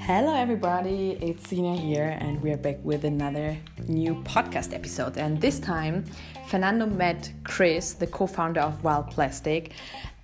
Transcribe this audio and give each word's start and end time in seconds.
Hello, 0.00 0.34
everybody, 0.34 1.18
it's 1.20 1.50
Sina 1.50 1.76
here, 1.76 2.16
and 2.22 2.40
we're 2.42 2.56
back 2.56 2.78
with 2.82 3.04
another 3.04 3.54
new 3.86 4.14
podcast 4.22 4.72
episode. 4.72 5.18
And 5.18 5.38
this 5.38 5.60
time, 5.60 6.06
Fernando 6.46 6.86
met 6.86 7.30
Chris, 7.44 7.92
the 7.92 8.06
co 8.06 8.26
founder 8.26 8.62
of 8.62 8.80
Wildplastic, 8.80 9.72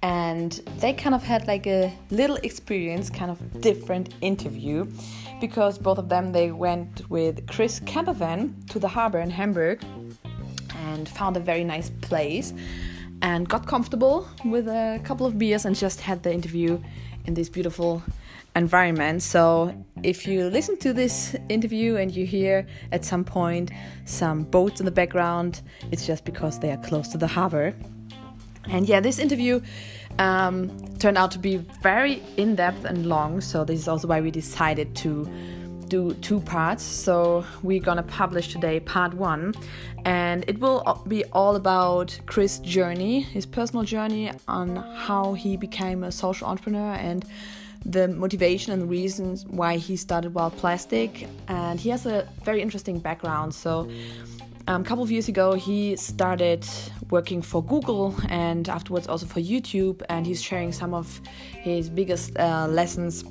and 0.01 0.53
they 0.79 0.95
kind 0.95 1.15
of 1.15 1.23
had 1.23 1.47
like 1.47 1.67
a 1.67 1.93
little 2.11 2.37
experience, 2.37 3.11
kind 3.11 3.31
of 3.31 3.61
different 3.61 4.15
interview, 4.23 4.87
because 5.43 5.77
both 5.79 5.99
of 5.99 6.09
them 6.09 6.33
they 6.33 6.53
went 6.53 7.11
with 7.11 7.47
Chris 7.49 7.81
Campervan 7.81 8.67
to 8.71 8.79
the 8.79 8.89
harbor 8.89 9.19
in 9.19 9.29
Hamburg 9.29 9.85
and 10.87 11.07
found 11.07 11.37
a 11.37 11.41
very 11.41 11.65
nice 11.65 11.91
place 12.01 12.55
and 13.23 13.49
got 13.49 13.67
comfortable 13.67 14.29
with 14.45 14.69
a 14.69 15.01
couple 15.05 15.25
of 15.25 15.39
beers 15.39 15.65
and 15.65 15.75
just 15.75 16.01
had 16.01 16.23
the 16.25 16.33
interview 16.33 16.79
in 17.25 17.35
this 17.35 17.49
beautiful 17.49 18.03
environment. 18.57 19.23
So, 19.23 19.73
if 20.03 20.27
you 20.27 20.45
listen 20.51 20.77
to 20.79 20.93
this 20.93 21.35
interview 21.49 21.97
and 21.97 22.15
you 22.15 22.27
hear 22.27 22.67
at 22.91 23.05
some 23.05 23.25
point 23.25 23.71
some 24.05 24.43
boats 24.43 24.81
in 24.81 24.85
the 24.85 24.93
background, 24.93 25.63
it's 25.91 26.07
just 26.07 26.25
because 26.25 26.59
they 26.59 26.71
are 26.71 26.77
close 26.79 27.09
to 27.09 27.19
the 27.19 27.29
harbor. 27.29 27.75
And 28.69 28.89
yeah, 28.89 29.01
this 29.01 29.19
interview 29.19 29.61
um, 30.19 30.71
turned 30.99 31.17
out 31.17 31.31
to 31.33 31.39
be 31.39 31.57
very 31.83 32.23
in 32.37 32.57
depth 32.57 32.85
and 32.85 33.07
long. 33.07 33.41
So, 33.41 33.65
this 33.65 33.79
is 33.79 33.89
also 33.89 34.09
why 34.09 34.21
we 34.21 34.31
decided 34.31 34.95
to 34.97 35.31
do 35.93 36.15
two 36.29 36.41
parts. 36.41 36.83
So, 36.83 37.45
we're 37.63 37.85
gonna 37.89 38.09
publish 38.23 38.47
today 38.49 38.81
part 38.81 39.13
one, 39.15 39.55
and 40.07 40.39
it 40.49 40.59
will 40.59 40.81
be 41.07 41.21
all 41.33 41.55
about 41.57 42.19
Chris' 42.27 42.59
journey, 42.77 43.21
his 43.21 43.47
personal 43.47 43.85
journey 43.85 44.33
on 44.49 44.77
how 45.07 45.35
he 45.35 45.57
became 45.57 45.99
a 46.05 46.11
social 46.11 46.47
entrepreneur 46.49 46.93
and 47.09 47.25
the 47.85 48.09
motivation 48.09 48.73
and 48.73 48.89
reasons 48.89 49.45
why 49.47 49.77
he 49.77 49.97
started 49.97 50.33
Wildplastic. 50.33 51.11
And 51.49 51.79
he 51.79 51.91
has 51.91 52.07
a 52.07 52.27
very 52.45 52.63
interesting 52.63 52.99
background. 52.99 53.55
So, 53.55 53.73
um, 54.69 54.83
a 54.83 54.85
couple 54.85 55.03
of 55.03 55.11
years 55.11 55.29
ago, 55.29 55.55
he 55.55 55.97
started 55.97 56.65
working 57.11 57.43
for 57.43 57.61
Google 57.65 58.15
and 58.29 58.69
afterwards 58.69 59.09
also 59.09 59.27
for 59.27 59.41
YouTube. 59.41 60.03
And 60.09 60.27
he's 60.27 60.41
sharing 60.41 60.73
some 60.73 60.95
of 60.95 61.21
his 61.69 61.91
biggest 61.91 62.39
uh, 62.39 62.67
lessons 62.71 63.25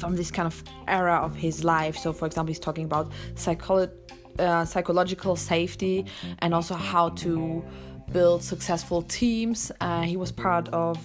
from 0.00 0.16
this 0.16 0.30
kind 0.30 0.46
of 0.46 0.64
era 0.88 1.16
of 1.16 1.34
his 1.34 1.62
life. 1.62 1.96
So, 1.96 2.12
for 2.12 2.26
example, 2.26 2.50
he's 2.50 2.58
talking 2.58 2.84
about 2.84 3.12
psycholo- 3.34 3.92
uh, 4.38 4.64
psychological 4.64 5.36
safety 5.36 6.06
and 6.40 6.54
also 6.54 6.74
how 6.74 7.10
to 7.10 7.64
build 8.12 8.42
successful 8.42 9.02
teams. 9.02 9.70
Uh, 9.80 10.02
he 10.02 10.16
was 10.16 10.32
part 10.32 10.68
of 10.70 10.98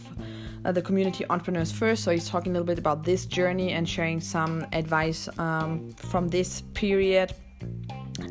uh, 0.66 0.72
the 0.72 0.82
community 0.82 1.26
entrepreneurs 1.30 1.72
first. 1.72 2.04
So 2.04 2.12
he's 2.12 2.28
talking 2.28 2.52
a 2.52 2.54
little 2.54 2.66
bit 2.66 2.80
about 2.80 3.04
this 3.04 3.26
journey 3.26 3.74
and 3.74 3.88
sharing 3.88 4.20
some 4.20 4.66
advice 4.74 5.30
um, 5.38 5.92
from 5.92 6.28
this 6.30 6.62
period. 6.74 7.34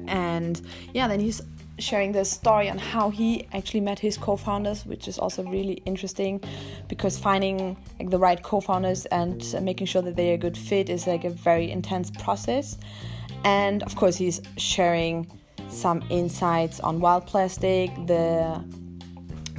And 0.08 0.60
yeah, 0.92 1.06
then 1.06 1.20
he's 1.20 1.40
sharing 1.78 2.12
the 2.12 2.25
story 2.25 2.70
on 2.70 2.78
how 2.78 3.11
he 3.11 3.47
actually 3.53 3.80
met 3.80 3.98
his 3.98 4.17
co-founders, 4.17 4.86
which 4.86 5.08
is 5.08 5.19
also 5.19 5.42
really 5.44 5.83
interesting 5.84 6.41
because 6.89 7.19
finding 7.19 7.77
like 7.98 8.11
the 8.11 8.19
right 8.19 8.42
co-founders 8.42 9.06
and 9.06 9.42
making 9.62 9.86
sure 9.86 10.03
that 10.03 10.16
they're 10.16 10.34
a 10.34 10.39
good 10.39 10.56
fit 10.56 10.89
is 10.89 11.06
like 11.06 11.25
a 11.25 11.31
very 11.31 11.70
intense 11.70 12.11
process. 12.11 12.78
And 13.44 13.83
of 13.83 13.97
course, 13.97 14.16
he's 14.16 14.41
sharing 14.56 15.31
some 15.69 16.03
insights 16.11 16.81
on 16.81 17.00
Wildplastic, 17.00 18.06
the 18.06 18.62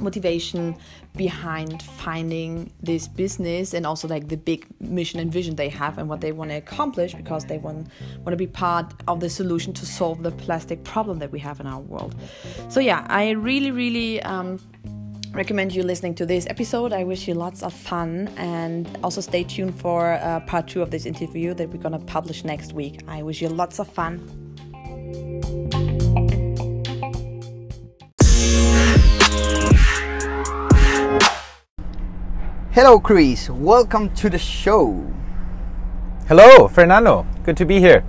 motivation 0.02 0.76
behind 1.16 1.82
finding 1.82 2.70
this 2.82 3.08
business 3.08 3.74
and 3.74 3.86
also 3.86 4.06
like 4.08 4.28
the 4.28 4.36
big 4.36 4.66
mission 4.80 5.18
and 5.18 5.32
vision 5.32 5.56
they 5.56 5.68
have 5.68 5.98
and 5.98 6.08
what 6.08 6.20
they 6.20 6.32
want 6.32 6.50
to 6.50 6.56
accomplish 6.56 7.14
because 7.14 7.44
they 7.46 7.58
want 7.58 7.88
want 8.18 8.30
to 8.30 8.36
be 8.36 8.46
part 8.46 8.92
of 9.08 9.20
the 9.20 9.30
solution 9.30 9.72
to 9.72 9.86
solve 9.86 10.22
the 10.22 10.30
plastic 10.30 10.84
problem 10.84 11.18
that 11.18 11.30
we 11.32 11.38
have 11.38 11.60
in 11.60 11.66
our 11.66 11.80
world. 11.80 12.14
So 12.68 12.80
yeah 12.80 13.06
i 13.08 13.30
really 13.30 13.70
really 13.70 14.22
um, 14.22 14.58
recommend 15.32 15.74
you 15.74 15.82
listening 15.82 16.14
to 16.14 16.24
this 16.24 16.46
episode. 16.48 16.92
I 16.92 17.04
wish 17.04 17.28
you 17.28 17.34
lots 17.34 17.62
of 17.62 17.74
fun 17.74 18.28
and 18.38 18.88
also 19.04 19.20
stay 19.20 19.44
tuned 19.44 19.78
for 19.78 20.14
uh, 20.14 20.40
part 20.40 20.66
two 20.66 20.80
of 20.80 20.90
this 20.90 21.04
interview 21.04 21.52
that 21.54 21.68
we're 21.68 21.90
to 21.90 21.98
publish 21.98 22.42
next 22.42 22.72
week. 22.72 23.00
I 23.06 23.22
wish 23.22 23.42
you 23.42 23.48
lots 23.50 23.78
of 23.78 23.86
fun 23.86 24.45
Hello, 32.76 33.00
Chris. 33.00 33.48
Welcome 33.48 34.14
to 34.16 34.28
the 34.28 34.36
show. 34.36 35.02
Hello, 36.28 36.68
Fernando. 36.68 37.24
Good 37.42 37.56
to 37.56 37.64
be 37.64 37.80
here. 37.80 38.04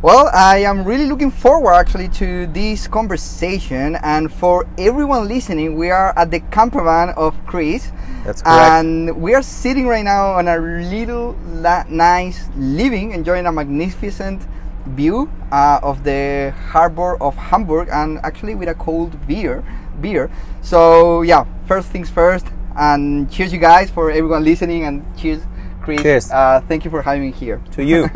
Well, 0.00 0.30
I 0.32 0.60
am 0.60 0.82
really 0.82 1.04
looking 1.04 1.30
forward 1.30 1.74
actually 1.74 2.08
to 2.16 2.46
this 2.46 2.88
conversation. 2.88 3.96
And 3.96 4.32
for 4.32 4.66
everyone 4.78 5.28
listening, 5.28 5.76
we 5.76 5.90
are 5.90 6.18
at 6.18 6.30
the 6.30 6.40
camper 6.40 6.82
van 6.82 7.10
of 7.18 7.36
Chris. 7.44 7.92
That's 8.24 8.40
correct. 8.40 8.72
And 8.80 9.14
we 9.20 9.34
are 9.34 9.42
sitting 9.42 9.86
right 9.86 10.06
now 10.06 10.32
on 10.32 10.48
a 10.48 10.56
little 10.56 11.36
la- 11.60 11.84
nice 11.90 12.48
living, 12.56 13.12
enjoying 13.12 13.44
a 13.44 13.52
magnificent 13.52 14.40
view 14.86 15.30
uh, 15.52 15.80
of 15.82 16.02
the 16.02 16.54
harbor 16.70 17.22
of 17.22 17.36
Hamburg 17.36 17.90
and 17.92 18.20
actually 18.24 18.54
with 18.54 18.70
a 18.70 18.74
cold 18.76 19.26
beer. 19.26 19.62
Beer. 20.00 20.30
So, 20.62 21.20
yeah, 21.20 21.44
first 21.66 21.88
things 21.88 22.08
first, 22.08 22.46
and 22.78 23.30
cheers, 23.30 23.52
you 23.52 23.58
guys, 23.58 23.90
for 23.90 24.10
everyone 24.10 24.44
listening, 24.44 24.84
and 24.84 25.04
cheers, 25.18 25.42
Chris. 25.82 26.00
Cheers. 26.00 26.30
Uh, 26.30 26.62
thank 26.68 26.84
you 26.84 26.90
for 26.90 27.02
having 27.02 27.22
me 27.22 27.32
here. 27.32 27.60
To 27.72 27.84
you. 27.84 28.08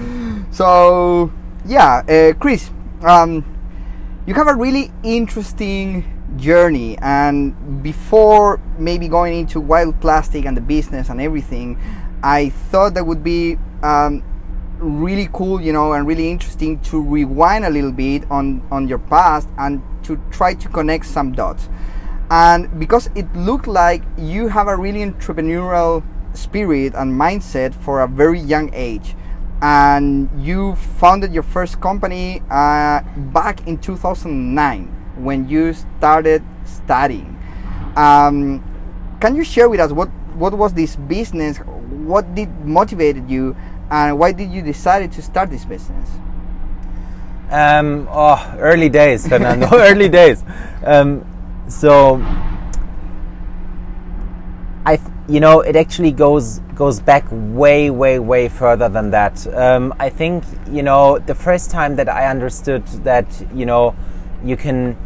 so, 0.52 1.32
yeah, 1.66 2.02
uh, 2.08 2.32
Chris, 2.38 2.70
um, 3.02 3.44
you 4.26 4.34
have 4.34 4.46
a 4.46 4.54
really 4.54 4.92
interesting 5.02 6.04
journey, 6.36 6.96
and 6.98 7.82
before 7.82 8.60
maybe 8.78 9.08
going 9.08 9.40
into 9.40 9.60
Wildplastic 9.60 10.46
and 10.46 10.56
the 10.56 10.60
business 10.60 11.08
and 11.08 11.20
everything, 11.20 11.78
I 12.22 12.50
thought 12.70 12.94
that 12.94 13.04
would 13.04 13.24
be 13.24 13.58
um, 13.82 14.22
really 14.78 15.28
cool, 15.32 15.60
you 15.60 15.72
know, 15.72 15.92
and 15.92 16.06
really 16.06 16.30
interesting 16.30 16.78
to 16.82 17.02
rewind 17.02 17.64
a 17.64 17.70
little 17.70 17.92
bit 17.92 18.30
on 18.30 18.66
on 18.70 18.86
your 18.86 18.98
past 18.98 19.48
and 19.58 19.82
to 20.04 20.20
try 20.30 20.54
to 20.54 20.68
connect 20.68 21.06
some 21.06 21.32
dots 21.32 21.68
and 22.30 22.78
because 22.78 23.10
it 23.14 23.30
looked 23.34 23.66
like 23.66 24.02
you 24.16 24.48
have 24.48 24.68
a 24.68 24.76
really 24.76 25.00
entrepreneurial 25.00 26.02
spirit 26.36 26.94
and 26.94 27.12
mindset 27.12 27.74
for 27.74 28.02
a 28.02 28.08
very 28.08 28.40
young 28.40 28.72
age. 28.74 29.14
And 29.62 30.28
you 30.44 30.74
founded 30.74 31.32
your 31.32 31.42
first 31.42 31.80
company 31.80 32.42
uh, 32.50 33.00
back 33.32 33.66
in 33.66 33.78
2009 33.78 34.86
when 35.16 35.48
you 35.48 35.72
started 35.72 36.42
studying. 36.64 37.38
Um, 37.96 38.62
can 39.20 39.36
you 39.36 39.44
share 39.44 39.68
with 39.68 39.80
us 39.80 39.92
what 39.92 40.08
what 40.34 40.52
was 40.52 40.74
this 40.74 40.96
business? 40.96 41.58
What 41.58 42.34
did 42.34 42.50
motivated 42.66 43.30
you? 43.30 43.56
And 43.90 44.18
why 44.18 44.32
did 44.32 44.50
you 44.50 44.60
decide 44.60 45.12
to 45.12 45.22
start 45.22 45.50
this 45.50 45.64
business? 45.64 46.10
Um, 47.50 48.08
oh 48.10 48.56
early 48.58 48.88
days 48.88 49.28
fernando 49.28 49.68
early 49.72 50.08
days. 50.08 50.42
Um, 50.84 51.24
so 51.68 52.16
I, 54.86 54.98
you 55.28 55.40
know, 55.40 55.60
it 55.60 55.76
actually 55.76 56.12
goes 56.12 56.60
goes 56.74 57.00
back 57.00 57.24
way, 57.30 57.88
way, 57.88 58.18
way 58.18 58.48
further 58.48 58.88
than 58.88 59.10
that. 59.12 59.46
Um, 59.54 59.94
I 59.98 60.10
think 60.10 60.44
you 60.70 60.82
know 60.82 61.18
the 61.18 61.34
first 61.34 61.70
time 61.70 61.96
that 61.96 62.08
I 62.08 62.28
understood 62.28 62.86
that 63.04 63.26
you 63.54 63.64
know 63.64 63.94
you 64.44 64.56
can 64.56 64.96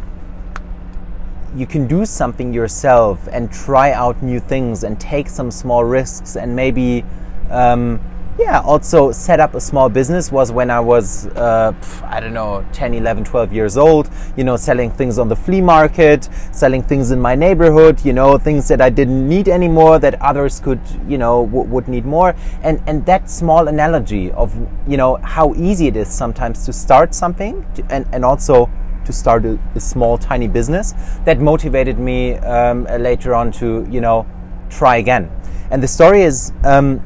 you 1.55 1.65
can 1.65 1.87
do 1.87 2.05
something 2.05 2.53
yourself 2.53 3.27
and 3.31 3.51
try 3.51 3.91
out 3.91 4.21
new 4.21 4.39
things 4.39 4.83
and 4.83 4.99
take 4.99 5.27
some 5.27 5.49
small 5.49 5.83
risks 5.83 6.35
and 6.35 6.55
maybe 6.55 7.03
um, 7.49 7.99
yeah 8.39 8.59
also 8.61 9.11
set 9.11 9.39
up 9.39 9.53
a 9.53 9.61
small 9.61 9.89
business 9.89 10.31
was 10.31 10.51
when 10.51 10.71
i 10.71 10.79
was 10.79 11.27
uh, 11.27 11.73
i 12.05 12.19
don't 12.19 12.33
know 12.33 12.65
10 12.73 12.93
11 12.93 13.23
12 13.23 13.53
years 13.53 13.77
old 13.77 14.09
you 14.37 14.43
know 14.43 14.55
selling 14.55 14.89
things 14.89 15.19
on 15.19 15.27
the 15.27 15.35
flea 15.35 15.61
market 15.61 16.29
selling 16.51 16.81
things 16.81 17.11
in 17.11 17.19
my 17.19 17.35
neighborhood 17.35 18.03
you 18.05 18.13
know 18.13 18.37
things 18.37 18.67
that 18.67 18.81
i 18.81 18.89
didn't 18.89 19.27
need 19.27 19.47
anymore 19.47 19.99
that 19.99 20.19
others 20.21 20.59
could 20.59 20.79
you 21.07 21.17
know 21.17 21.45
w- 21.45 21.67
would 21.69 21.87
need 21.87 22.05
more. 22.05 22.35
And 22.63 22.81
and 22.87 23.05
that 23.05 23.29
small 23.29 23.67
analogy 23.67 24.31
of 24.31 24.55
you 24.87 24.97
know 24.97 25.15
how 25.17 25.53
easy 25.55 25.87
it 25.87 25.95
is 25.95 26.07
sometimes 26.07 26.65
to 26.65 26.73
start 26.73 27.13
something 27.13 27.65
to, 27.75 27.85
and 27.89 28.05
and 28.11 28.25
also 28.25 28.69
to 29.05 29.13
start 29.13 29.45
a, 29.45 29.57
a, 29.75 29.79
small 29.79 30.17
tiny 30.17 30.47
business 30.47 30.93
that 31.25 31.39
motivated 31.39 31.97
me 31.97 32.35
um, 32.35 32.83
later 32.99 33.33
on 33.33 33.51
to 33.51 33.87
you 33.89 34.01
know 34.01 34.25
try 34.69 34.97
again. 34.97 35.29
And 35.71 35.81
the 35.83 35.87
story 35.87 36.23
is 36.23 36.51
um, 36.63 37.01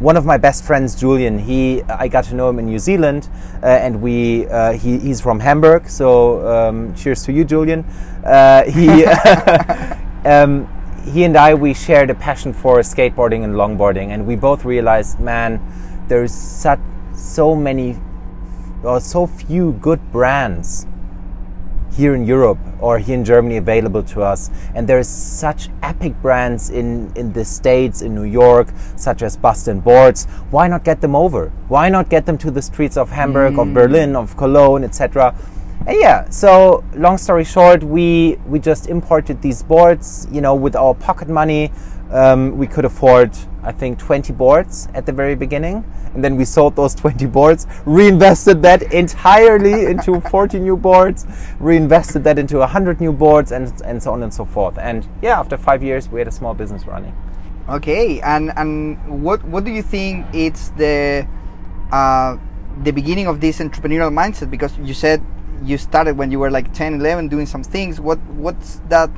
one 0.00 0.16
of 0.16 0.24
my 0.24 0.38
best 0.38 0.64
friends, 0.64 0.98
Julian, 0.98 1.38
he 1.38 1.82
I 1.82 2.08
got 2.08 2.24
to 2.24 2.34
know 2.34 2.48
him 2.48 2.58
in 2.58 2.66
New 2.66 2.78
Zealand, 2.78 3.28
uh, 3.62 3.66
and 3.66 4.00
we 4.00 4.48
uh, 4.48 4.72
he, 4.72 4.98
he's 4.98 5.20
from 5.20 5.40
Hamburg. 5.40 5.88
So 5.88 6.46
um, 6.48 6.94
cheers 6.94 7.22
to 7.24 7.32
you, 7.32 7.44
Julian. 7.44 7.84
Uh, 8.24 8.64
he 8.64 9.04
um, 10.24 10.66
he 11.04 11.24
and 11.24 11.36
I 11.36 11.54
we 11.54 11.74
shared 11.74 12.08
a 12.10 12.14
passion 12.14 12.52
for 12.52 12.78
skateboarding 12.78 13.44
and 13.44 13.54
longboarding, 13.54 14.08
and 14.08 14.26
we 14.26 14.36
both 14.36 14.64
realized, 14.64 15.20
man, 15.20 15.60
there's 16.08 16.32
such 16.32 16.80
so 17.14 17.54
many 17.54 17.96
or 18.82 19.00
so 19.00 19.26
few 19.26 19.72
good 19.72 20.00
brands 20.10 20.86
here 21.92 22.14
in 22.14 22.24
Europe 22.24 22.58
or 22.80 22.98
here 22.98 23.14
in 23.14 23.24
Germany 23.24 23.56
available 23.56 24.02
to 24.02 24.22
us. 24.22 24.50
And 24.74 24.88
there's 24.88 25.08
such 25.08 25.68
epic 25.82 26.14
brands 26.22 26.70
in, 26.70 27.12
in 27.16 27.32
the 27.32 27.44
States, 27.44 28.02
in 28.02 28.14
New 28.14 28.24
York, 28.24 28.68
such 28.96 29.22
as 29.22 29.36
Boston 29.36 29.80
Boards. 29.80 30.26
Why 30.50 30.68
not 30.68 30.84
get 30.84 31.00
them 31.00 31.14
over? 31.14 31.50
Why 31.68 31.88
not 31.88 32.08
get 32.08 32.26
them 32.26 32.38
to 32.38 32.50
the 32.50 32.62
streets 32.62 32.96
of 32.96 33.10
Hamburg, 33.10 33.54
mm. 33.54 33.62
of 33.62 33.74
Berlin, 33.74 34.16
of 34.16 34.36
Cologne, 34.36 34.84
etc.? 34.84 35.34
And 35.86 35.98
yeah, 35.98 36.28
so 36.28 36.84
long 36.94 37.16
story 37.16 37.44
short, 37.44 37.82
we 37.82 38.36
we 38.46 38.58
just 38.58 38.86
imported 38.86 39.40
these 39.40 39.62
boards, 39.62 40.28
you 40.30 40.42
know, 40.42 40.54
with 40.54 40.76
our 40.76 40.94
pocket 40.94 41.28
money. 41.28 41.72
Um, 42.10 42.58
we 42.58 42.66
could 42.66 42.84
afford, 42.84 43.36
I 43.62 43.72
think, 43.72 43.98
20 43.98 44.32
boards 44.32 44.88
at 44.94 45.06
the 45.06 45.12
very 45.12 45.34
beginning 45.34 45.84
and 46.14 46.24
then 46.24 46.36
we 46.36 46.44
sold 46.44 46.76
those 46.76 46.94
20 46.94 47.26
boards, 47.26 47.66
reinvested 47.86 48.62
that 48.62 48.92
entirely 48.92 49.86
into 49.86 50.20
40 50.30 50.58
new 50.58 50.76
boards, 50.76 51.26
reinvested 51.58 52.24
that 52.24 52.38
into 52.38 52.58
100 52.58 53.00
new 53.00 53.12
boards, 53.12 53.52
and, 53.52 53.72
and 53.82 54.02
so 54.02 54.12
on 54.12 54.22
and 54.22 54.32
so 54.32 54.44
forth. 54.44 54.78
And 54.78 55.06
yeah, 55.22 55.38
after 55.38 55.56
five 55.56 55.82
years, 55.82 56.08
we 56.08 56.20
had 56.20 56.28
a 56.28 56.32
small 56.32 56.54
business 56.54 56.84
running. 56.86 57.14
Okay, 57.68 58.20
and 58.22 58.52
and 58.56 59.22
what 59.22 59.44
what 59.44 59.64
do 59.64 59.70
you 59.70 59.82
think 59.82 60.26
it's 60.32 60.70
the 60.70 61.28
uh, 61.92 62.36
the 62.82 62.90
beginning 62.90 63.28
of 63.28 63.40
this 63.40 63.60
entrepreneurial 63.60 64.10
mindset? 64.10 64.50
Because 64.50 64.76
you 64.78 64.94
said 64.94 65.24
you 65.62 65.78
started 65.78 66.16
when 66.16 66.32
you 66.32 66.40
were 66.40 66.50
like 66.50 66.72
10, 66.72 66.94
11, 66.94 67.28
doing 67.28 67.46
some 67.46 67.62
things. 67.62 68.00
What 68.00 68.18
what's 68.30 68.80
that? 68.88 69.10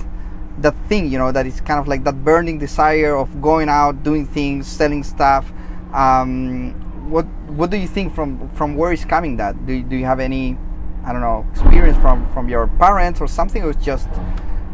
That 0.58 0.74
thing 0.88 1.10
you 1.10 1.18
know 1.18 1.32
that 1.32 1.46
is 1.46 1.60
kind 1.60 1.80
of 1.80 1.88
like 1.88 2.04
that 2.04 2.24
burning 2.24 2.58
desire 2.58 3.16
of 3.16 3.40
going 3.40 3.68
out 3.68 4.02
doing 4.02 4.26
things 4.26 4.66
selling 4.66 5.02
stuff 5.02 5.50
um, 5.92 6.72
what 7.10 7.26
what 7.50 7.70
do 7.70 7.76
you 7.76 7.86
think 7.86 8.14
from 8.14 8.48
from 8.50 8.76
where 8.76 8.92
is 8.92 9.04
coming 9.04 9.36
that? 9.36 9.66
Do, 9.66 9.82
do 9.82 9.96
you 9.96 10.06
have 10.06 10.20
any 10.20 10.56
I 11.04 11.12
don't 11.12 11.20
know 11.20 11.46
experience 11.52 11.98
from 11.98 12.26
from 12.32 12.48
your 12.48 12.66
parents 12.66 13.20
or 13.20 13.28
something, 13.28 13.62
or 13.62 13.70
it's 13.70 13.84
just 13.84 14.08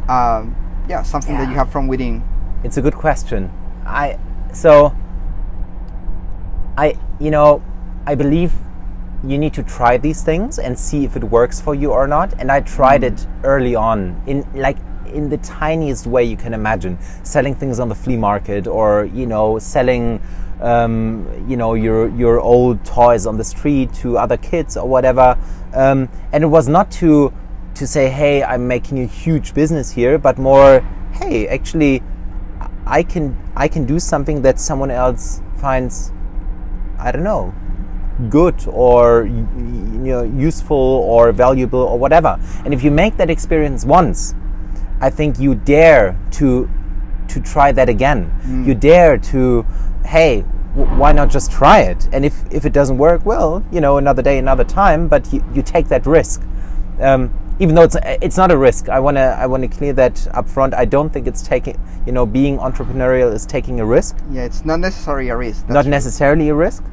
um, 0.09 0.55
yeah 0.89 1.03
something 1.03 1.35
yeah. 1.35 1.45
that 1.45 1.51
you 1.51 1.57
have 1.57 1.71
from 1.71 1.89
within? 1.89 2.23
It's 2.65 2.77
a 2.77 2.83
good 2.83 2.95
question. 2.95 3.51
I 3.85 4.19
so 4.53 4.95
I 6.77 6.97
you 7.19 7.31
know 7.31 7.63
I 8.07 8.15
believe 8.15 8.53
you 9.25 9.37
need 9.37 9.53
to 9.55 9.65
try 9.65 9.97
these 9.97 10.23
things 10.23 10.61
and 10.61 10.79
see 10.79 11.05
if 11.05 11.17
it 11.17 11.25
works 11.25 11.61
for 11.61 11.75
you 11.75 11.91
or 11.91 12.07
not. 12.07 12.33
And 12.39 12.53
I 12.53 12.61
tried 12.61 13.03
mm. 13.03 13.13
it 13.13 13.27
early 13.43 13.75
on 13.75 14.23
in 14.29 14.47
like 14.55 14.79
in 15.13 15.29
the 15.29 15.39
tiniest 15.39 16.07
way 16.07 16.25
you 16.25 16.37
can 16.37 16.55
imagine, 16.55 16.99
selling 17.23 17.55
things 17.55 17.81
on 17.81 17.89
the 17.89 17.95
flea 17.95 18.17
market 18.17 18.67
or 18.67 19.05
you 19.07 19.27
know 19.27 19.59
selling 19.59 20.21
um, 20.61 21.27
you 21.49 21.57
know 21.57 21.75
your 21.75 22.09
your 22.11 22.41
old 22.41 22.85
toys 22.85 23.27
on 23.27 23.37
the 23.37 23.45
street 23.45 23.93
to 23.95 24.19
other 24.19 24.37
kids 24.37 24.77
or 24.77 24.89
whatever. 24.89 25.39
Um, 25.75 26.09
and 26.33 26.45
it 26.45 26.49
was 26.49 26.69
not 26.69 26.91
to 26.93 27.33
to 27.79 27.87
say, 27.87 28.11
hey, 28.11 28.43
I'm 28.43 28.67
making 28.67 28.99
a 29.01 29.07
huge 29.07 29.55
business 29.55 29.93
here, 29.93 30.19
but 30.19 30.37
more, 30.37 30.81
hey, 31.13 31.47
actually, 31.47 32.03
I 32.87 33.03
can 33.03 33.37
I 33.55 33.69
can 33.69 33.85
do 33.85 34.01
something 34.01 34.43
that 34.43 34.59
someone 34.59 34.91
else 34.91 35.41
finds, 35.57 36.13
I 36.99 37.13
don't 37.13 37.23
know, 37.23 37.55
good 38.29 38.67
or 38.67 39.27
you 39.27 40.13
know 40.13 40.23
useful 40.23 40.77
or 40.77 41.33
valuable 41.33 41.81
or 41.81 41.99
whatever. 41.99 42.39
And 42.65 42.75
if 42.75 42.83
you 42.83 42.91
make 42.91 43.17
that 43.17 43.31
experience 43.31 43.85
once, 43.85 44.35
I 45.01 45.11
think 45.11 45.39
you 45.39 45.55
dare 45.55 46.19
to 46.33 46.69
to 47.29 47.41
try 47.41 47.73
that 47.73 47.89
again. 47.89 48.33
Mm. 48.45 48.67
You 48.67 48.75
dare 48.75 49.19
to 49.19 49.65
hey, 50.05 50.41
why 50.75 51.13
not 51.13 51.29
just 51.31 51.51
try 51.51 51.81
it? 51.81 52.09
And 52.13 52.25
if, 52.25 52.43
if 52.51 52.65
it 52.65 52.73
doesn't 52.73 52.97
work, 52.99 53.27
well, 53.27 53.65
you 53.71 53.81
know, 53.81 53.99
another 53.99 54.23
day, 54.23 54.39
another 54.39 54.65
time, 54.65 55.07
but 55.07 55.31
you, 55.33 55.45
you 55.53 55.63
take 55.63 55.89
that 55.89 56.07
risk. 56.07 56.43
Um, 57.01 57.39
even 57.61 57.75
though 57.75 57.83
it's 57.83 57.97
it's 58.05 58.37
not 58.37 58.53
a 58.53 58.57
risk, 58.57 58.89
I 58.89 59.01
wanna 59.01 59.37
I 59.39 59.47
wanna 59.47 59.69
clear 59.69 59.93
that 59.95 60.29
up 60.33 60.49
front. 60.49 60.75
I 60.75 60.85
don't 60.85 61.13
think 61.13 61.27
it's 61.27 61.43
taking 61.43 61.77
you 62.07 62.13
know 62.13 62.25
being 62.25 62.59
entrepreneurial 62.59 63.35
is 63.35 63.45
taking 63.45 63.81
a 63.81 63.85
risk. 63.85 64.17
Yeah, 64.31 64.45
it's 64.45 64.65
not 64.65 64.79
necessarily 64.79 65.29
a 65.29 65.37
risk. 65.37 65.69
not 65.69 65.83
true. 65.83 65.91
necessarily 65.91 66.49
a 66.51 66.55
risk, 66.55 66.85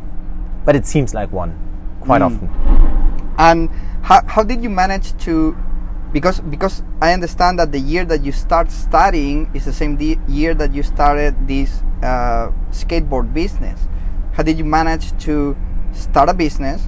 but 0.65 0.75
it 0.75 0.87
seems 0.87 1.13
like 1.13 1.31
one 1.31 1.53
quite 2.01 2.21
mm. 2.21 2.25
often. 2.25 3.35
And 3.37 3.69
how 4.01 4.25
how 4.25 4.41
did 4.41 4.63
you 4.63 4.71
manage 4.71 5.15
to 5.25 5.55
because 6.15 6.39
because 6.39 6.81
I 7.01 7.11
understand 7.11 7.59
that 7.59 7.73
the 7.73 7.79
year 7.79 8.05
that 8.05 8.23
you 8.23 8.31
start 8.31 8.71
studying 8.71 9.51
is 9.53 9.65
the 9.65 9.73
same 9.73 9.99
year 10.29 10.55
that 10.55 10.73
you 10.73 10.81
started 10.81 11.35
this 11.45 11.83
uh, 12.01 12.55
skateboard 12.71 13.33
business. 13.33 13.89
How 14.31 14.43
did 14.43 14.57
you 14.57 14.63
manage 14.63 15.11
to 15.27 15.57
start 15.91 16.29
a 16.29 16.33
business 16.33 16.87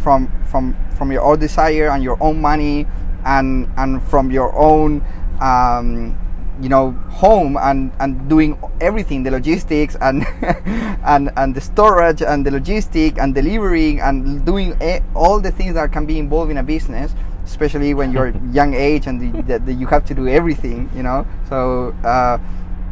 from 0.00 0.32
from 0.48 0.72
from 0.96 1.12
your 1.12 1.20
own 1.20 1.40
desire 1.40 1.92
and 1.92 2.02
your 2.02 2.16
own 2.24 2.40
money 2.40 2.86
and 3.26 3.68
and 3.76 4.02
from 4.08 4.30
your 4.30 4.56
own 4.56 5.04
um, 5.42 6.16
you 6.62 6.70
know 6.70 6.92
home 7.12 7.58
and 7.60 7.92
and 8.00 8.30
doing 8.30 8.56
everything 8.80 9.24
the 9.24 9.30
logistics 9.30 9.94
and 10.00 10.24
and 11.04 11.28
and 11.36 11.54
the 11.54 11.60
storage 11.60 12.22
and 12.22 12.46
the 12.46 12.50
logistic 12.50 13.18
and 13.18 13.34
delivering 13.34 14.00
and 14.00 14.46
doing 14.46 14.72
all 15.14 15.38
the 15.38 15.52
things 15.52 15.74
that 15.74 15.92
can 15.92 16.06
be 16.06 16.18
involved 16.18 16.50
in 16.50 16.56
a 16.56 16.62
business 16.62 17.12
especially 17.44 17.94
when 17.94 18.12
you're 18.12 18.28
young 18.52 18.74
age 18.74 19.06
and 19.06 19.46
the, 19.46 19.58
the, 19.58 19.72
you 19.72 19.86
have 19.86 20.04
to 20.06 20.14
do 20.14 20.28
everything, 20.28 20.90
you 20.94 21.02
know. 21.02 21.26
So 21.48 21.94
uh, 22.04 22.38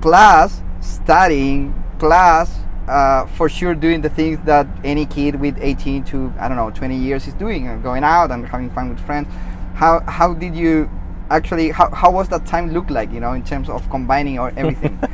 plus 0.01 0.63
studying, 0.81 1.75
plus 1.99 2.51
uh, 2.89 3.27
for 3.27 3.49
sure 3.49 3.75
doing 3.75 4.01
the 4.01 4.09
things 4.09 4.39
that 4.45 4.67
any 4.85 5.07
kid 5.07 5.41
with 5.41 5.57
18 5.61 6.05
to 6.05 6.33
I 6.39 6.49
don't 6.49 6.57
know 6.57 6.71
20 6.71 6.97
years 6.97 7.27
is 7.27 7.35
doing, 7.35 7.69
uh, 7.69 7.77
going 7.77 8.05
out 8.05 8.31
and 8.31 8.47
having 8.47 8.71
fun 8.71 8.91
with 8.91 9.01
friends. 9.01 9.29
How 9.75 10.01
how 10.01 10.35
did 10.35 10.55
you 10.55 10.91
actually 11.31 11.71
how, 11.71 11.89
how 11.91 12.11
was 12.11 12.29
that 12.29 12.45
time 12.47 12.73
look 12.73 12.91
like 12.91 13.11
you 13.13 13.21
know 13.21 13.33
in 13.33 13.43
terms 13.43 13.69
of 13.69 13.89
combining 13.91 14.39
or 14.39 14.53
everything? 14.57 14.99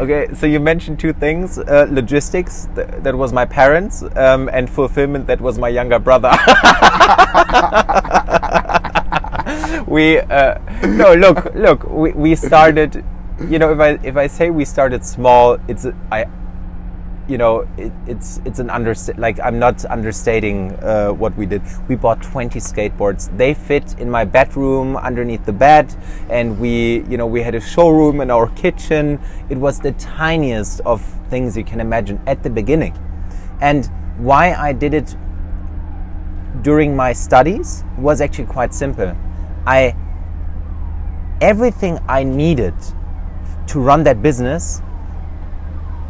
Okay 0.00 0.26
so 0.34 0.46
you 0.46 0.58
mentioned 0.58 0.98
two 0.98 1.12
things 1.12 1.58
uh, 1.58 1.86
logistics 1.88 2.66
th 2.74 2.88
that 3.04 3.14
was 3.14 3.32
my 3.32 3.44
parents 3.46 4.02
um, 4.16 4.48
and 4.52 4.68
fulfillment 4.68 5.26
that 5.28 5.40
was 5.40 5.58
my 5.58 5.68
younger 5.68 6.00
brother. 6.00 6.32
We 9.86 10.18
uh, 10.18 10.58
no 10.82 11.14
look 11.14 11.54
look 11.54 11.84
we, 11.84 12.12
we 12.12 12.34
started 12.34 13.04
you 13.48 13.58
know 13.58 13.70
if 13.72 13.80
i 13.80 13.90
if 14.02 14.16
i 14.16 14.26
say 14.26 14.50
we 14.50 14.64
started 14.64 15.04
small 15.04 15.58
it's 15.68 15.86
i 16.10 16.26
you 17.28 17.38
know, 17.38 17.66
it, 17.78 17.92
it's 18.06 18.40
it's 18.44 18.58
an 18.58 18.68
under 18.68 18.94
like 19.16 19.40
I'm 19.40 19.58
not 19.58 19.84
understating 19.86 20.72
uh, 20.82 21.10
what 21.10 21.34
we 21.36 21.46
did. 21.46 21.62
We 21.88 21.96
bought 21.96 22.22
20 22.22 22.58
skateboards. 22.58 23.34
They 23.36 23.54
fit 23.54 23.98
in 23.98 24.10
my 24.10 24.24
bedroom 24.24 24.96
underneath 24.96 25.44
the 25.46 25.52
bed, 25.52 25.94
and 26.28 26.58
we 26.58 27.02
you 27.08 27.16
know 27.16 27.26
we 27.26 27.42
had 27.42 27.54
a 27.54 27.60
showroom 27.60 28.20
in 28.20 28.30
our 28.30 28.48
kitchen. 28.48 29.20
It 29.48 29.56
was 29.56 29.80
the 29.80 29.92
tiniest 29.92 30.80
of 30.80 31.02
things 31.30 31.56
you 31.56 31.64
can 31.64 31.80
imagine 31.80 32.20
at 32.26 32.42
the 32.42 32.50
beginning, 32.50 32.94
and 33.60 33.86
why 34.18 34.52
I 34.54 34.72
did 34.72 34.92
it 34.92 35.16
during 36.62 36.94
my 36.94 37.12
studies 37.12 37.84
was 37.98 38.20
actually 38.20 38.46
quite 38.46 38.74
simple. 38.74 39.16
I 39.66 39.96
everything 41.40 41.98
I 42.06 42.22
needed 42.22 42.74
to 43.68 43.80
run 43.80 44.02
that 44.04 44.22
business 44.22 44.82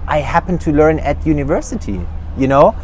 I 0.06 0.18
happen 0.18 0.58
to 0.58 0.73
learn 0.73 0.99
at 0.99 1.26
university. 1.26 2.00
You 2.37 2.49
know, 2.49 2.75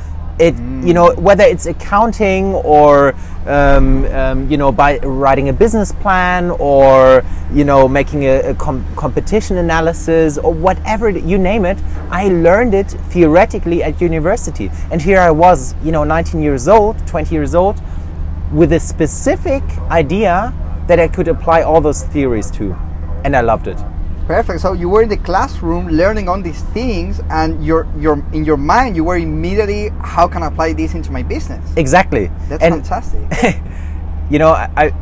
it 0.40 0.54
mm. 0.56 0.86
you 0.86 0.94
know 0.94 1.12
whether 1.14 1.44
it's 1.44 1.66
accounting 1.66 2.54
or 2.54 3.14
um, 3.46 4.04
um, 4.06 4.50
you 4.50 4.56
know 4.56 4.72
by 4.72 4.98
writing 4.98 5.50
a 5.50 5.52
business 5.52 5.92
plan 5.92 6.50
or 6.52 7.22
you 7.52 7.64
know 7.64 7.86
making 7.86 8.24
a, 8.24 8.50
a 8.50 8.54
com 8.54 8.84
competition 8.96 9.58
analysis 9.58 10.38
or 10.38 10.52
whatever 10.52 11.10
you 11.10 11.36
name 11.36 11.64
it 11.64 11.78
i 12.10 12.28
learned 12.28 12.74
it 12.74 12.90
theoretically 13.12 13.82
at 13.82 14.00
university 14.00 14.70
and 14.90 15.02
here 15.02 15.20
i 15.20 15.30
was 15.30 15.74
you 15.84 15.92
know 15.92 16.04
19 16.04 16.40
years 16.40 16.68
old 16.68 16.96
20 17.06 17.34
years 17.34 17.54
old 17.54 17.80
with 18.52 18.72
a 18.72 18.80
specific 18.80 19.62
idea 19.90 20.52
that 20.86 20.98
i 20.98 21.06
could 21.06 21.28
apply 21.28 21.62
all 21.62 21.80
those 21.80 22.04
theories 22.04 22.50
to 22.50 22.72
and 23.24 23.36
i 23.36 23.40
loved 23.40 23.66
it 23.68 23.78
Perfect. 24.30 24.60
So 24.60 24.75
you 24.75 24.88
were 24.88 25.02
in 25.02 25.08
the 25.08 25.16
classroom 25.16 25.88
learning 25.88 26.28
on 26.28 26.40
these 26.40 26.62
things, 26.70 27.20
and 27.30 27.66
your 27.66 27.88
your 27.99 28.25
in 28.32 28.44
your 28.44 28.56
mind 28.56 28.94
you 28.94 29.02
were 29.02 29.16
immediately 29.16 29.88
how 30.04 30.28
can 30.28 30.44
I 30.44 30.46
apply 30.46 30.72
this 30.72 30.94
into 30.94 31.10
my 31.10 31.25
business? 31.25 31.60
Exactly. 31.76 32.30
That's 32.49 32.62
and 32.62 32.75
fantastic. 32.76 33.26
you 34.30 34.38
know, 34.38 34.52
I 34.52 34.94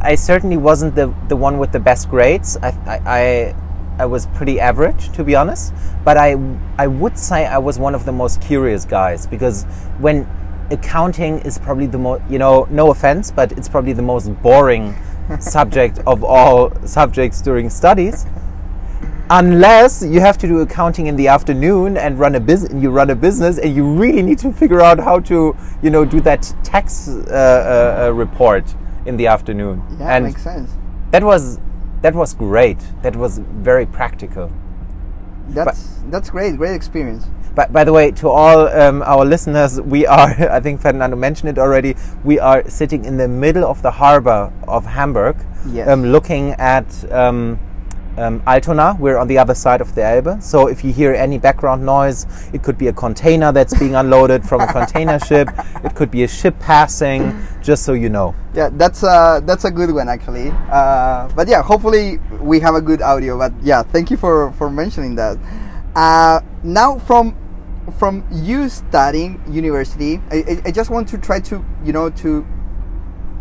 I 0.00 0.14
certainly 0.14 0.56
wasn't 0.56 0.94
the 0.94 1.12
the 1.28 1.36
one 1.36 1.58
with 1.58 1.72
the 1.72 1.78
best 1.78 2.08
grades. 2.08 2.56
I 2.62 2.70
I, 3.04 3.54
I 3.98 4.06
was 4.06 4.28
pretty 4.28 4.58
average, 4.58 5.12
to 5.12 5.22
be 5.24 5.36
honest. 5.36 5.74
But 6.02 6.16
I 6.16 6.38
I 6.78 6.86
would 6.86 7.18
say 7.18 7.44
I 7.44 7.58
was 7.58 7.78
one 7.78 7.94
of 7.94 8.06
the 8.06 8.12
most 8.12 8.40
curious 8.40 8.86
guys 8.86 9.26
because 9.26 9.64
when 9.98 10.26
accounting 10.70 11.40
is 11.40 11.58
probably 11.58 11.86
the 11.86 11.98
most 11.98 12.22
you 12.30 12.38
know 12.38 12.66
no 12.70 12.90
offense, 12.90 13.30
but 13.30 13.52
it's 13.58 13.68
probably 13.68 13.92
the 13.92 14.08
most 14.14 14.32
boring 14.42 14.96
subject 15.38 15.98
of 16.06 16.24
all 16.24 16.72
subjects 16.86 17.42
during 17.42 17.68
studies 17.68 18.24
unless 19.30 20.02
you 20.04 20.20
have 20.20 20.36
to 20.38 20.46
do 20.46 20.60
accounting 20.60 21.06
in 21.06 21.16
the 21.16 21.28
afternoon 21.28 21.96
and 21.96 22.18
run 22.18 22.34
a 22.34 22.40
business 22.40 22.72
you 22.82 22.90
run 22.90 23.08
a 23.10 23.14
business 23.14 23.58
and 23.58 23.74
you 23.74 23.84
really 23.84 24.22
need 24.22 24.38
to 24.38 24.52
figure 24.52 24.82
out 24.82 24.98
how 24.98 25.18
to 25.18 25.56
you 25.82 25.90
know 25.90 26.04
do 26.04 26.20
that 26.20 26.42
tax 26.62 27.08
uh, 27.08 27.14
uh, 27.30 28.06
uh, 28.06 28.12
report 28.12 28.74
in 29.06 29.16
the 29.16 29.26
afternoon 29.26 29.82
Yeah, 29.98 30.16
and 30.16 30.24
makes 30.26 30.42
sense. 30.42 30.70
that 31.10 31.22
was 31.24 31.58
that 32.02 32.14
was 32.14 32.34
great 32.34 32.78
that 33.02 33.16
was 33.16 33.38
very 33.38 33.86
practical 33.86 34.50
That's 35.48 36.00
that's 36.10 36.30
great. 36.30 36.56
Great 36.56 36.74
experience. 36.74 37.24
but 37.54 37.72
by 37.72 37.84
the 37.84 37.92
way, 37.92 38.10
to 38.12 38.28
all 38.28 38.68
um, 38.68 39.02
our 39.02 39.24
listeners, 39.24 39.80
we 39.80 40.06
are, 40.06 40.28
I 40.56 40.60
think 40.60 40.80
Fernando 40.80 41.16
mentioned 41.16 41.48
it 41.50 41.58
already, 41.58 41.94
we 42.24 42.38
are 42.40 42.68
sitting 42.68 43.04
in 43.04 43.16
the 43.16 43.28
middle 43.28 43.64
of 43.64 43.80
the 43.82 43.90
harbor 43.90 44.50
of 44.68 44.84
Hamburg, 44.86 45.36
Yes. 45.68 45.88
um, 45.88 46.02
looking 46.12 46.52
at 46.58 46.88
um, 47.12 47.58
um, 48.18 48.42
Altona. 48.46 48.96
We're 48.98 49.18
on 49.18 49.26
the 49.28 49.38
other 49.38 49.54
side 49.54 49.80
of 49.80 49.94
the 49.94 50.02
Elbe. 50.04 50.42
So 50.42 50.66
if 50.68 50.84
you 50.84 50.92
hear 50.92 51.12
any 51.14 51.38
background 51.38 51.84
noise, 51.84 52.26
it 52.52 52.62
could 52.62 52.78
be 52.78 52.88
a 52.88 52.92
container 52.92 53.52
that's 53.52 53.76
being 53.78 53.94
unloaded 53.94 54.44
from 54.46 54.60
a 54.60 54.66
container 54.72 55.18
ship, 55.26 55.48
it 55.84 55.94
could 55.94 56.10
be 56.10 56.22
a 56.24 56.28
ship 56.28 56.58
passing, 56.60 57.34
just 57.62 57.84
so 57.84 57.92
you 57.92 58.08
know. 58.08 58.34
Yeah, 58.54 58.70
that's 58.72 59.02
a 59.02 59.42
that's 59.44 59.64
a 59.64 59.70
good 59.70 59.90
one 59.92 60.08
actually. 60.08 60.50
Uh, 60.70 61.28
but 61.34 61.48
yeah, 61.48 61.62
hopefully 61.62 62.18
we 62.40 62.60
have 62.60 62.74
a 62.74 62.80
good 62.80 63.02
audio. 63.02 63.36
But 63.38 63.52
yeah, 63.62 63.82
thank 63.82 64.10
you 64.10 64.16
for 64.16 64.52
for 64.52 64.70
mentioning 64.70 65.14
that. 65.16 65.38
Uh, 65.96 66.40
now 66.62 66.98
from 67.00 67.36
from 67.98 68.24
you 68.32 68.68
studying 68.68 69.42
university, 69.48 70.20
I, 70.30 70.36
I- 70.36 70.62
I 70.66 70.70
just 70.70 70.90
want 70.90 71.08
to 71.08 71.18
try 71.18 71.40
to 71.40 71.64
you 71.84 71.92
know 71.92 72.10
to 72.10 72.46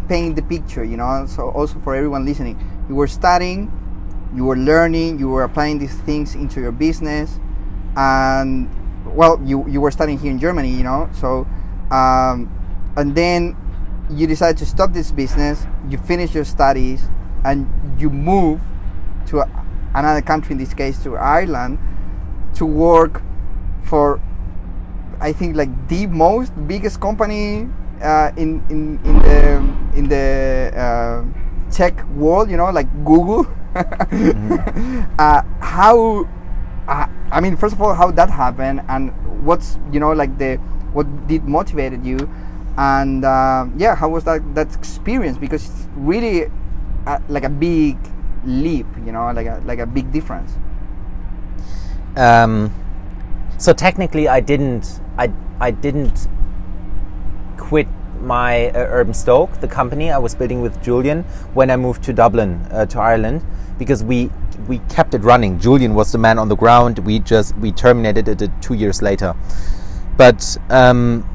paint 0.10 0.36
the 0.36 0.42
picture. 0.42 0.84
You 0.84 0.98
know, 0.98 1.26
so 1.28 1.50
also 1.52 1.80
for 1.80 1.96
everyone 1.96 2.26
listening, 2.26 2.58
you 2.90 2.96
were 2.96 3.08
studying, 3.08 3.72
you 4.36 4.46
were 4.46 4.58
learning, 4.58 5.20
you 5.20 5.30
were 5.30 5.44
applying 5.44 5.80
these 5.80 5.96
things 6.02 6.36
into 6.36 6.60
your 6.60 6.72
business, 6.72 7.40
and 7.96 8.70
well, 9.06 9.40
you 9.44 9.68
you 9.68 9.82
were 9.82 9.92
studying 9.92 10.18
here 10.18 10.32
in 10.32 10.40
Germany. 10.40 10.70
You 10.70 10.84
know, 10.84 11.10
so 11.14 11.48
um, 11.92 12.50
and 12.96 13.16
then 13.16 13.56
you 14.10 14.28
decide 14.28 14.58
to 14.58 14.66
stop 14.66 14.94
this 14.94 15.12
business, 15.12 15.66
you 15.90 15.98
finish 15.98 16.34
your 16.34 16.46
studies, 16.46 17.04
and 17.46 17.68
you 18.00 18.10
move 18.10 18.62
to 19.28 19.40
a, 19.40 19.66
another 19.94 20.22
country, 20.22 20.54
in 20.54 20.58
this 20.58 20.74
case 20.74 21.02
to 21.04 21.16
Ireland, 21.16 21.80
to 22.56 22.66
work 22.66 23.22
for, 23.84 24.22
I 25.20 25.34
think, 25.34 25.56
like 25.56 25.70
the 25.88 26.08
most 26.08 26.52
biggest 26.68 27.00
company 27.00 27.68
uh, 28.02 28.32
in, 28.38 28.64
in, 28.70 29.00
in 29.06 29.20
the, 29.20 29.98
in 29.98 30.10
the 30.10 30.72
uh, 30.76 31.72
tech 31.72 32.06
world, 32.10 32.50
you 32.50 32.58
know, 32.58 32.70
like 32.72 32.88
Google. 33.06 33.48
uh, 35.20 35.42
how, 35.60 36.28
uh, 36.88 37.08
I 37.32 37.42
mean, 37.42 37.58
first 37.58 37.74
of 37.74 37.82
all, 37.82 37.94
how 37.94 38.12
that 38.12 38.30
happened, 38.30 38.82
and 38.88 39.12
what's, 39.46 39.80
you 39.92 40.00
know, 40.00 40.12
like 40.12 40.38
the, 40.38 40.56
what 40.94 41.28
did 41.28 41.46
motivated 41.46 42.06
you 42.06 42.30
and 42.78 43.24
uh, 43.24 43.68
yeah 43.78 43.94
how 43.96 44.10
was 44.10 44.24
that 44.24 44.42
that 44.56 44.74
experience 44.76 45.38
because 45.38 45.70
it's 45.70 45.88
really 45.96 46.50
uh, 47.06 47.20
like 47.30 47.44
a 47.44 47.50
big 47.50 47.98
leap 48.46 48.88
you 49.06 49.12
know 49.12 49.32
like 49.32 49.46
a 49.46 49.62
like 49.66 49.78
a 49.78 49.86
big 49.86 50.12
difference 50.12 50.54
Um, 52.16 52.74
so 53.58 53.74
technically, 53.74 54.28
I 54.28 54.40
didn't. 54.40 55.02
I 55.18 55.32
I 55.60 55.72
didn't 55.72 56.28
quit 57.58 57.88
my 58.24 58.70
uh, 58.70 58.88
Urban 58.90 59.14
Stoke, 59.14 59.60
the 59.60 59.68
company 59.68 60.12
I 60.12 60.18
was 60.18 60.34
building 60.36 60.62
with 60.62 60.82
Julian, 60.82 61.24
when 61.54 61.70
I 61.70 61.76
moved 61.76 62.04
to 62.04 62.14
Dublin 62.14 62.66
uh, 62.72 62.86
to 62.88 63.00
Ireland, 63.00 63.44
because 63.78 64.04
we 64.04 64.32
we 64.68 64.80
kept 64.90 65.14
it 65.14 65.22
running. 65.22 65.60
Julian 65.60 65.94
was 65.94 66.12
the 66.12 66.18
man 66.18 66.40
on 66.40 66.48
the 66.48 66.56
ground. 66.56 67.00
We 67.00 67.20
just 67.20 67.56
we 67.58 67.72
terminated 67.72 68.28
it 68.28 68.42
uh, 68.42 68.48
two 68.62 68.74
years 68.74 69.02
later, 69.02 69.36
but 70.18 70.58
um, 70.70 71.28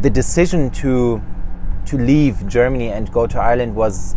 the 0.00 0.10
decision 0.10 0.70
to 0.70 1.22
to 1.86 1.98
leave 1.98 2.46
Germany 2.48 2.90
and 2.90 3.12
go 3.12 3.26
to 3.26 3.38
Ireland 3.38 3.74
was 3.74 4.16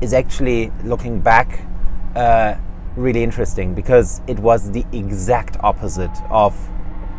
is 0.00 0.14
actually 0.14 0.72
looking 0.84 1.20
back 1.20 1.66
uh, 2.14 2.54
really 2.96 3.22
interesting 3.22 3.74
because 3.74 4.20
it 4.26 4.38
was 4.38 4.70
the 4.72 4.84
exact 4.92 5.56
opposite 5.60 6.16
of 6.30 6.54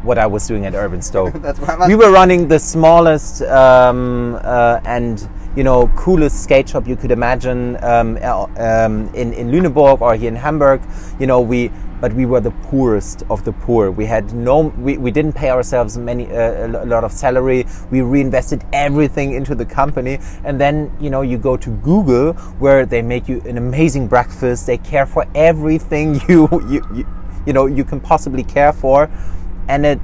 what 0.03 0.17
I 0.17 0.27
was 0.27 0.47
doing 0.47 0.65
at 0.65 0.73
Urban 0.73 1.01
Stoke. 1.01 1.33
That's 1.41 1.59
why 1.59 1.75
I'm 1.75 1.87
we 1.87 1.95
were 1.95 2.11
running 2.11 2.47
the 2.47 2.59
smallest 2.59 3.41
um, 3.43 4.39
uh, 4.41 4.79
and 4.85 5.27
you 5.55 5.63
know 5.63 5.87
coolest 5.95 6.43
skate 6.43 6.69
shop 6.69 6.87
you 6.87 6.95
could 6.95 7.11
imagine 7.11 7.81
um, 7.83 8.17
uh, 8.21 8.45
um, 8.57 9.13
in 9.13 9.33
in 9.33 9.51
Lüneburg 9.51 10.01
or 10.01 10.15
here 10.15 10.29
in 10.29 10.35
Hamburg. 10.35 10.81
You 11.19 11.27
know 11.27 11.41
we. 11.41 11.71
But 12.01 12.13
we 12.13 12.25
were 12.25 12.39
the 12.39 12.49
poorest 12.63 13.21
of 13.29 13.45
the 13.45 13.51
poor. 13.51 13.91
We 13.91 14.07
had 14.07 14.33
no, 14.33 14.73
we, 14.79 14.97
we 14.97 15.11
didn't 15.11 15.33
pay 15.33 15.51
ourselves 15.51 15.99
many 15.99 16.25
uh, 16.31 16.65
a 16.65 16.83
a 16.83 16.87
lot 16.87 17.03
of 17.03 17.11
salary. 17.11 17.67
We 17.91 18.01
reinvested 18.01 18.63
everything 18.73 19.33
into 19.33 19.53
the 19.53 19.65
company, 19.65 20.17
and 20.43 20.59
then 20.59 20.91
you 20.99 21.11
know 21.11 21.21
you 21.21 21.37
go 21.37 21.55
to 21.57 21.69
Google 21.83 22.33
where 22.57 22.87
they 22.87 23.03
make 23.03 23.29
you 23.29 23.39
an 23.41 23.59
amazing 23.59 24.07
breakfast. 24.07 24.65
They 24.65 24.79
care 24.79 25.05
for 25.05 25.27
everything 25.35 26.15
you 26.27 26.49
you 26.67 26.81
you, 26.91 27.05
you 27.45 27.53
know 27.53 27.67
you 27.67 27.83
can 27.83 27.99
possibly 27.99 28.43
care 28.43 28.73
for, 28.73 29.07
and 29.71 29.85
it 29.85 29.99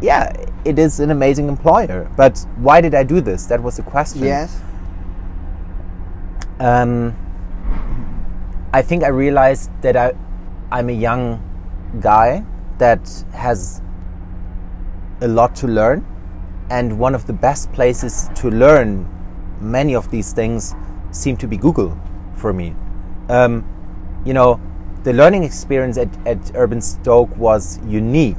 yeah 0.00 0.32
it 0.64 0.78
is 0.78 1.00
an 1.00 1.10
amazing 1.10 1.48
employer. 1.48 2.10
But 2.16 2.44
why 2.56 2.80
did 2.80 2.94
I 2.94 3.04
do 3.04 3.20
this? 3.20 3.46
That 3.46 3.62
was 3.62 3.76
the 3.76 3.82
question. 3.82 4.24
yes 4.24 4.60
Um, 6.60 7.16
I 8.72 8.82
think 8.82 9.02
I 9.02 9.08
realized 9.08 9.70
that 9.82 9.96
I, 9.96 10.12
I'm 10.70 10.88
a 10.88 10.98
young 11.08 11.40
guy 12.00 12.44
that 12.78 13.02
has 13.32 13.82
a 15.20 15.28
lot 15.28 15.56
to 15.56 15.66
learn, 15.66 16.06
and 16.70 16.98
one 16.98 17.14
of 17.14 17.26
the 17.26 17.32
best 17.32 17.72
places 17.72 18.30
to 18.36 18.50
learn 18.50 19.08
many 19.60 19.94
of 19.94 20.10
these 20.10 20.32
things 20.32 20.74
seem 21.10 21.36
to 21.36 21.48
be 21.48 21.56
Google 21.56 21.98
for 22.36 22.52
me. 22.52 22.74
Um, 23.28 23.64
you 24.24 24.34
know, 24.34 24.60
the 25.02 25.12
learning 25.12 25.42
experience 25.42 25.98
at, 25.98 26.08
at 26.26 26.52
Urban 26.54 26.80
Stoke 26.80 27.36
was 27.36 27.78
unique. 27.86 28.38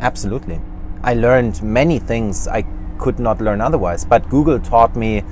Absolutely. 0.00 0.60
I 1.02 1.14
learned 1.14 1.62
many 1.62 1.98
things 1.98 2.48
I 2.48 2.64
could 2.98 3.18
not 3.18 3.40
learn 3.40 3.60
otherwise, 3.60 4.04
but 4.04 4.28
Google 4.30 4.58
taught 4.58 4.96
me 4.96 5.22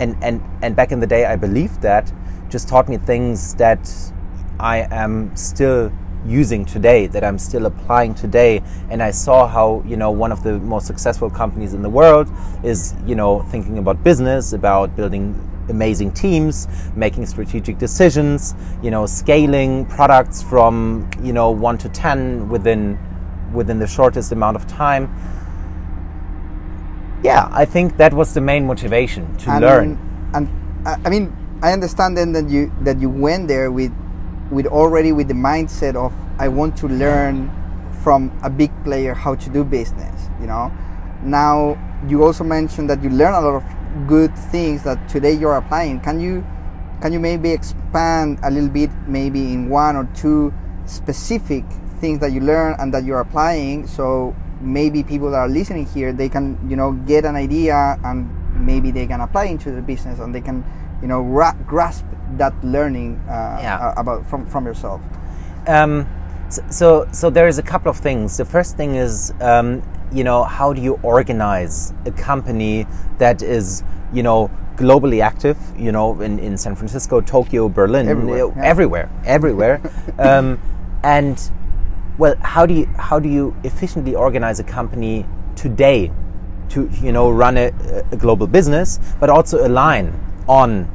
and 0.00 0.16
and 0.22 0.42
and 0.62 0.74
back 0.74 0.92
in 0.92 1.00
the 1.00 1.06
day 1.06 1.24
i 1.24 1.36
believed 1.36 1.80
that 1.82 2.12
just 2.48 2.68
taught 2.68 2.88
me 2.88 2.96
things 2.96 3.54
that 3.54 3.90
i 4.58 4.86
am 4.90 5.34
still 5.36 5.92
using 6.26 6.64
today 6.64 7.06
that 7.06 7.22
i'm 7.22 7.38
still 7.38 7.66
applying 7.66 8.14
today 8.14 8.62
and 8.90 9.02
i 9.02 9.10
saw 9.10 9.46
how 9.46 9.82
you 9.86 9.96
know 9.96 10.10
one 10.10 10.32
of 10.32 10.42
the 10.42 10.58
most 10.60 10.86
successful 10.86 11.28
companies 11.28 11.74
in 11.74 11.82
the 11.82 11.90
world 11.90 12.28
is 12.62 12.94
you 13.06 13.14
know 13.14 13.42
thinking 13.50 13.78
about 13.78 14.02
business 14.02 14.52
about 14.52 14.94
building 14.96 15.38
amazing 15.68 16.10
teams 16.12 16.66
making 16.96 17.24
strategic 17.26 17.78
decisions 17.78 18.54
you 18.82 18.90
know 18.90 19.06
scaling 19.06 19.84
products 19.86 20.42
from 20.42 21.08
you 21.22 21.32
know 21.32 21.50
1 21.50 21.78
to 21.78 21.88
10 21.88 22.48
within 22.48 22.98
within 23.54 23.78
the 23.78 23.86
shortest 23.86 24.32
amount 24.32 24.56
of 24.56 24.66
time. 24.66 25.08
Yeah 27.22 27.48
i 27.52 27.64
think 27.64 27.96
that 27.96 28.12
was 28.12 28.34
the 28.34 28.40
main 28.42 28.66
motivation 28.66 29.34
to 29.38 29.50
and, 29.50 29.60
learn. 29.64 29.98
and 30.34 30.46
I 30.84 30.96
I 31.06 31.08
mean 31.08 31.34
I 31.62 31.72
understand 31.72 32.18
then 32.18 32.32
that 32.32 32.50
you 32.50 32.70
that 32.82 33.00
you 33.00 33.08
went 33.08 33.48
there 33.48 33.70
with 33.70 33.92
with 34.50 34.66
already 34.66 35.12
with 35.12 35.28
the 35.28 35.34
mindset 35.34 35.94
of 35.96 36.12
I 36.38 36.48
want 36.48 36.76
to 36.82 36.86
learn 36.86 37.50
from 38.02 38.30
a 38.42 38.50
big 38.50 38.70
player 38.84 39.14
how 39.14 39.36
to 39.36 39.48
do 39.48 39.64
business 39.64 40.28
you 40.40 40.46
know? 40.46 40.70
Now 41.22 41.78
you 42.06 42.22
also 42.22 42.44
mentioned 42.44 42.90
that 42.90 43.02
you 43.02 43.10
learn 43.10 43.32
a 43.32 43.40
lot 43.40 43.56
of 43.56 43.64
good 44.06 44.36
things 44.52 44.82
that 44.82 45.08
today 45.08 45.32
you're 45.32 45.56
applying. 45.56 46.00
Can 46.00 46.20
you 46.20 46.44
can 47.00 47.12
you 47.12 47.20
maybe 47.20 47.50
expand 47.50 48.38
a 48.42 48.50
little 48.50 48.68
bit 48.68 48.90
maybe 49.06 49.52
in 49.52 49.68
one 49.68 49.96
or 49.96 50.08
two 50.14 50.52
specific 50.86 51.64
things 52.04 52.18
that 52.22 52.32
you 52.36 52.40
learn 52.52 52.70
and 52.80 52.88
that 52.94 53.02
you're 53.06 53.22
applying 53.28 53.86
so 53.98 54.04
maybe 54.78 54.98
people 55.12 55.28
that 55.32 55.40
are 55.46 55.52
listening 55.60 55.86
here 55.96 56.10
they 56.22 56.28
can 56.36 56.44
you 56.70 56.76
know 56.80 56.90
get 57.12 57.22
an 57.30 57.36
idea 57.46 57.76
and 58.08 58.16
maybe 58.70 58.88
they 58.98 59.06
can 59.12 59.20
apply 59.26 59.44
into 59.54 59.68
the 59.78 59.82
business 59.92 60.16
and 60.22 60.30
they 60.36 60.40
can 60.48 60.58
you 61.02 61.08
know 61.12 61.20
ra- 61.38 61.56
grasp 61.72 62.04
that 62.40 62.52
learning 62.76 63.10
uh, 63.28 63.58
Yeah. 63.66 63.94
about 64.02 64.20
from 64.30 64.40
from 64.52 64.62
yourself 64.70 65.00
Um, 65.76 65.94
so, 66.70 66.86
so 67.20 67.30
there 67.30 67.48
is 67.52 67.58
a 67.58 67.62
couple 67.72 67.90
of 67.94 67.96
things. 68.08 68.36
The 68.36 68.44
first 68.56 68.76
thing 68.76 68.90
is, 69.06 69.32
um, 69.40 69.68
you 70.18 70.24
know, 70.28 70.44
how 70.58 70.68
do 70.76 70.80
you 70.88 70.94
organize 71.02 71.76
a 72.04 72.10
company 72.30 72.86
that 73.18 73.42
is, 73.42 73.82
you 74.12 74.22
know, 74.22 74.50
globally 74.76 75.20
active? 75.30 75.56
You 75.84 75.90
know, 75.96 76.20
in, 76.26 76.38
in 76.38 76.56
San 76.58 76.74
Francisco, 76.76 77.20
Tokyo, 77.22 77.68
Berlin, 77.68 78.04
Everywhere, 78.08 78.52
yeah. 78.56 78.70
everywhere, 78.72 79.06
everywhere. 79.24 79.76
um, 80.28 80.58
and 81.02 81.36
well, 82.18 82.34
how 82.40 82.66
do 82.66 82.74
you 82.74 82.86
how 82.98 83.18
do 83.18 83.28
you 83.28 83.56
efficiently 83.64 84.14
organize 84.14 84.60
a 84.60 84.64
company 84.64 85.26
today? 85.56 86.10
to 86.70 86.88
you 87.02 87.12
know 87.12 87.30
run 87.30 87.56
a, 87.56 87.72
a 88.10 88.16
global 88.16 88.46
business, 88.46 88.98
but 89.20 89.30
also 89.30 89.66
align 89.66 90.12
on 90.48 90.90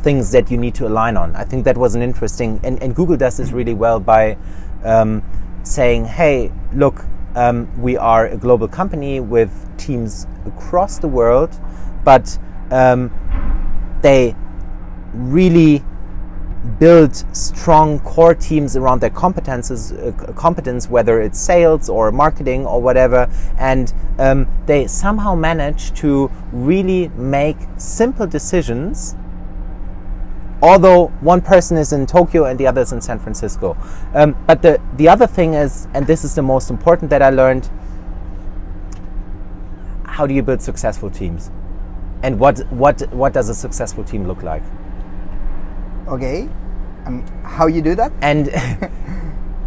things 0.00 0.30
that 0.30 0.50
you 0.50 0.56
need 0.56 0.74
to 0.74 0.86
align 0.86 1.16
on. 1.16 1.34
I 1.36 1.44
think 1.44 1.64
that 1.64 1.76
was 1.76 1.94
an 1.94 2.02
interesting, 2.02 2.60
and, 2.62 2.82
and 2.82 2.94
Google 2.94 3.16
does 3.16 3.36
this 3.36 3.50
really 3.50 3.74
well 3.74 3.98
by 4.00 4.38
um, 4.84 5.22
saying, 5.64 6.04
hey, 6.04 6.52
look, 6.72 7.04
um, 7.34 7.68
we 7.80 7.96
are 7.96 8.26
a 8.26 8.36
global 8.36 8.68
company 8.68 9.20
with 9.20 9.50
teams 9.76 10.26
across 10.46 10.98
the 10.98 11.08
world, 11.08 11.60
but 12.04 12.38
um, 12.70 13.10
they 14.02 14.34
really 15.12 15.84
build 16.78 17.24
strong 17.36 17.98
core 18.00 18.34
teams 18.34 18.76
around 18.76 19.00
their 19.00 19.10
competences, 19.10 19.92
uh, 19.92 20.32
competence, 20.34 20.88
whether 20.88 21.20
it's 21.20 21.38
sales 21.38 21.88
or 21.88 22.12
marketing 22.12 22.66
or 22.66 22.80
whatever, 22.80 23.28
and 23.58 23.92
um, 24.18 24.46
they 24.66 24.86
somehow 24.86 25.34
manage 25.34 25.92
to 25.94 26.30
really 26.52 27.08
make 27.08 27.56
simple 27.76 28.26
decisions. 28.26 29.16
Although 30.60 31.08
one 31.20 31.40
person 31.40 31.76
is 31.76 31.92
in 31.92 32.06
Tokyo 32.06 32.44
and 32.44 32.58
the 32.58 32.66
other 32.66 32.80
is 32.80 32.92
in 32.92 33.00
San 33.00 33.18
Francisco, 33.18 33.76
um, 34.14 34.36
but 34.46 34.62
the 34.62 34.80
the 34.96 35.08
other 35.08 35.26
thing 35.26 35.54
is, 35.54 35.86
and 35.94 36.06
this 36.06 36.24
is 36.24 36.34
the 36.34 36.42
most 36.42 36.68
important 36.68 37.10
that 37.10 37.22
I 37.22 37.30
learned: 37.30 37.70
how 40.04 40.26
do 40.26 40.34
you 40.34 40.42
build 40.42 40.60
successful 40.60 41.10
teams, 41.10 41.52
and 42.24 42.40
what 42.40 42.58
what 42.72 43.02
what 43.12 43.32
does 43.32 43.48
a 43.48 43.54
successful 43.54 44.02
team 44.02 44.26
look 44.26 44.42
like? 44.42 44.64
Okay, 46.08 46.48
and 47.08 47.28
how 47.44 47.66
you 47.66 47.82
do 47.82 47.94
that? 47.96 48.12
And 48.22 48.50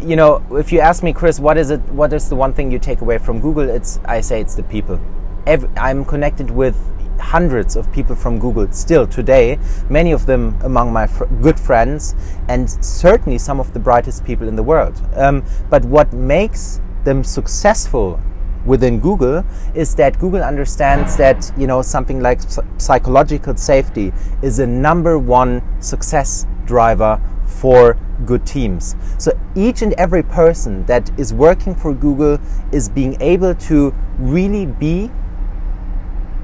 you 0.00 0.16
know, 0.16 0.42
if 0.52 0.72
you 0.72 0.80
ask 0.80 1.02
me, 1.02 1.12
Chris, 1.12 1.38
what 1.38 1.58
is 1.58 1.70
it? 1.70 1.80
What 1.90 2.12
is 2.12 2.28
the 2.28 2.36
one 2.36 2.52
thing 2.52 2.70
you 2.72 2.78
take 2.78 3.00
away 3.00 3.18
from 3.18 3.40
Google? 3.40 3.68
It's 3.68 3.98
I 4.04 4.20
say 4.20 4.40
it's 4.40 4.54
the 4.54 4.62
people. 4.64 5.00
Every, 5.46 5.68
I'm 5.76 6.04
connected 6.04 6.50
with 6.50 6.76
hundreds 7.20 7.76
of 7.76 7.90
people 7.92 8.16
from 8.16 8.38
Google 8.38 8.70
still 8.72 9.06
today. 9.06 9.58
Many 9.88 10.12
of 10.12 10.26
them 10.26 10.58
among 10.62 10.92
my 10.92 11.06
fr- 11.06 11.26
good 11.40 11.58
friends, 11.58 12.14
and 12.48 12.68
certainly 12.84 13.38
some 13.38 13.60
of 13.60 13.72
the 13.74 13.80
brightest 13.80 14.24
people 14.24 14.48
in 14.48 14.56
the 14.56 14.62
world. 14.62 15.00
Um, 15.14 15.44
but 15.70 15.84
what 15.84 16.12
makes 16.12 16.80
them 17.04 17.24
successful 17.24 18.20
within 18.64 19.00
Google 19.00 19.44
is 19.74 19.94
that 19.96 20.18
Google 20.18 20.42
understands 20.42 21.16
that 21.16 21.52
you 21.56 21.66
know 21.66 21.82
something 21.82 22.20
like 22.20 22.40
psychological 22.78 23.56
safety 23.56 24.12
is 24.42 24.58
a 24.58 24.66
number 24.66 25.18
one 25.18 25.62
success 25.80 26.46
driver 26.64 27.20
for 27.46 27.96
good 28.24 28.46
teams. 28.46 28.94
So 29.18 29.38
each 29.54 29.82
and 29.82 29.92
every 29.94 30.22
person 30.22 30.86
that 30.86 31.10
is 31.18 31.34
working 31.34 31.74
for 31.74 31.92
Google 31.92 32.38
is 32.72 32.88
being 32.88 33.20
able 33.20 33.54
to 33.54 33.94
really 34.18 34.66
be 34.66 35.10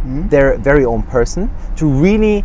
mm. 0.05 0.29
their 0.31 0.59
very 0.59 0.85
own 0.85 1.03
person, 1.05 1.51
to 1.77 1.89
really 1.89 2.45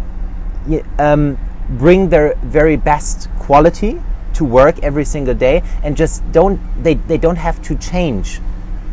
um, 1.00 1.38
bring 1.70 2.10
their 2.10 2.36
very 2.44 2.78
best 2.78 3.30
quality 3.40 4.02
to 4.34 4.46
work 4.46 4.80
every 4.80 5.06
single 5.06 5.36
day 5.36 5.62
and 5.84 5.96
just 5.96 6.24
don't 6.32 6.60
they, 6.84 6.96
they 6.96 7.18
don't 7.18 7.36
have 7.36 7.62
to 7.62 7.76
change 7.76 8.42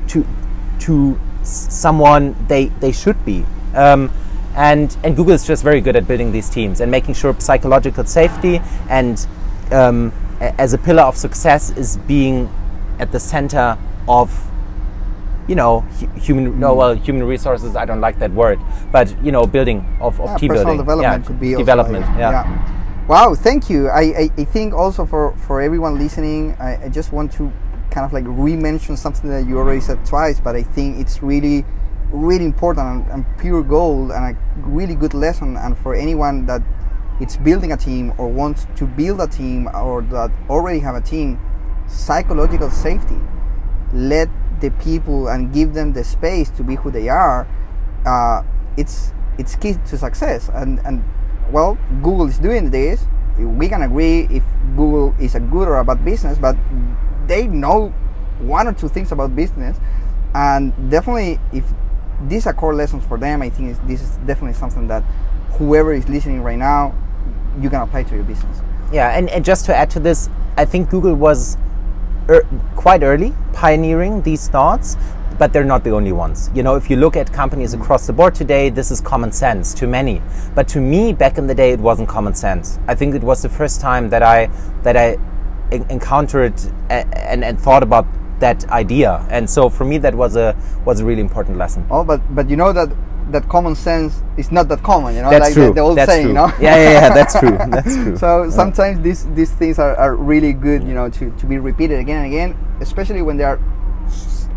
to 0.06 0.26
to 0.80 1.18
someone 1.42 2.36
they, 2.48 2.66
they 2.80 2.92
should 2.92 3.24
be. 3.24 3.44
Um, 3.74 4.10
and, 4.56 4.96
and 5.04 5.16
Google 5.16 5.34
is 5.34 5.46
just 5.46 5.62
very 5.62 5.80
good 5.80 5.96
at 5.96 6.08
building 6.08 6.32
these 6.32 6.50
teams 6.50 6.80
and 6.80 6.90
making 6.90 7.14
sure 7.14 7.38
psychological 7.38 8.04
safety 8.04 8.60
and 8.88 9.26
um, 9.70 10.12
as 10.40 10.72
a 10.72 10.78
pillar 10.78 11.02
of 11.02 11.16
success 11.16 11.70
is 11.76 11.96
being 11.98 12.50
at 12.98 13.12
the 13.12 13.20
center 13.20 13.78
of 14.08 14.50
you 15.48 15.54
know 15.54 15.80
human 16.16 16.60
no 16.60 16.74
well 16.74 16.94
human 16.94 17.24
resources 17.24 17.74
I 17.74 17.84
don't 17.84 18.00
like 18.00 18.18
that 18.18 18.30
word 18.30 18.60
but 18.92 19.12
you 19.24 19.32
know 19.32 19.46
building 19.46 19.84
of, 20.00 20.20
of 20.20 20.30
yeah, 20.30 20.36
team 20.36 20.48
personal 20.48 20.64
building 20.64 20.78
development 20.78 21.22
yeah, 21.22 21.26
could 21.26 21.40
be 21.40 21.54
development 21.54 22.06
like, 22.06 22.18
yeah. 22.18 22.30
yeah. 22.30 23.06
wow 23.06 23.34
thank 23.34 23.68
you 23.68 23.88
I, 23.88 24.00
I, 24.00 24.30
I, 24.38 24.44
think 24.44 24.74
also 24.74 25.04
for, 25.04 25.32
for 25.46 25.60
everyone 25.60 25.98
listening 25.98 26.54
I, 26.60 26.84
I 26.84 26.88
just 26.88 27.12
want 27.12 27.32
to 27.32 27.52
kind 27.90 28.06
of 28.06 28.12
like 28.12 28.24
re-mention 28.26 28.96
something 28.96 29.30
that 29.30 29.46
you 29.46 29.58
already 29.58 29.80
said 29.80 30.04
twice, 30.04 30.40
but 30.40 30.56
I 30.56 30.62
think 30.62 30.98
it's 30.98 31.22
really, 31.22 31.64
really 32.10 32.44
important 32.44 32.86
and, 32.86 33.10
and 33.10 33.38
pure 33.38 33.62
gold 33.62 34.10
and 34.12 34.36
a 34.36 34.38
really 34.60 34.94
good 34.94 35.14
lesson. 35.14 35.56
And 35.56 35.76
for 35.78 35.94
anyone 35.94 36.46
that 36.46 36.62
it's 37.20 37.36
building 37.36 37.70
a 37.70 37.76
team 37.76 38.14
or 38.16 38.28
wants 38.28 38.66
to 38.76 38.86
build 38.86 39.20
a 39.20 39.26
team 39.26 39.68
or 39.74 40.02
that 40.02 40.30
already 40.48 40.78
have 40.80 40.94
a 40.94 41.02
team, 41.02 41.38
psychological 41.86 42.70
safety. 42.70 43.18
Let 43.92 44.28
the 44.60 44.70
people 44.70 45.28
and 45.28 45.52
give 45.52 45.74
them 45.74 45.92
the 45.92 46.04
space 46.04 46.48
to 46.50 46.62
be 46.62 46.76
who 46.76 46.90
they 46.90 47.08
are. 47.08 47.46
Uh, 48.06 48.42
it's 48.76 49.12
it's 49.38 49.56
key 49.56 49.74
to 49.74 49.98
success. 49.98 50.48
And 50.54 50.80
and 50.86 51.04
well, 51.50 51.76
Google 52.02 52.26
is 52.26 52.38
doing 52.38 52.70
this. 52.70 53.04
We 53.36 53.68
can 53.68 53.82
agree 53.82 54.28
if 54.30 54.44
Google 54.76 55.14
is 55.20 55.34
a 55.34 55.40
good 55.40 55.68
or 55.68 55.78
a 55.78 55.84
bad 55.84 56.04
business, 56.04 56.38
but 56.38 56.56
they 57.30 57.46
know 57.46 57.90
one 58.40 58.66
or 58.66 58.72
two 58.72 58.88
things 58.88 59.12
about 59.12 59.36
business, 59.36 59.78
and 60.34 60.72
definitely 60.90 61.38
if 61.52 61.64
these 62.26 62.46
are 62.46 62.52
core 62.52 62.74
lessons 62.74 63.06
for 63.06 63.18
them, 63.18 63.40
I 63.40 63.50
think 63.50 63.78
this 63.86 64.02
is 64.02 64.16
definitely 64.26 64.54
something 64.54 64.88
that 64.88 65.04
whoever 65.52 65.94
is 65.94 66.08
listening 66.08 66.42
right 66.42 66.58
now, 66.58 66.92
you 67.60 67.70
can 67.70 67.80
apply 67.80 68.02
to 68.02 68.14
your 68.16 68.24
business. 68.24 68.60
Yeah, 68.92 69.16
and, 69.16 69.30
and 69.30 69.44
just 69.44 69.64
to 69.66 69.74
add 69.74 69.90
to 69.90 70.00
this, 70.00 70.28
I 70.56 70.64
think 70.64 70.90
Google 70.90 71.14
was 71.14 71.56
er, 72.28 72.44
quite 72.74 73.04
early 73.04 73.32
pioneering 73.52 74.22
these 74.22 74.48
thoughts, 74.48 74.96
but 75.38 75.52
they're 75.52 75.64
not 75.64 75.84
the 75.84 75.90
only 75.90 76.12
ones. 76.12 76.50
You 76.52 76.64
know, 76.64 76.74
if 76.74 76.90
you 76.90 76.96
look 76.96 77.16
at 77.16 77.32
companies 77.32 77.74
across 77.74 78.08
the 78.08 78.12
board 78.12 78.34
today, 78.34 78.70
this 78.70 78.90
is 78.90 79.00
common 79.00 79.30
sense 79.30 79.72
to 79.74 79.86
many. 79.86 80.20
But 80.56 80.66
to 80.68 80.80
me, 80.80 81.12
back 81.12 81.38
in 81.38 81.46
the 81.46 81.54
day, 81.54 81.70
it 81.70 81.80
wasn't 81.80 82.08
common 82.08 82.34
sense. 82.34 82.80
I 82.88 82.96
think 82.96 83.14
it 83.14 83.22
was 83.22 83.40
the 83.40 83.48
first 83.48 83.80
time 83.80 84.10
that 84.10 84.22
I 84.22 84.50
that 84.82 84.96
I 84.96 85.16
encountered 85.72 86.54
and, 86.88 87.44
and 87.44 87.60
thought 87.60 87.82
about 87.82 88.06
that 88.40 88.68
idea. 88.70 89.24
And 89.30 89.48
so 89.48 89.68
for 89.68 89.84
me 89.84 89.98
that 89.98 90.14
was 90.14 90.36
a 90.36 90.56
was 90.84 91.00
a 91.00 91.04
really 91.04 91.20
important 91.20 91.58
lesson. 91.58 91.86
Oh 91.90 92.04
but 92.04 92.20
but 92.34 92.48
you 92.50 92.56
know 92.56 92.72
that 92.72 92.90
that 93.30 93.48
common 93.48 93.76
sense 93.76 94.22
is 94.36 94.50
not 94.50 94.68
that 94.68 94.82
common 94.82 95.14
you 95.14 95.22
know? 95.22 95.30
That's 95.30 95.44
like 95.44 95.54
true. 95.54 95.66
the, 95.66 95.72
the 95.74 95.80
old 95.80 95.98
that's 95.98 96.10
saying 96.10 96.24
true. 96.24 96.30
you 96.30 96.34
know 96.34 96.52
yeah 96.60 96.76
yeah 96.76 96.90
yeah 96.90 97.14
that's 97.14 97.38
true. 97.38 97.50
That's 97.70 97.94
true. 97.94 98.16
So 98.16 98.44
yeah. 98.44 98.50
sometimes 98.50 99.02
these 99.02 99.26
these 99.34 99.52
things 99.52 99.78
are, 99.78 99.94
are 99.96 100.16
really 100.16 100.52
good 100.52 100.82
you 100.82 100.94
know 100.94 101.08
to, 101.10 101.30
to 101.30 101.46
be 101.46 101.58
repeated 101.58 102.00
again 102.00 102.24
and 102.24 102.26
again 102.26 102.76
especially 102.80 103.22
when 103.22 103.36
they 103.36 103.44
are 103.44 103.60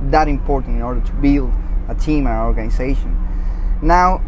that 0.10 0.28
important 0.28 0.78
in 0.78 0.82
order 0.82 1.02
to 1.02 1.12
build 1.14 1.52
a 1.90 1.96
team 1.96 2.28
or 2.28 2.46
organization. 2.46 3.16
Now 3.82 4.22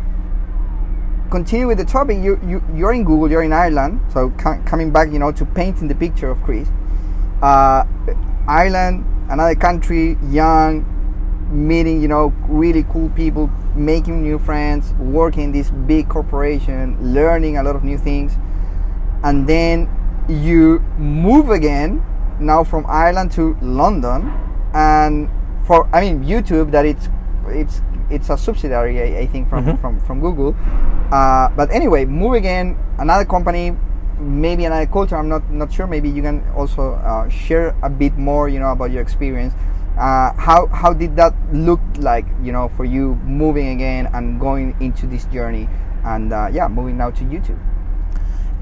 continue 1.35 1.67
with 1.67 1.77
the 1.77 1.83
topic, 1.83 2.17
you, 2.23 2.39
you, 2.47 2.63
you're 2.73 2.93
in 2.93 3.03
Google, 3.03 3.29
you're 3.29 3.43
in 3.43 3.51
Ireland. 3.51 3.99
So 4.13 4.29
coming 4.65 4.91
back, 4.91 5.11
you 5.11 5.19
know, 5.19 5.33
to 5.33 5.45
painting 5.45 5.89
the 5.89 5.95
picture 5.95 6.29
of 6.29 6.41
Chris. 6.43 6.69
Uh, 7.41 7.83
Ireland, 8.47 9.03
another 9.29 9.53
country, 9.53 10.17
young, 10.29 10.85
meeting, 11.51 12.01
you 12.01 12.07
know, 12.07 12.27
really 12.47 12.83
cool 12.83 13.09
people, 13.09 13.49
making 13.75 14.23
new 14.23 14.39
friends, 14.39 14.93
working 14.93 15.43
in 15.43 15.51
this 15.51 15.71
big 15.71 16.07
corporation, 16.07 16.97
learning 17.13 17.57
a 17.57 17.63
lot 17.63 17.75
of 17.75 17.83
new 17.83 17.97
things. 17.97 18.31
And 19.25 19.45
then 19.45 19.89
you 20.29 20.79
move 20.97 21.49
again, 21.49 22.01
now 22.39 22.63
from 22.63 22.85
Ireland 22.87 23.33
to 23.33 23.57
London. 23.61 24.31
And 24.73 25.29
for, 25.67 25.89
I 25.93 25.99
mean, 25.99 26.23
YouTube, 26.23 26.71
that 26.71 26.85
it's, 26.85 27.09
it's 27.47 27.81
it's 28.09 28.29
a 28.29 28.37
subsidiary, 28.37 29.01
I, 29.01 29.19
I 29.21 29.27
think, 29.27 29.49
from, 29.49 29.65
mm-hmm. 29.65 29.81
from, 29.81 29.99
from 30.01 30.21
Google. 30.21 30.55
Uh, 31.11 31.49
but 31.49 31.71
anyway, 31.71 32.05
move 32.05 32.33
again, 32.33 32.77
another 32.99 33.25
company, 33.25 33.75
maybe 34.19 34.65
another 34.65 34.85
culture. 34.85 35.17
I'm 35.17 35.29
not 35.29 35.49
not 35.51 35.71
sure. 35.73 35.87
Maybe 35.87 36.09
you 36.09 36.21
can 36.21 36.43
also 36.55 36.93
uh, 36.93 37.29
share 37.29 37.75
a 37.83 37.89
bit 37.89 38.17
more, 38.17 38.49
you 38.49 38.59
know, 38.59 38.71
about 38.71 38.91
your 38.91 39.01
experience. 39.01 39.53
Uh, 39.97 40.33
how 40.33 40.67
how 40.67 40.93
did 40.93 41.15
that 41.15 41.33
look 41.53 41.79
like, 41.97 42.25
you 42.41 42.51
know, 42.51 42.69
for 42.75 42.85
you 42.85 43.15
moving 43.23 43.69
again 43.69 44.07
and 44.13 44.39
going 44.39 44.75
into 44.79 45.07
this 45.07 45.25
journey, 45.25 45.69
and 46.03 46.33
uh, 46.33 46.49
yeah, 46.51 46.67
moving 46.67 46.97
now 46.97 47.11
to 47.11 47.23
YouTube. 47.23 47.59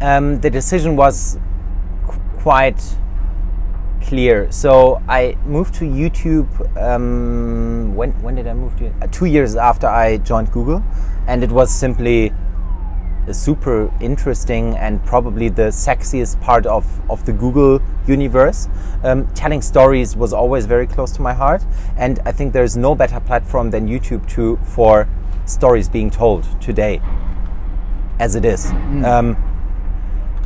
Um, 0.02 0.42
the 0.42 0.50
decision 0.50 0.96
was 0.96 1.38
qu- 2.08 2.20
quite 2.38 2.82
clear. 4.04 4.52
So 4.52 5.02
I 5.08 5.36
moved 5.46 5.74
to 5.76 5.86
YouTube. 5.86 6.48
Um, 6.78 7.96
when 7.96 8.12
when 8.22 8.36
did 8.36 8.48
I 8.48 8.54
move 8.54 8.76
to? 8.78 8.94
Uh, 9.02 9.08
two 9.08 9.26
years 9.26 9.56
after 9.56 9.88
I 9.88 10.18
joined 10.18 10.52
Google, 10.52 10.84
and 11.28 11.44
it 11.44 11.52
was 11.52 11.72
simply 11.72 12.32
super 13.32 13.90
interesting 14.02 14.76
and 14.76 15.04
probably 15.06 15.48
the 15.48 15.72
sexiest 15.72 16.42
part 16.42 16.66
of, 16.66 16.86
of 17.10 17.26
the 17.26 17.32
Google 17.32 17.80
universe. 18.06 18.68
Um, 19.04 19.28
telling 19.34 19.62
stories 19.62 20.16
was 20.16 20.34
always 20.34 20.66
very 20.66 20.88
close 20.88 21.12
to 21.14 21.22
my 21.22 21.34
heart, 21.34 21.64
and 21.98 22.20
I 22.26 22.32
think 22.32 22.54
there's 22.54 22.76
no 22.76 22.96
better 22.96 23.20
platform 23.20 23.72
than 23.72 23.88
YouTube 23.88 24.28
to 24.32 24.58
for 24.64 25.08
stories 25.46 25.88
being 25.90 26.10
told 26.10 26.44
today, 26.62 27.02
as 28.20 28.36
it 28.36 28.46
is. 28.46 28.66
Mm. 28.66 29.06
Um, 29.06 29.38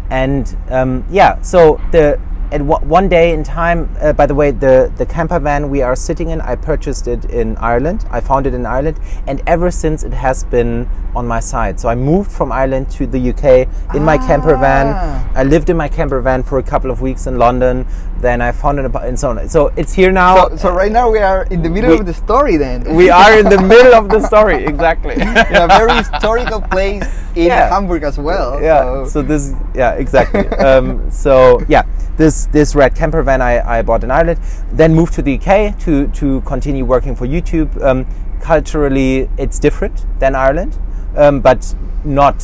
and 0.10 0.58
um, 0.70 1.06
yeah, 1.10 1.42
so 1.42 1.82
the 1.92 2.20
at 2.52 2.62
one 2.62 3.10
day 3.10 3.34
in 3.34 3.44
time, 3.44 3.94
uh, 4.00 4.14
by 4.14 4.26
the 4.26 4.36
way, 4.36 4.52
the, 4.52 4.92
the 4.98 5.06
camper 5.06 5.40
van 5.40 5.70
we 5.70 5.82
are 5.82 5.96
sitting 5.96 6.30
in, 6.30 6.40
I 6.40 6.56
purchased 6.56 7.08
it 7.08 7.26
in 7.26 7.58
Ireland. 7.58 8.06
I 8.10 8.22
found 8.22 8.48
it 8.48 8.54
in 8.54 8.66
Ireland, 8.66 9.00
and 9.28 9.42
ever 9.48 9.70
since 9.70 10.04
it 10.04 10.14
has 10.14 10.44
been 10.46 10.88
on 11.16 11.28
my 11.28 11.40
side. 11.40 11.80
So 11.80 11.90
I 11.90 11.96
moved 11.96 12.32
from 12.32 12.52
Ireland 12.52 12.90
to 12.92 13.08
the 13.08 13.32
UK 13.32 13.68
in 13.96 14.02
ah. 14.02 14.12
my 14.12 14.18
camper 14.18 14.56
van. 14.56 14.88
Ah. 14.88 15.30
I 15.36 15.44
lived 15.44 15.70
in 15.70 15.76
my 15.76 15.90
camper 15.90 16.22
van 16.22 16.44
for 16.44 16.60
a 16.60 16.64
couple 16.64 16.90
of 16.90 17.02
weeks 17.02 17.28
in 17.28 17.38
London. 17.38 17.86
Then 18.20 18.42
I 18.42 18.52
found 18.52 18.80
it 18.80 18.96
and 18.96 19.20
so 19.20 19.32
on. 19.32 19.50
So 19.50 19.74
it's 19.76 19.94
here 19.94 20.12
now. 20.12 20.50
So, 20.50 20.56
so 20.58 20.72
right 20.72 20.92
now 20.92 21.12
we 21.12 21.20
are 21.20 21.44
in 21.52 21.62
the 21.62 21.70
middle 21.70 21.92
we, 21.92 22.00
of 22.00 22.06
the 22.06 22.14
story. 22.14 22.56
Then 22.58 22.96
we 22.96 23.10
are 23.10 23.38
in 23.38 23.46
the 23.50 23.62
middle 23.74 23.94
of 23.94 24.10
the 24.10 24.26
story. 24.26 24.64
Exactly. 24.64 25.16
in 25.16 25.22
a 25.22 25.68
very 25.68 25.94
historical 25.98 26.62
place 26.62 27.04
in 27.36 27.48
yeah. 27.48 27.70
Hamburg 27.70 28.04
as 28.04 28.18
well. 28.18 28.62
Yeah. 28.62 29.04
So, 29.04 29.10
so 29.10 29.22
this. 29.22 29.54
Yeah. 29.76 29.94
Exactly. 29.94 30.48
um, 30.58 31.12
so 31.12 31.62
yeah 31.68 31.84
this 32.18 32.37
this 32.46 32.76
red 32.76 32.96
camper 32.96 33.24
van 33.24 33.42
I, 33.42 33.80
I 33.80 33.82
bought 33.82 34.04
in 34.04 34.12
Ireland. 34.12 34.40
Then 34.72 34.94
moved 34.94 35.14
to 35.14 35.22
the 35.22 35.38
UK 35.40 35.78
to 35.80 36.08
to 36.08 36.42
continue 36.42 36.86
working 36.86 37.16
for 37.16 37.26
YouTube. 37.26 37.70
Um, 37.84 38.06
culturally, 38.42 39.30
it's 39.38 39.60
different 39.60 40.06
than 40.20 40.36
Ireland, 40.36 40.78
um, 41.16 41.42
but 41.42 41.76
not 42.06 42.44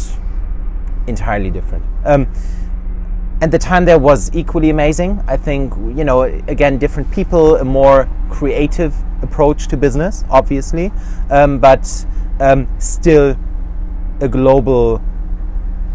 entirely 1.07 1.49
different. 1.49 1.85
Um, 2.03 2.27
and 3.41 3.51
the 3.51 3.59
time 3.59 3.85
there 3.85 3.99
was 3.99 4.31
equally 4.33 4.69
amazing. 4.69 5.23
I 5.27 5.37
think 5.37 5.73
you 5.97 6.03
know 6.03 6.23
again 6.23 6.77
different 6.77 7.11
people, 7.11 7.57
a 7.57 7.65
more 7.65 8.09
creative 8.29 8.95
approach 9.21 9.67
to 9.67 9.77
business, 9.77 10.23
obviously, 10.29 10.91
um, 11.29 11.59
but 11.59 12.05
um, 12.39 12.67
still 12.79 13.37
a 14.21 14.27
global 14.27 15.01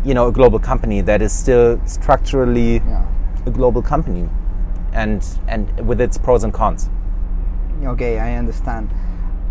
you 0.05 0.15
know 0.15 0.29
a 0.29 0.33
global 0.33 0.59
company 0.59 1.01
that 1.01 1.21
is 1.23 1.33
still 1.33 1.81
structurally 1.87 2.77
yeah 2.77 3.07
a 3.49 3.51
global 3.51 3.83
company 3.83 4.29
and 4.93 5.27
and 5.49 5.87
with 5.87 6.01
its 6.01 6.17
pros 6.19 6.45
and 6.45 6.53
cons. 6.53 6.89
Okay 7.85 8.19
i 8.19 8.35
understand. 8.35 8.91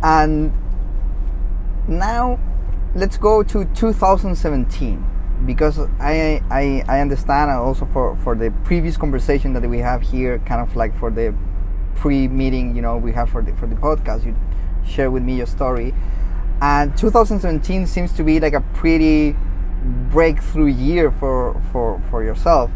And 0.04 0.52
now 1.88 2.40
let's 2.96 3.18
go 3.18 3.44
to 3.44 3.66
2017 3.66 5.06
because 5.46 5.80
I, 6.00 6.42
I 6.50 6.84
i 6.88 7.00
understand 7.00 7.52
also 7.52 7.86
for 7.86 8.16
for 8.24 8.36
the 8.36 8.52
previous 8.64 8.98
conversation 8.98 9.54
that 9.54 9.70
we 9.70 9.80
have 9.80 10.02
here 10.02 10.40
kind 10.40 10.62
of 10.62 10.76
like 10.76 10.98
for 10.98 11.12
the 11.12 11.34
pre-meeting 11.96 12.76
you 12.76 12.82
know 12.82 12.98
we 12.98 13.12
have 13.12 13.30
for 13.30 13.42
the 13.42 13.54
for 13.54 13.68
the 13.68 13.76
podcast 13.76 14.26
you 14.26 14.36
share 14.88 15.12
with 15.12 15.24
me 15.24 15.36
your 15.38 15.46
story. 15.46 15.94
And 16.62 16.98
2017 16.98 17.86
seems 17.86 18.14
to 18.14 18.24
be 18.24 18.40
like 18.40 18.54
a 18.54 18.62
pretty 18.74 19.36
breakthrough 20.10 20.68
year 20.68 21.12
for 21.12 21.62
for 21.72 22.02
for 22.10 22.24
yourself 22.24 22.72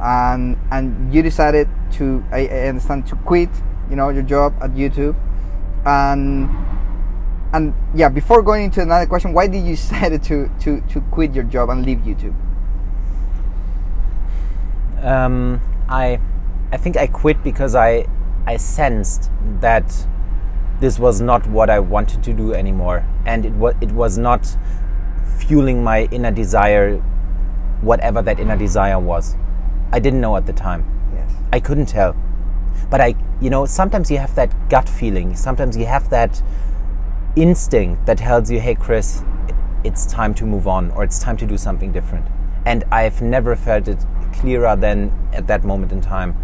and 0.00 0.56
and 0.70 1.12
you 1.14 1.22
decided 1.22 1.68
to 1.92 2.24
I, 2.30 2.46
I 2.46 2.68
understand 2.68 3.06
to 3.08 3.16
quit 3.16 3.50
you 3.90 3.96
know 3.96 4.08
your 4.08 4.22
job 4.22 4.54
at 4.60 4.70
YouTube. 4.70 5.14
And 5.86 6.50
and 7.52 7.74
yeah 7.94 8.08
before 8.08 8.42
going 8.42 8.64
into 8.64 8.82
another 8.82 9.06
question 9.06 9.32
why 9.32 9.46
did 9.46 9.64
you 9.64 9.76
decide 9.76 10.22
to 10.24 10.50
to 10.60 10.80
to 10.80 11.00
quit 11.10 11.34
your 11.34 11.44
job 11.44 11.70
and 11.70 11.84
leave 11.84 11.98
YouTube? 11.98 12.34
Um, 15.02 15.60
I 15.88 16.18
I 16.72 16.76
think 16.76 16.96
I 16.96 17.06
quit 17.06 17.42
because 17.44 17.74
I 17.74 18.06
I 18.46 18.56
sensed 18.56 19.30
that 19.60 20.06
this 20.80 20.98
was 20.98 21.20
not 21.20 21.46
what 21.46 21.70
I 21.70 21.78
wanted 21.78 22.22
to 22.24 22.32
do 22.32 22.52
anymore. 22.52 23.06
And 23.26 23.46
it 23.46 23.52
was 23.52 23.74
it 23.80 23.92
was 23.92 24.18
not 24.18 24.56
fueling 25.38 25.84
my 25.84 26.08
inner 26.10 26.30
desire 26.30 26.96
whatever 27.80 28.22
that 28.22 28.40
inner 28.40 28.56
desire 28.56 28.98
was 28.98 29.36
I 29.94 30.00
didn't 30.00 30.20
know 30.20 30.34
at 30.36 30.44
the 30.44 30.52
time. 30.52 30.84
Yes. 31.14 31.32
I 31.52 31.60
couldn't 31.60 31.86
tell. 31.86 32.16
But 32.90 33.00
I, 33.00 33.14
you 33.40 33.48
know, 33.48 33.64
sometimes 33.64 34.10
you 34.10 34.18
have 34.18 34.34
that 34.34 34.68
gut 34.68 34.88
feeling. 34.88 35.36
Sometimes 35.36 35.76
you 35.76 35.86
have 35.86 36.10
that 36.10 36.42
instinct 37.36 38.04
that 38.06 38.18
tells 38.18 38.50
you, 38.50 38.58
hey, 38.58 38.74
Chris, 38.74 39.22
it's 39.84 40.04
time 40.04 40.34
to 40.34 40.46
move 40.46 40.66
on 40.66 40.90
or 40.90 41.04
it's 41.04 41.20
time 41.20 41.36
to 41.36 41.46
do 41.46 41.56
something 41.56 41.92
different. 41.92 42.26
And 42.66 42.82
I've 42.90 43.22
never 43.22 43.54
felt 43.54 43.86
it 43.86 44.04
clearer 44.32 44.74
than 44.74 45.12
at 45.32 45.46
that 45.46 45.62
moment 45.62 45.92
in 45.92 46.00
time. 46.00 46.36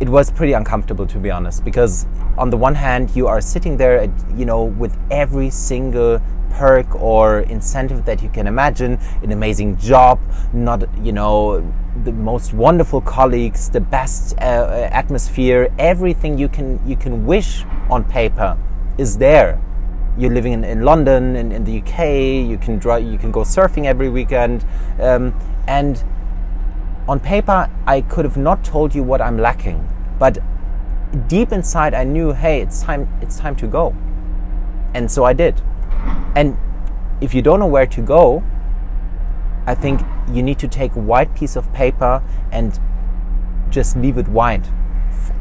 It 0.00 0.08
was 0.08 0.30
pretty 0.30 0.52
uncomfortable, 0.52 1.06
to 1.06 1.18
be 1.18 1.30
honest, 1.30 1.64
because 1.64 2.06
on 2.36 2.50
the 2.50 2.56
one 2.56 2.74
hand, 2.74 3.16
you 3.16 3.26
are 3.26 3.40
sitting 3.40 3.76
there, 3.76 3.98
at, 3.98 4.10
you 4.36 4.44
know, 4.44 4.64
with 4.64 4.96
every 5.10 5.50
single 5.50 6.20
perk 6.50 6.94
or 6.94 7.40
incentive 7.40 8.04
that 8.04 8.22
you 8.22 8.28
can 8.28 8.46
imagine 8.46 8.98
an 9.22 9.32
amazing 9.32 9.76
job 9.76 10.18
not 10.52 10.82
you 11.04 11.12
know 11.12 11.60
the 12.04 12.12
most 12.12 12.54
wonderful 12.54 13.02
colleagues 13.02 13.68
the 13.68 13.80
best 13.80 14.34
uh, 14.38 14.88
atmosphere 14.90 15.70
everything 15.78 16.38
you 16.38 16.48
can 16.48 16.80
you 16.88 16.96
can 16.96 17.26
wish 17.26 17.64
on 17.90 18.02
paper 18.04 18.56
is 18.98 19.16
there. 19.18 19.60
You're 20.18 20.32
living 20.32 20.52
in, 20.52 20.64
in 20.64 20.82
London 20.82 21.36
in, 21.36 21.52
in 21.52 21.64
the 21.64 21.78
UK 21.80 22.48
you 22.50 22.58
can 22.60 22.78
drive 22.78 23.04
you 23.04 23.18
can 23.18 23.30
go 23.30 23.40
surfing 23.40 23.86
every 23.86 24.08
weekend 24.08 24.64
um, 25.00 25.32
and 25.68 26.02
on 27.08 27.18
paper 27.18 27.70
I 27.86 28.02
could 28.02 28.24
have 28.24 28.36
not 28.36 28.62
told 28.62 28.94
you 28.94 29.02
what 29.02 29.20
I'm 29.20 29.38
lacking 29.38 29.88
but 30.18 30.38
deep 31.26 31.52
inside 31.52 31.94
I 31.94 32.04
knew 32.04 32.32
hey 32.32 32.60
it's 32.60 32.82
time 32.82 33.08
it's 33.22 33.38
time 33.38 33.56
to 33.56 33.66
go 33.66 33.96
and 34.94 35.10
so 35.10 35.24
I 35.24 35.32
did 35.32 35.60
and 36.36 36.56
if 37.20 37.34
you 37.34 37.42
don't 37.42 37.58
know 37.58 37.66
where 37.66 37.86
to 37.86 38.00
go, 38.00 38.42
I 39.66 39.74
think 39.74 40.00
you 40.32 40.42
need 40.42 40.58
to 40.60 40.68
take 40.68 40.94
a 40.94 41.00
white 41.00 41.34
piece 41.34 41.56
of 41.56 41.72
paper 41.72 42.22
and 42.52 42.78
just 43.70 43.96
leave 43.96 44.18
it 44.18 44.28
white 44.28 44.66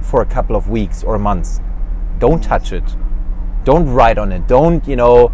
for 0.01 0.21
a 0.21 0.25
couple 0.25 0.55
of 0.55 0.69
weeks 0.69 1.03
or 1.03 1.17
months. 1.19 1.61
Don't 2.19 2.43
touch 2.43 2.73
it. 2.73 2.95
Don't 3.63 3.89
write 3.89 4.17
on 4.17 4.31
it. 4.31 4.47
Don't, 4.47 4.87
you 4.87 4.95
know, 4.95 5.31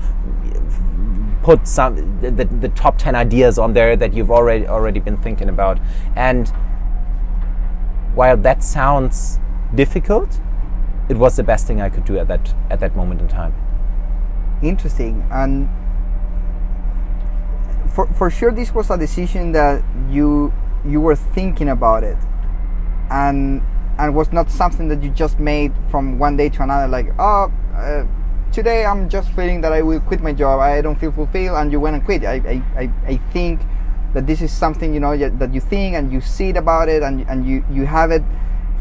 put 1.44 1.68
some 1.68 2.20
the, 2.22 2.32
the, 2.32 2.70
top 2.70 2.98
10 2.98 3.16
ideas 3.16 3.60
on 3.60 3.74
there 3.74 3.96
that 3.98 4.14
you've 4.14 4.32
already 4.32 4.66
already 4.66 5.00
been 5.00 5.18
thinking 5.18 5.50
about. 5.50 5.78
And 6.16 6.48
while 8.16 8.38
that 8.38 8.64
sounds 8.64 9.40
difficult, 9.76 10.40
it 11.10 11.18
was 11.18 11.36
the 11.36 11.44
best 11.44 11.68
thing 11.68 11.82
I 11.82 11.90
could 11.90 12.06
do 12.06 12.18
at 12.18 12.28
that 12.30 12.56
at 12.70 12.80
that 12.80 12.96
moment 12.96 13.22
in 13.22 13.28
time. 13.28 13.54
Interesting. 14.64 15.28
And 15.32 15.70
for, 17.94 18.08
for 18.14 18.30
sure 18.30 18.52
this 18.52 18.74
was 18.74 18.90
a 18.90 18.98
decision 18.98 19.52
that 19.52 19.84
you 20.10 20.54
you 20.86 21.02
were 21.02 21.16
thinking 21.16 21.70
about 21.70 22.04
it. 22.04 22.18
And 23.12 23.62
and 24.00 24.16
was 24.16 24.32
not 24.32 24.50
something 24.50 24.88
that 24.88 25.04
you 25.04 25.10
just 25.10 25.40
made 25.40 25.74
from 25.92 26.18
one 26.18 26.38
day 26.38 26.50
to 26.50 26.64
another 26.64 26.88
like 26.88 27.08
oh 27.20 27.52
uh, 27.76 28.06
today 28.54 28.86
i'm 28.86 29.10
just 29.10 29.32
feeling 29.32 29.62
that 29.62 29.74
i 29.74 29.82
will 29.82 30.00
quit 30.00 30.22
my 30.22 30.32
job. 30.32 30.60
I 30.60 30.80
don't 30.82 31.00
feel 31.00 31.12
fulfilled 31.12 31.58
and 31.58 31.72
you 31.72 31.80
went 31.80 31.96
and 31.96 32.06
quit. 32.06 32.24
I 32.24 32.62
i, 32.78 32.92
I, 33.08 33.18
think 33.34 33.60
that 34.14 34.28
this 34.28 34.44
is 34.44 34.52
something 34.52 34.94
you 34.94 35.00
know 35.00 35.18
that 35.18 35.54
you 35.54 35.60
think 35.60 35.96
and 35.96 36.14
you 36.14 36.22
see 36.22 36.50
it 36.50 36.58
about 36.58 36.88
it 36.88 37.02
and, 37.02 37.22
and 37.28 37.48
you 37.48 37.66
you 37.72 37.88
have 37.88 38.12
it 38.12 38.22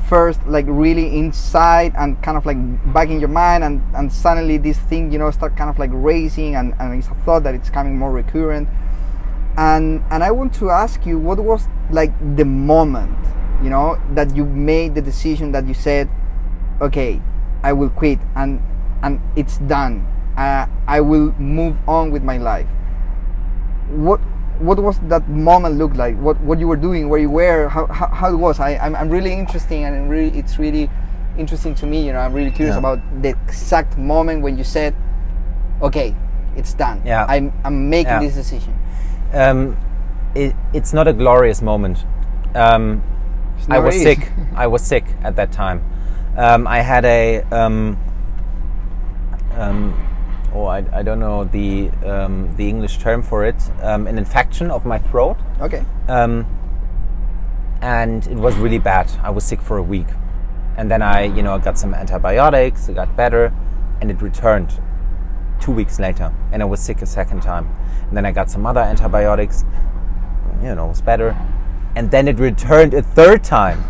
first 0.09 0.47
like 0.47 0.67
really 0.69 1.17
inside 1.17 1.95
and 1.97 2.23
kind 2.23 2.37
of 2.37 2.45
like 2.45 2.59
back 2.93 3.09
in 3.09 3.19
your 3.19 3.31
mind 3.31 3.65
and, 3.65 3.81
and 3.95 4.13
suddenly 4.13 4.59
this 4.59 4.79
thing 4.79 5.11
you 5.11 5.19
know 5.19 5.31
start 5.31 5.57
kind 5.57 5.71
of 5.71 5.79
like 5.79 5.91
raising 5.93 6.55
and, 6.55 6.75
and 6.79 6.99
it's 6.99 7.09
a 7.09 7.15
thought 7.25 7.43
that 7.43 7.55
it's 7.55 7.71
coming 7.71 7.97
more 7.97 8.13
recurrent. 8.13 8.69
And 9.57 10.05
and 10.11 10.23
i 10.23 10.31
want 10.31 10.55
to 10.55 10.71
ask 10.71 11.05
you 11.07 11.19
what 11.19 11.39
was 11.39 11.67
like 11.91 12.13
the 12.37 12.45
moment 12.45 13.19
you 13.63 13.71
know 13.71 14.01
that 14.13 14.35
you 14.37 14.45
made 14.45 14.95
the 14.95 15.03
decision 15.03 15.53
that 15.53 15.67
you 15.67 15.75
said 15.75 16.09
okay 16.81 17.21
i 17.63 17.71
will 17.71 17.91
quit 17.91 18.19
and 18.35 18.63
and 19.03 19.21
it's 19.37 19.59
done 19.59 20.07
uh, 20.37 20.67
i 20.87 21.01
will 21.01 21.33
move 21.39 21.77
on 21.89 22.11
with 22.11 22.23
my 22.23 22.39
life 22.39 22.67
what 23.89 24.21
what 24.63 24.79
was 24.79 24.99
that 25.09 25.29
moment 25.29 25.77
look 25.77 25.95
like? 25.95 26.17
What 26.17 26.41
what 26.41 26.59
you 26.59 26.69
were 26.69 26.77
doing, 26.77 27.09
where 27.09 27.21
you 27.21 27.31
were, 27.31 27.69
how, 27.69 27.87
how, 27.87 28.07
how 28.07 28.33
it 28.33 28.37
was? 28.37 28.61
I 28.61 28.77
I'm, 28.77 28.95
I'm 28.95 29.09
really 29.09 29.33
interesting 29.33 29.85
and 29.85 30.09
really 30.09 30.37
it's 30.39 30.59
really 30.59 30.89
interesting 31.37 31.75
to 31.77 31.87
me. 31.87 32.07
You 32.07 32.13
know, 32.13 32.21
I'm 32.21 32.33
really 32.33 32.51
curious 32.51 32.75
yeah. 32.75 32.79
about 32.79 33.23
the 33.23 33.31
exact 33.31 33.99
moment 33.99 34.43
when 34.43 34.57
you 34.57 34.65
said, 34.65 34.95
"Okay, 35.83 36.15
it's 36.57 36.75
done. 36.75 37.03
Yeah. 37.05 37.27
I'm 37.29 37.53
I'm 37.65 37.91
making 37.91 38.13
yeah. 38.13 38.21
this 38.21 38.35
decision." 38.35 38.79
Um, 39.33 39.77
it, 40.35 40.55
it's 40.73 40.93
not 40.93 41.09
a 41.09 41.13
glorious 41.13 41.61
moment. 41.61 42.05
Um, 42.55 43.03
I 43.69 43.79
was 43.79 44.01
sick. 44.01 44.31
I 44.55 44.67
was 44.67 44.83
sick 44.83 45.05
at 45.23 45.37
that 45.37 45.53
time. 45.53 45.83
Um, 46.37 46.67
I 46.67 46.81
had 46.81 47.05
a 47.05 47.43
um, 47.51 47.99
um, 49.57 49.95
oh, 50.55 50.65
I, 50.65 50.85
I 50.93 51.03
don't 51.03 51.21
know 51.21 51.45
the 51.45 51.91
um, 52.05 52.55
the 52.57 52.69
English 52.69 52.99
term 52.99 53.23
for 53.23 53.45
it, 53.45 53.57
um, 53.83 54.07
an 54.07 54.19
infection 54.19 54.71
of 54.71 54.85
my 54.85 54.99
throat. 54.99 55.37
Okay. 55.61 55.85
Um, 56.09 56.47
and 57.81 58.27
it 58.27 58.37
was 58.37 58.57
really 58.57 58.79
bad. 58.79 59.11
I 59.23 59.31
was 59.31 59.45
sick 59.45 59.61
for 59.61 59.77
a 59.77 59.83
week, 59.83 60.07
and 60.77 60.91
then 60.91 61.03
I, 61.03 61.25
you 61.25 61.43
know, 61.43 61.55
I 61.55 61.59
got 61.59 61.79
some 61.79 61.95
antibiotics. 61.95 62.89
It 62.89 62.95
got 62.95 63.17
better, 63.17 63.53
and 64.01 64.11
it 64.11 64.23
returned 64.23 64.81
two 65.61 65.73
weeks 65.73 65.99
later, 65.99 66.33
and 66.53 66.63
I 66.63 66.65
was 66.65 66.81
sick 66.81 67.03
a 67.03 67.07
second 67.07 67.43
time. 67.43 67.69
And 68.09 68.17
then 68.17 68.27
I 68.27 68.33
got 68.33 68.51
some 68.51 68.67
other 68.67 68.81
antibiotics. 68.81 69.65
You 70.63 70.75
know, 70.75 70.87
it 70.87 70.89
was 70.89 71.03
better. 71.03 71.37
and 71.95 72.11
then 72.11 72.29
it 72.29 72.39
returned 72.39 72.95
a 72.95 73.03
third 73.03 73.45
time 73.45 73.83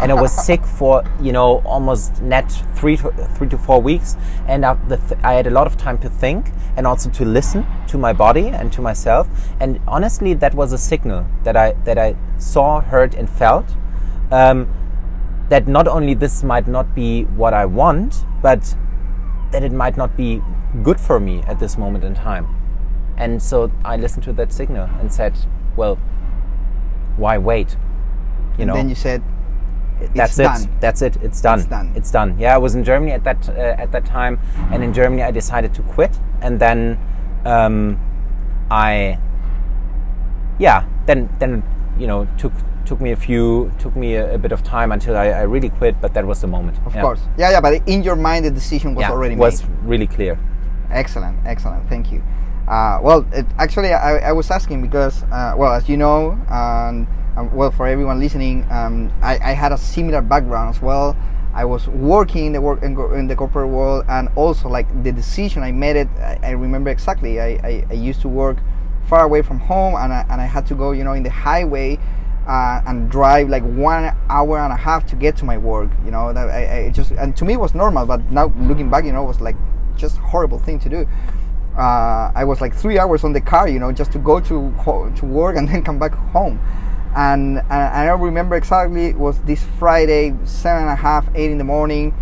and 0.00 0.12
I 0.12 0.14
was 0.14 0.32
sick 0.32 0.64
for 0.64 1.04
you 1.20 1.32
know 1.32 1.62
almost 1.64 2.22
net 2.22 2.50
three 2.74 2.96
to, 2.98 3.10
three 3.36 3.48
to 3.48 3.58
four 3.58 3.80
weeks, 3.80 4.16
and 4.46 4.64
I, 4.64 4.74
th- 4.88 5.18
I, 5.22 5.34
had 5.34 5.46
a 5.46 5.50
lot 5.50 5.66
of 5.66 5.76
time 5.76 5.98
to 5.98 6.08
think 6.08 6.50
and 6.76 6.86
also 6.86 7.10
to 7.10 7.24
listen 7.24 7.66
to 7.88 7.98
my 7.98 8.12
body 8.12 8.48
and 8.48 8.72
to 8.72 8.82
myself. 8.82 9.28
And 9.60 9.80
honestly, 9.88 10.34
that 10.34 10.54
was 10.54 10.72
a 10.72 10.78
signal 10.78 11.26
that 11.44 11.56
I 11.56 11.72
that 11.84 11.98
I 11.98 12.16
saw, 12.38 12.80
heard, 12.80 13.14
and 13.14 13.28
felt. 13.28 13.74
Um, 14.30 14.68
that 15.48 15.68
not 15.68 15.86
only 15.86 16.14
this 16.14 16.42
might 16.42 16.66
not 16.66 16.92
be 16.94 17.22
what 17.24 17.54
I 17.54 17.66
want, 17.66 18.24
but 18.42 18.74
that 19.52 19.62
it 19.62 19.72
might 19.72 19.96
not 19.96 20.16
be 20.16 20.42
good 20.82 21.00
for 21.00 21.20
me 21.20 21.42
at 21.42 21.60
this 21.60 21.78
moment 21.78 22.04
in 22.04 22.14
time. 22.14 22.46
And 23.16 23.42
so 23.42 23.70
I 23.84 23.96
listened 23.96 24.24
to 24.24 24.32
that 24.34 24.52
signal 24.52 24.88
and 25.00 25.12
said, 25.12 25.38
well, 25.76 25.96
why 27.16 27.38
wait? 27.38 27.72
You 27.72 28.62
and 28.62 28.66
know. 28.66 28.74
Then 28.74 28.88
you 28.88 28.94
said, 28.94 29.22
that's 30.14 30.38
it. 30.38 30.68
That's 30.80 31.02
it. 31.02 31.16
It's 31.22 31.40
done. 31.40 31.60
It's 31.60 31.68
done. 31.68 31.92
It's 31.94 32.10
done. 32.10 32.38
Yeah, 32.38 32.54
I 32.54 32.58
was 32.58 32.74
in 32.74 32.84
Germany 32.84 33.12
at 33.12 33.24
that 33.24 33.48
uh, 33.48 33.52
at 33.52 33.92
that 33.92 34.04
time, 34.04 34.38
and 34.70 34.82
in 34.82 34.92
Germany 34.92 35.22
I 35.22 35.30
decided 35.30 35.74
to 35.74 35.82
quit, 35.82 36.18
and 36.42 36.60
then 36.60 36.98
um, 37.44 37.98
I, 38.70 39.18
yeah, 40.58 40.86
then 41.06 41.28
then 41.38 41.62
you 41.98 42.06
know 42.06 42.26
took 42.38 42.52
took 42.84 43.00
me 43.00 43.12
a 43.12 43.16
few 43.16 43.72
took 43.78 43.96
me 43.96 44.14
a, 44.14 44.34
a 44.34 44.38
bit 44.38 44.52
of 44.52 44.62
time 44.62 44.92
until 44.92 45.16
I, 45.16 45.26
I, 45.28 45.42
really 45.42 45.70
quit, 45.70 46.00
but 46.00 46.14
that 46.14 46.24
was 46.24 46.40
the 46.40 46.46
moment. 46.46 46.78
Of 46.86 46.94
yeah. 46.94 47.02
course. 47.02 47.20
Yeah, 47.36 47.50
yeah. 47.50 47.60
But 47.60 47.86
in 47.88 48.02
your 48.02 48.16
mind, 48.16 48.44
the 48.44 48.50
decision 48.50 48.94
was 48.94 49.02
yeah, 49.02 49.10
already 49.10 49.34
made. 49.34 49.40
Was 49.40 49.64
really 49.82 50.06
clear. 50.06 50.38
Excellent, 50.90 51.36
excellent. 51.44 51.88
Thank 51.88 52.12
you. 52.12 52.22
Uh, 52.68 52.98
well, 53.02 53.26
it, 53.32 53.46
actually, 53.58 53.92
I, 53.92 54.18
I, 54.18 54.32
was 54.32 54.50
asking 54.50 54.82
because, 54.82 55.22
uh, 55.24 55.54
well, 55.56 55.72
as 55.72 55.88
you 55.88 55.96
know, 55.96 56.32
um, 56.50 57.06
um, 57.36 57.54
well, 57.54 57.70
for 57.70 57.86
everyone 57.86 58.18
listening, 58.18 58.66
um, 58.70 59.12
I, 59.22 59.38
I, 59.38 59.52
had 59.52 59.72
a 59.72 59.78
similar 59.78 60.22
background 60.22 60.74
as 60.74 60.80
well. 60.80 61.16
I 61.54 61.64
was 61.64 61.86
working 61.88 62.46
in 62.46 62.52
the 62.52 62.60
work 62.60 62.82
in, 62.82 62.98
in 63.14 63.26
the 63.26 63.36
corporate 63.36 63.68
world, 63.68 64.04
and 64.08 64.28
also 64.36 64.68
like 64.68 64.86
the 65.02 65.12
decision 65.12 65.62
I 65.62 65.72
made 65.72 65.96
it. 65.96 66.08
I, 66.18 66.38
I 66.42 66.50
remember 66.50 66.90
exactly. 66.90 67.40
I, 67.40 67.84
I, 67.90 67.94
used 67.94 68.20
to 68.22 68.28
work 68.28 68.58
far 69.08 69.24
away 69.24 69.42
from 69.42 69.60
home, 69.60 69.94
and 69.94 70.12
I, 70.12 70.26
and 70.30 70.40
I 70.40 70.46
had 70.46 70.66
to 70.66 70.74
go, 70.74 70.92
you 70.92 71.04
know, 71.04 71.12
in 71.12 71.22
the 71.22 71.30
highway. 71.30 71.98
Uh, 72.46 72.80
and 72.86 73.10
drive 73.10 73.48
like 73.48 73.64
one 73.64 74.16
hour 74.30 74.60
and 74.60 74.72
a 74.72 74.76
half 74.76 75.04
to 75.04 75.16
get 75.16 75.36
to 75.36 75.44
my 75.44 75.58
work. 75.58 75.90
You 76.04 76.12
know, 76.12 76.32
that 76.32 76.48
I, 76.48 76.84
I 76.84 76.90
just 76.90 77.10
and 77.10 77.36
to 77.38 77.44
me 77.44 77.54
it 77.54 77.60
was 77.60 77.74
normal, 77.74 78.06
but 78.06 78.20
now 78.30 78.54
looking 78.60 78.88
back, 78.88 79.04
you 79.04 79.10
know, 79.10 79.24
it 79.24 79.26
was 79.26 79.40
like 79.40 79.56
just 79.96 80.18
horrible 80.18 80.60
thing 80.60 80.78
to 80.78 80.88
do 80.88 81.08
uh, 81.76 82.32
I 82.34 82.44
was 82.44 82.60
like 82.60 82.74
three 82.74 82.98
hours 82.98 83.22
on 83.24 83.32
the 83.32 83.40
car, 83.40 83.68
you 83.68 83.78
know, 83.78 83.92
just 83.92 84.12
to 84.12 84.18
go 84.18 84.40
to 84.40 84.72
to 85.16 85.24
work 85.26 85.56
and 85.56 85.68
then 85.68 85.82
come 85.82 85.98
back 85.98 86.14
home. 86.32 86.58
And, 87.16 87.58
uh, 87.58 87.62
and 87.70 87.94
I 87.94 88.06
don't 88.06 88.20
remember 88.20 88.56
exactly 88.56 89.06
it 89.06 89.16
was 89.16 89.40
this 89.42 89.64
Friday, 89.78 90.34
seven 90.44 90.82
and 90.82 90.90
a 90.90 90.94
half, 90.94 91.26
eight 91.34 91.50
in 91.50 91.58
the 91.58 91.64
morning. 91.64 92.14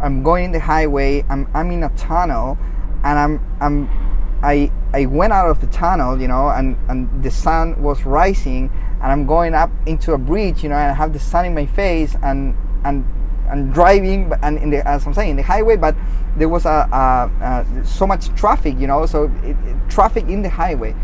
I'm 0.00 0.22
going 0.22 0.46
in 0.46 0.52
the 0.52 0.60
highway. 0.60 1.24
I'm, 1.28 1.48
I'm 1.54 1.70
in 1.70 1.84
a 1.84 1.90
tunnel, 1.90 2.58
and 3.04 3.18
I'm 3.18 3.56
I'm 3.60 3.88
I 4.42 4.72
I 4.92 5.06
went 5.06 5.32
out 5.32 5.48
of 5.48 5.60
the 5.60 5.66
tunnel, 5.68 6.20
you 6.20 6.26
know, 6.26 6.48
and 6.48 6.76
and 6.88 7.22
the 7.22 7.30
sun 7.30 7.80
was 7.80 8.04
rising, 8.04 8.70
and 9.02 9.12
I'm 9.12 9.26
going 9.26 9.54
up 9.54 9.70
into 9.86 10.14
a 10.14 10.18
bridge, 10.18 10.62
you 10.62 10.68
know, 10.68 10.76
and 10.76 10.90
I 10.90 10.94
have 10.94 11.12
the 11.12 11.18
sun 11.20 11.44
in 11.44 11.54
my 11.54 11.66
face, 11.66 12.16
and 12.22 12.56
and 12.84 13.04
and 13.48 13.72
driving 13.74 14.32
and 14.42 14.58
in 14.58 14.70
the 14.70 14.86
as 14.86 15.06
I'm 15.06 15.14
saying 15.14 15.30
in 15.30 15.36
the 15.36 15.42
highway, 15.42 15.76
but 15.76 15.94
there 16.36 16.48
was 16.48 16.64
a, 16.64 16.88
a, 16.90 17.30
a 17.44 17.84
so 17.84 18.06
much 18.06 18.28
traffic, 18.34 18.78
you 18.78 18.86
know, 18.86 19.04
so 19.06 19.24
it, 19.42 19.56
it, 19.66 19.90
traffic 19.90 20.24
in 20.28 20.42
the 20.42 20.48
highway, 20.48 20.94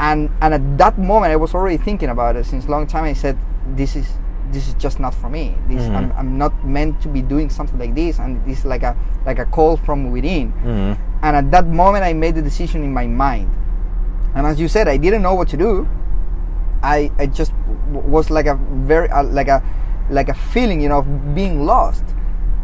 and 0.00 0.30
and 0.40 0.54
at 0.54 0.78
that 0.78 0.98
moment 0.98 1.30
I 1.30 1.36
was 1.36 1.54
already 1.54 1.76
thinking 1.76 2.08
about 2.08 2.34
it 2.34 2.46
since 2.46 2.64
a 2.66 2.70
long 2.70 2.86
time. 2.86 3.04
I 3.04 3.12
said 3.12 3.38
this 3.76 3.94
is 3.94 4.08
this 4.50 4.66
is 4.66 4.74
just 4.74 4.98
not 4.98 5.14
for 5.14 5.28
me. 5.28 5.54
This 5.68 5.82
mm-hmm. 5.82 5.94
I'm, 5.94 6.12
I'm 6.12 6.38
not 6.38 6.66
meant 6.66 7.00
to 7.02 7.08
be 7.08 7.22
doing 7.22 7.50
something 7.50 7.78
like 7.78 7.94
this, 7.94 8.18
and 8.18 8.44
this 8.46 8.60
is 8.60 8.64
like 8.64 8.82
a 8.82 8.96
like 9.26 9.38
a 9.38 9.44
call 9.44 9.76
from 9.76 10.10
within. 10.10 10.52
Mm-hmm. 10.52 11.02
And 11.22 11.36
at 11.36 11.50
that 11.50 11.66
moment, 11.66 12.02
I 12.02 12.14
made 12.14 12.34
the 12.34 12.42
decision 12.42 12.82
in 12.82 12.92
my 12.92 13.06
mind. 13.06 13.54
And 14.34 14.46
as 14.46 14.58
you 14.58 14.68
said, 14.68 14.88
I 14.88 14.96
didn't 14.96 15.22
know 15.22 15.34
what 15.34 15.48
to 15.48 15.58
do. 15.58 15.86
I 16.82 17.12
I 17.18 17.26
just 17.26 17.52
w- 17.92 18.08
was 18.08 18.30
like 18.30 18.46
a 18.46 18.54
very 18.88 19.10
uh, 19.10 19.24
like 19.24 19.48
a 19.48 19.62
like 20.08 20.30
a 20.30 20.34
feeling, 20.34 20.80
you 20.80 20.88
know, 20.88 20.98
of 20.98 21.34
being 21.34 21.66
lost. 21.66 22.04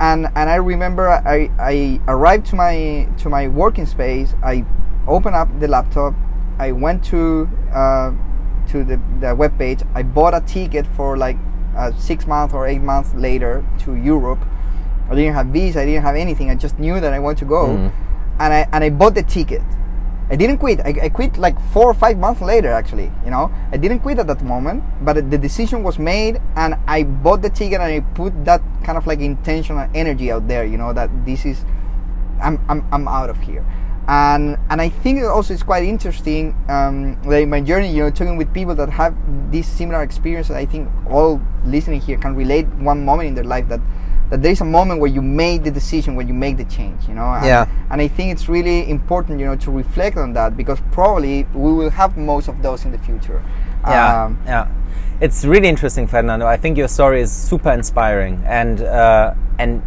And 0.01 0.27
and 0.35 0.49
I 0.49 0.57
remember 0.57 1.09
I, 1.09 1.51
I 1.61 2.01
arrived 2.09 2.47
to 2.47 2.57
my 2.57 3.09
to 3.19 3.29
my 3.29 3.49
working 3.49 3.85
space. 3.85 4.35
I 4.43 4.65
opened 5.07 5.37
up 5.37 5.49
the 5.61 5.69
laptop. 5.69 6.15
I 6.59 6.73
went 6.73 7.05
to 7.07 7.49
uh, 7.73 8.13
to 8.69 8.85
the, 8.85 9.01
the 9.21 9.35
web 9.35 9.59
page. 9.59 9.83
I 9.95 10.03
bought 10.03 10.35
a 10.35 10.41
ticket 10.41 10.87
for 10.97 11.17
like 11.17 11.37
uh, 11.77 11.93
six 11.93 12.27
months 12.27 12.55
or 12.55 12.67
eight 12.67 12.83
months 12.83 13.15
later 13.15 13.65
to 13.81 13.95
Europe. 13.95 14.41
I 15.11 15.15
didn't 15.15 15.35
have 15.35 15.47
visa. 15.49 15.81
I 15.83 15.87
didn't 15.87 16.03
have 16.03 16.17
anything. 16.17 16.51
I 16.51 16.55
just 16.55 16.79
knew 16.79 16.99
that 17.01 17.13
I 17.13 17.19
want 17.19 17.39
to 17.39 17.45
go, 17.45 17.69
mm. 17.69 17.93
and 18.41 18.53
I 18.53 18.69
and 18.73 18.83
I 18.83 18.91
bought 18.91 19.15
the 19.15 19.23
ticket 19.23 19.63
I 20.29 20.35
didn't 20.35 20.59
quit. 20.59 20.81
I, 20.81 20.95
I, 21.05 21.09
quit 21.09 21.39
like 21.39 21.57
four 21.71 21.89
or 21.89 21.95
five 21.95 22.19
months 22.19 22.41
later, 22.41 22.73
actually. 22.73 23.13
You 23.25 23.31
know, 23.31 23.53
I 23.71 23.77
didn't 23.77 24.01
quit 24.01 24.19
at 24.19 24.27
that 24.27 24.43
moment, 24.43 24.83
but 25.03 25.31
the 25.31 25.39
decision 25.39 25.85
was 25.85 26.01
made, 26.01 26.41
and 26.57 26.75
I 26.87 27.05
bought 27.05 27.43
the 27.43 27.51
ticket 27.51 27.81
and 27.81 27.85
I 27.85 28.01
put 28.15 28.45
that 28.45 28.61
kind 28.83 28.99
of 28.99 29.07
like 29.07 29.21
intentional 29.21 29.89
energy 29.95 30.33
out 30.33 30.49
there. 30.49 30.65
You 30.65 30.79
know, 30.79 30.93
that 30.93 31.11
this 31.25 31.47
is, 31.47 31.65
I'm, 32.43 32.59
I'm, 32.69 32.85
I'm 32.93 33.07
out 33.07 33.31
of 33.31 33.39
here, 33.39 33.65
and 34.09 34.57
and 34.71 34.81
I 34.81 34.89
think 34.89 35.23
also 35.25 35.53
it's 35.53 35.63
quite 35.63 35.85
interesting. 35.85 36.55
Um, 36.69 37.21
like 37.25 37.49
my 37.49 37.61
journey, 37.61 37.91
you 37.93 38.05
know, 38.05 38.11
talking 38.11 38.37
with 38.37 38.53
people 38.55 38.75
that 38.77 38.91
have 38.91 39.15
this 39.51 39.67
similar 39.67 40.03
experience. 40.03 40.51
I 40.51 40.65
think 40.65 40.89
all 41.11 41.41
listening 41.65 42.01
here 42.01 42.19
can 42.19 42.37
relate 42.37 42.67
one 42.67 43.05
moment 43.05 43.29
in 43.29 43.35
their 43.35 43.45
life 43.45 43.69
that 43.69 43.81
that 44.31 44.43
there 44.43 44.51
is 44.51 44.61
a 44.61 44.65
moment 44.65 45.01
where 45.01 45.11
you 45.11 45.23
made 45.23 45.63
the 45.65 45.71
decision 45.71 46.17
when 46.17 46.27
you 46.27 46.35
make 46.35 46.57
the 46.57 46.65
change 46.65 47.07
you 47.07 47.15
know 47.15 47.27
and, 47.35 47.47
yeah 47.47 47.69
and 47.91 48.01
i 48.01 48.09
think 48.09 48.33
it's 48.33 48.49
really 48.49 48.89
important 48.91 49.39
you 49.39 49.47
know 49.47 49.55
to 49.55 49.71
reflect 49.71 50.17
on 50.17 50.33
that 50.33 50.57
because 50.57 50.81
probably 50.91 51.45
we 51.55 51.73
will 51.73 51.91
have 51.91 52.17
most 52.17 52.49
of 52.49 52.61
those 52.61 52.85
in 52.85 52.91
the 52.91 52.99
future 52.99 53.41
yeah 53.87 54.25
um, 54.25 54.39
yeah 54.45 54.69
it's 55.21 55.45
really 55.45 55.69
interesting 55.69 56.07
fernando 56.09 56.45
i 56.45 56.57
think 56.57 56.77
your 56.77 56.89
story 56.89 57.21
is 57.21 57.31
super 57.31 57.71
inspiring 57.71 58.43
and 58.47 58.81
uh, 58.83 59.33
and 59.59 59.81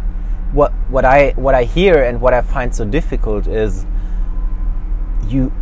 what 0.52 0.72
what 0.88 1.04
i 1.04 1.30
what 1.36 1.54
i 1.54 1.64
hear 1.64 2.02
and 2.02 2.18
what 2.20 2.32
i 2.32 2.40
find 2.40 2.74
so 2.74 2.84
difficult 2.84 3.46
is 3.46 3.84
you 5.30 5.52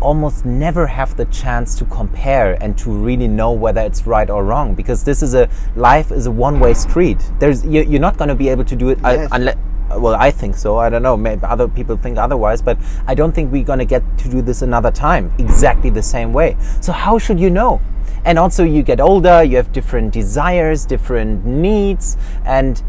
almost 0.00 0.44
never 0.44 0.86
have 0.86 1.16
the 1.16 1.24
chance 1.26 1.74
to 1.76 1.84
compare 1.86 2.62
and 2.62 2.76
to 2.76 2.90
really 2.90 3.28
know 3.28 3.52
whether 3.52 3.80
it's 3.80 4.06
right 4.06 4.28
or 4.28 4.44
wrong 4.44 4.74
because 4.74 5.04
this 5.04 5.22
is 5.22 5.34
a 5.34 5.48
life 5.76 6.12
is 6.12 6.26
a 6.26 6.30
one-way 6.30 6.74
street. 6.74 7.18
There's 7.38 7.64
you're 7.64 8.00
not 8.00 8.16
going 8.16 8.28
to 8.28 8.34
be 8.34 8.48
able 8.48 8.64
to 8.64 8.76
do 8.76 8.90
it 8.90 9.04
uh, 9.04 9.12
yes. 9.12 9.28
unless 9.32 9.56
well 9.90 10.14
i 10.14 10.30
think 10.30 10.56
so. 10.56 10.76
I 10.78 10.88
don't 10.90 11.02
know. 11.02 11.16
Maybe 11.16 11.42
other 11.44 11.68
people 11.68 11.96
think 11.96 12.18
otherwise 12.18 12.60
but 12.60 12.78
i 13.06 13.14
don't 13.14 13.34
think 13.34 13.52
we're 13.52 13.64
going 13.64 13.78
to 13.78 13.84
get 13.84 14.02
to 14.18 14.28
do 14.28 14.42
this 14.42 14.62
another 14.62 14.90
time 14.90 15.32
exactly 15.38 15.90
the 15.90 16.02
same 16.02 16.32
way. 16.32 16.56
So 16.80 16.92
how 16.92 17.18
should 17.18 17.40
you 17.40 17.50
know? 17.50 17.80
And 18.24 18.38
also 18.38 18.64
you 18.64 18.82
get 18.82 19.00
older 19.00 19.42
you 19.42 19.56
have 19.56 19.72
different 19.72 20.12
desires 20.12 20.84
different 20.86 21.44
needs 21.46 22.16
and 22.44 22.82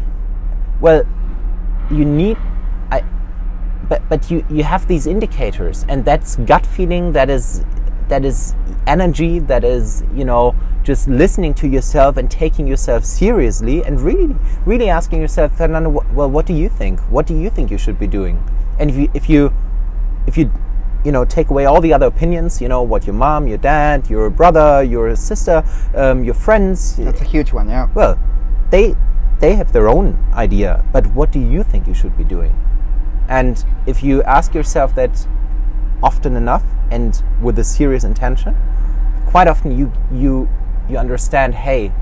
well 0.80 1.04
you 1.90 2.04
need 2.04 2.36
but 3.88 4.06
but 4.08 4.30
you 4.30 4.44
you 4.50 4.64
have 4.64 4.86
these 4.88 5.06
indicators 5.06 5.84
and 5.88 6.04
that's 6.04 6.36
gut 6.36 6.66
feeling 6.66 7.12
that 7.12 7.30
is 7.30 7.64
that 8.08 8.24
is 8.24 8.54
energy 8.86 9.38
that 9.40 9.64
is 9.64 10.04
you 10.14 10.24
know 10.24 10.54
just 10.82 11.08
listening 11.08 11.52
to 11.52 11.66
yourself 11.66 12.16
and 12.16 12.30
taking 12.30 12.66
yourself 12.66 13.04
seriously 13.04 13.82
and 13.84 14.00
really 14.00 14.36
really 14.64 14.88
asking 14.88 15.20
yourself 15.20 15.56
fernando 15.56 15.90
well 16.14 16.30
what 16.30 16.46
do 16.46 16.52
you 16.52 16.68
think? 16.68 17.00
What 17.10 17.26
do 17.26 17.36
you 17.36 17.50
think 17.50 17.70
you 17.70 17.78
should 17.78 17.98
be 17.98 18.06
doing? 18.06 18.42
And 18.78 18.90
if 18.90 18.96
you 18.96 19.10
if 19.14 19.28
you 19.28 19.52
if 20.26 20.36
you 20.36 20.52
you 21.04 21.12
know 21.12 21.24
take 21.24 21.50
away 21.50 21.64
all 21.64 21.80
the 21.80 21.92
other 21.92 22.06
opinions 22.06 22.60
you 22.60 22.68
know 22.68 22.82
what 22.82 23.06
your 23.06 23.14
mom 23.14 23.46
your 23.46 23.58
dad 23.58 24.10
your 24.10 24.28
brother 24.28 24.82
your 24.82 25.14
sister 25.14 25.64
um, 25.94 26.24
your 26.24 26.34
friends 26.34 26.96
that's 26.96 27.20
a 27.20 27.24
huge 27.24 27.52
one 27.52 27.68
yeah. 27.68 27.88
well 27.94 28.18
they 28.70 28.96
they 29.38 29.54
have 29.54 29.72
their 29.72 29.88
own 29.88 30.18
idea 30.32 30.84
but 30.92 31.06
what 31.08 31.30
do 31.30 31.38
you 31.38 31.62
think 31.62 31.86
you 31.86 31.94
should 31.94 32.16
be 32.16 32.24
doing 32.24 32.52
and 33.28 33.64
if 33.86 34.02
you 34.02 34.22
ask 34.22 34.54
yourself 34.54 34.94
that 34.94 35.26
often 36.02 36.36
enough 36.36 36.64
and 36.90 37.22
with 37.42 37.58
a 37.58 37.64
serious 37.64 38.04
intention, 38.04 38.56
quite 39.26 39.48
often 39.48 39.76
you 39.76 39.92
you 40.12 40.48
you 40.88 40.98
understand, 40.98 41.54
hey, 41.54 41.92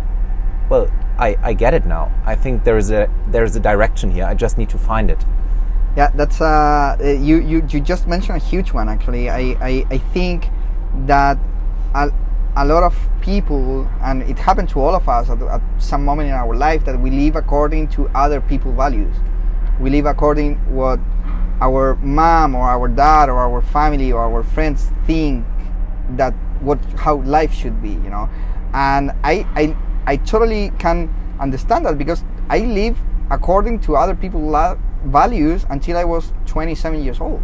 well, 0.68 0.90
I, 1.18 1.36
I 1.42 1.52
get 1.54 1.72
it 1.74 1.86
now. 1.86 2.12
I 2.26 2.34
think 2.34 2.64
there 2.64 2.76
is 2.76 2.90
a 2.90 3.08
there 3.28 3.44
is 3.44 3.56
a 3.56 3.60
direction 3.60 4.10
here. 4.10 4.24
I 4.24 4.34
just 4.34 4.58
need 4.58 4.68
to 4.70 4.78
find 4.78 5.10
it. 5.10 5.24
Yeah, 5.96 6.10
that's 6.14 6.40
uh, 6.40 6.96
you, 7.00 7.36
you 7.38 7.66
you 7.68 7.80
just 7.80 8.06
mentioned 8.06 8.36
a 8.36 8.44
huge 8.44 8.72
one 8.72 8.88
actually. 8.88 9.30
I, 9.30 9.56
I, 9.60 9.86
I 9.90 9.98
think 9.98 10.48
that 11.06 11.38
a, 11.94 12.10
a 12.56 12.64
lot 12.64 12.82
of 12.82 12.96
people 13.20 13.88
and 14.02 14.22
it 14.22 14.38
happened 14.38 14.68
to 14.70 14.80
all 14.80 14.94
of 14.94 15.08
us 15.08 15.30
at, 15.30 15.40
at 15.42 15.62
some 15.78 16.04
moment 16.04 16.28
in 16.28 16.34
our 16.34 16.54
life 16.54 16.84
that 16.84 16.98
we 16.98 17.10
live 17.10 17.36
according 17.36 17.88
to 17.88 18.08
other 18.08 18.40
people 18.40 18.72
values 18.72 19.16
we 19.80 19.90
live 19.90 20.06
according 20.06 20.54
what 20.72 21.00
our 21.60 21.96
mom 21.96 22.54
or 22.54 22.68
our 22.68 22.88
dad 22.88 23.28
or 23.28 23.38
our 23.38 23.62
family 23.62 24.12
or 24.12 24.20
our 24.22 24.42
friends 24.42 24.90
think 25.06 25.44
that 26.10 26.32
what 26.60 26.78
how 26.96 27.16
life 27.22 27.52
should 27.52 27.82
be 27.82 27.90
you 27.90 28.10
know 28.10 28.28
and 28.72 29.12
I, 29.22 29.46
I 29.54 29.76
I 30.06 30.16
totally 30.16 30.70
can 30.78 31.08
understand 31.40 31.86
that 31.86 31.96
because 31.96 32.24
I 32.48 32.58
live 32.58 32.98
according 33.30 33.80
to 33.80 33.96
other 33.96 34.14
people's 34.14 34.76
values 35.06 35.64
until 35.70 35.96
I 35.96 36.04
was 36.04 36.32
27 36.46 37.02
years 37.02 37.20
old. 37.20 37.42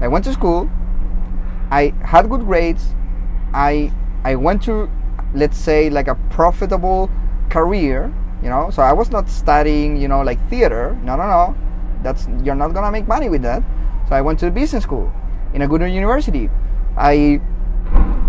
I 0.00 0.08
went 0.08 0.24
to 0.24 0.32
school. 0.32 0.70
I 1.70 1.94
had 2.04 2.28
good 2.28 2.42
grades. 2.42 2.94
I 3.52 3.92
I 4.24 4.36
went 4.36 4.62
to 4.64 4.90
let's 5.34 5.58
say 5.58 5.90
like 5.90 6.08
a 6.08 6.14
profitable 6.30 7.10
career, 7.50 8.12
you 8.42 8.48
know. 8.48 8.70
So 8.70 8.82
I 8.82 8.92
was 8.92 9.10
not 9.10 9.28
studying, 9.28 9.96
you 9.96 10.08
know, 10.08 10.22
like 10.22 10.38
theater. 10.48 10.98
No, 11.02 11.16
no, 11.16 11.26
no. 11.26 11.54
That's 12.02 12.28
you're 12.44 12.54
not 12.54 12.74
gonna 12.74 12.90
make 12.90 13.06
money 13.06 13.28
with 13.28 13.42
that. 13.42 13.62
So 14.08 14.14
I 14.14 14.20
went 14.20 14.38
to 14.40 14.46
the 14.46 14.50
business 14.50 14.82
school 14.82 15.12
in 15.54 15.62
a 15.62 15.68
good 15.68 15.80
university. 15.82 16.50
I 16.96 17.40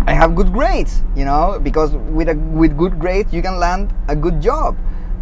I 0.06 0.12
have 0.12 0.34
good 0.34 0.52
grades, 0.52 1.02
you 1.16 1.24
know, 1.24 1.58
because 1.62 1.92
with 1.92 2.28
a 2.28 2.36
with 2.36 2.76
good 2.76 2.98
grades 2.98 3.32
you 3.32 3.42
can 3.42 3.58
land 3.58 3.92
a 4.08 4.16
good 4.16 4.40
job. 4.40 4.76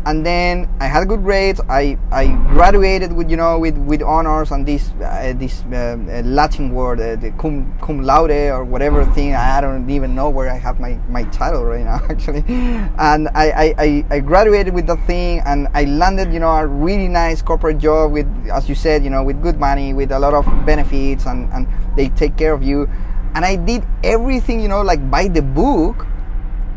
And 0.05 0.27
then 0.27 0.69
I 0.81 0.87
had 0.87 1.07
good 1.09 1.23
grades. 1.23 1.61
I, 1.69 1.97
I 2.11 2.29
graduated 2.53 3.13
with 3.13 3.31
you 3.31 3.37
know 3.37 3.59
with, 3.59 3.77
with 3.79 4.03
honors 4.03 4.51
and 4.51 4.67
this 4.67 4.91
uh, 5.03 5.33
this 5.37 5.63
uh, 5.73 5.97
uh, 5.97 6.23
Latin 6.25 6.73
word 6.73 7.01
uh, 7.01 7.17
the 7.17 7.31
cum, 7.33 7.77
cum 7.81 8.03
laude 8.03 8.31
or 8.31 8.65
whatever 8.65 9.05
thing. 9.05 9.35
I 9.35 9.61
don't 9.61 9.89
even 9.89 10.15
know 10.15 10.29
where 10.29 10.51
I 10.51 10.59
have 10.59 10.81
my, 10.81 10.95
my 11.09 11.25
title 11.25 11.65
right 11.65 11.85
now 11.85 12.01
actually. 12.09 12.45
And 12.49 13.29
I, 13.35 13.75
I, 13.79 14.05
I 14.11 14.21
graduated 14.21 14.75
with 14.75 14.87
that 14.89 15.07
thing 15.07 15.41
and 15.47 15.69
I 15.75 15.85
landed 15.85 16.33
you 16.33 16.41
know 16.41 16.51
a 16.51 16.67
really 16.67 17.09
nice 17.09 17.41
corporate 17.43 17.79
job 17.79 18.13
with 18.13 18.27
as 18.53 18.69
you 18.69 18.75
said 18.75 19.05
you 19.05 19.11
know 19.11 19.23
with 19.23 19.41
good 19.43 19.59
money 19.59 19.95
with 19.95 20.11
a 20.11 20.19
lot 20.19 20.35
of 20.35 20.45
benefits 20.67 21.27
and, 21.27 21.53
and 21.53 21.69
they 21.97 22.09
take 22.09 22.37
care 22.37 22.53
of 22.53 22.63
you 22.63 22.89
and 23.35 23.45
I 23.45 23.57
did 23.57 23.85
everything, 24.05 24.61
you 24.61 24.69
know, 24.69 24.83
like 24.83 25.11
by 25.11 25.29
the 25.29 25.43
book 25.43 26.07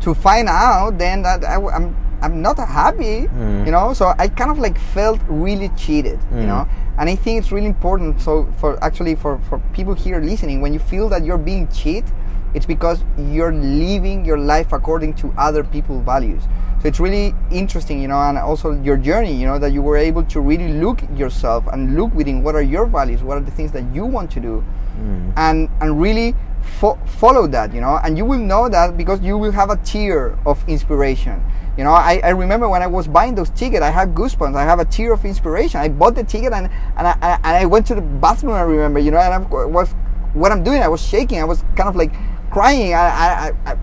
to 0.00 0.14
find 0.14 0.48
out 0.48 0.98
then 0.98 1.22
that 1.22 1.44
I, 1.44 1.56
am 1.56 1.94
I'm 2.22 2.42
not 2.42 2.58
happy, 2.58 3.26
mm. 3.26 3.66
you 3.66 3.72
know. 3.72 3.92
So 3.92 4.12
I 4.18 4.28
kind 4.28 4.50
of 4.50 4.58
like 4.58 4.78
felt 4.78 5.20
really 5.28 5.68
cheated, 5.70 6.18
mm. 6.32 6.40
you 6.40 6.46
know. 6.46 6.68
And 6.98 7.10
I 7.10 7.14
think 7.14 7.38
it's 7.40 7.52
really 7.52 7.66
important. 7.66 8.20
So 8.20 8.50
for 8.58 8.82
actually 8.82 9.14
for 9.14 9.38
for 9.48 9.58
people 9.72 9.94
here 9.94 10.20
listening, 10.20 10.60
when 10.60 10.72
you 10.72 10.78
feel 10.78 11.08
that 11.10 11.24
you're 11.24 11.38
being 11.38 11.68
cheated, 11.68 12.10
it's 12.54 12.66
because 12.66 13.04
you're 13.18 13.52
living 13.52 14.24
your 14.24 14.38
life 14.38 14.72
according 14.72 15.14
to 15.14 15.32
other 15.36 15.62
people's 15.62 16.04
values. 16.04 16.42
So 16.80 16.88
it's 16.88 17.00
really 17.00 17.34
interesting, 17.50 18.00
you 18.00 18.08
know, 18.08 18.20
and 18.20 18.38
also 18.38 18.72
your 18.82 18.96
journey, 18.96 19.32
you 19.32 19.46
know, 19.46 19.58
that 19.58 19.72
you 19.72 19.82
were 19.82 19.96
able 19.96 20.22
to 20.24 20.40
really 20.40 20.74
look 20.74 21.00
yourself 21.16 21.66
and 21.72 21.96
look 21.96 22.14
within 22.14 22.42
what 22.42 22.54
are 22.54 22.62
your 22.62 22.86
values, 22.86 23.22
what 23.22 23.36
are 23.36 23.40
the 23.40 23.50
things 23.50 23.72
that 23.72 23.84
you 23.94 24.04
want 24.04 24.30
to 24.32 24.40
do, 24.40 24.64
mm. 25.00 25.32
and 25.36 25.68
and 25.80 26.00
really 26.00 26.34
fo- 26.62 26.98
follow 27.06 27.46
that, 27.46 27.72
you 27.74 27.80
know, 27.80 27.98
and 28.04 28.16
you 28.18 28.24
will 28.24 28.38
know 28.38 28.68
that 28.68 28.96
because 28.96 29.20
you 29.20 29.38
will 29.38 29.52
have 29.52 29.70
a 29.70 29.76
tear 29.78 30.38
of 30.46 30.62
inspiration. 30.68 31.42
You 31.76 31.84
know, 31.84 31.92
I, 31.92 32.20
I 32.24 32.30
remember 32.30 32.68
when 32.68 32.82
I 32.82 32.86
was 32.86 33.06
buying 33.06 33.34
those 33.34 33.50
tickets, 33.50 33.82
I 33.82 33.90
had 33.90 34.14
goosebumps. 34.14 34.56
I 34.56 34.64
have 34.64 34.78
a 34.78 34.84
tear 34.84 35.12
of 35.12 35.24
inspiration. 35.24 35.78
I 35.78 35.88
bought 35.88 36.14
the 36.14 36.24
ticket 36.24 36.52
and 36.52 36.70
and 36.96 37.06
I, 37.06 37.38
and 37.44 37.56
I 37.56 37.66
went 37.66 37.86
to 37.88 37.94
the 37.94 38.00
bathroom. 38.00 38.54
I 38.54 38.62
remember, 38.62 38.98
you 38.98 39.10
know, 39.10 39.18
and 39.18 39.34
I 39.34 39.66
was 39.66 39.92
what 40.32 40.52
I'm 40.52 40.64
doing. 40.64 40.82
I 40.82 40.88
was 40.88 41.02
shaking. 41.02 41.38
I 41.38 41.44
was 41.44 41.62
kind 41.76 41.88
of 41.88 41.96
like 41.96 42.12
crying. 42.50 42.94
I, 42.94 43.52
I, 43.52 43.52
I 43.66 43.74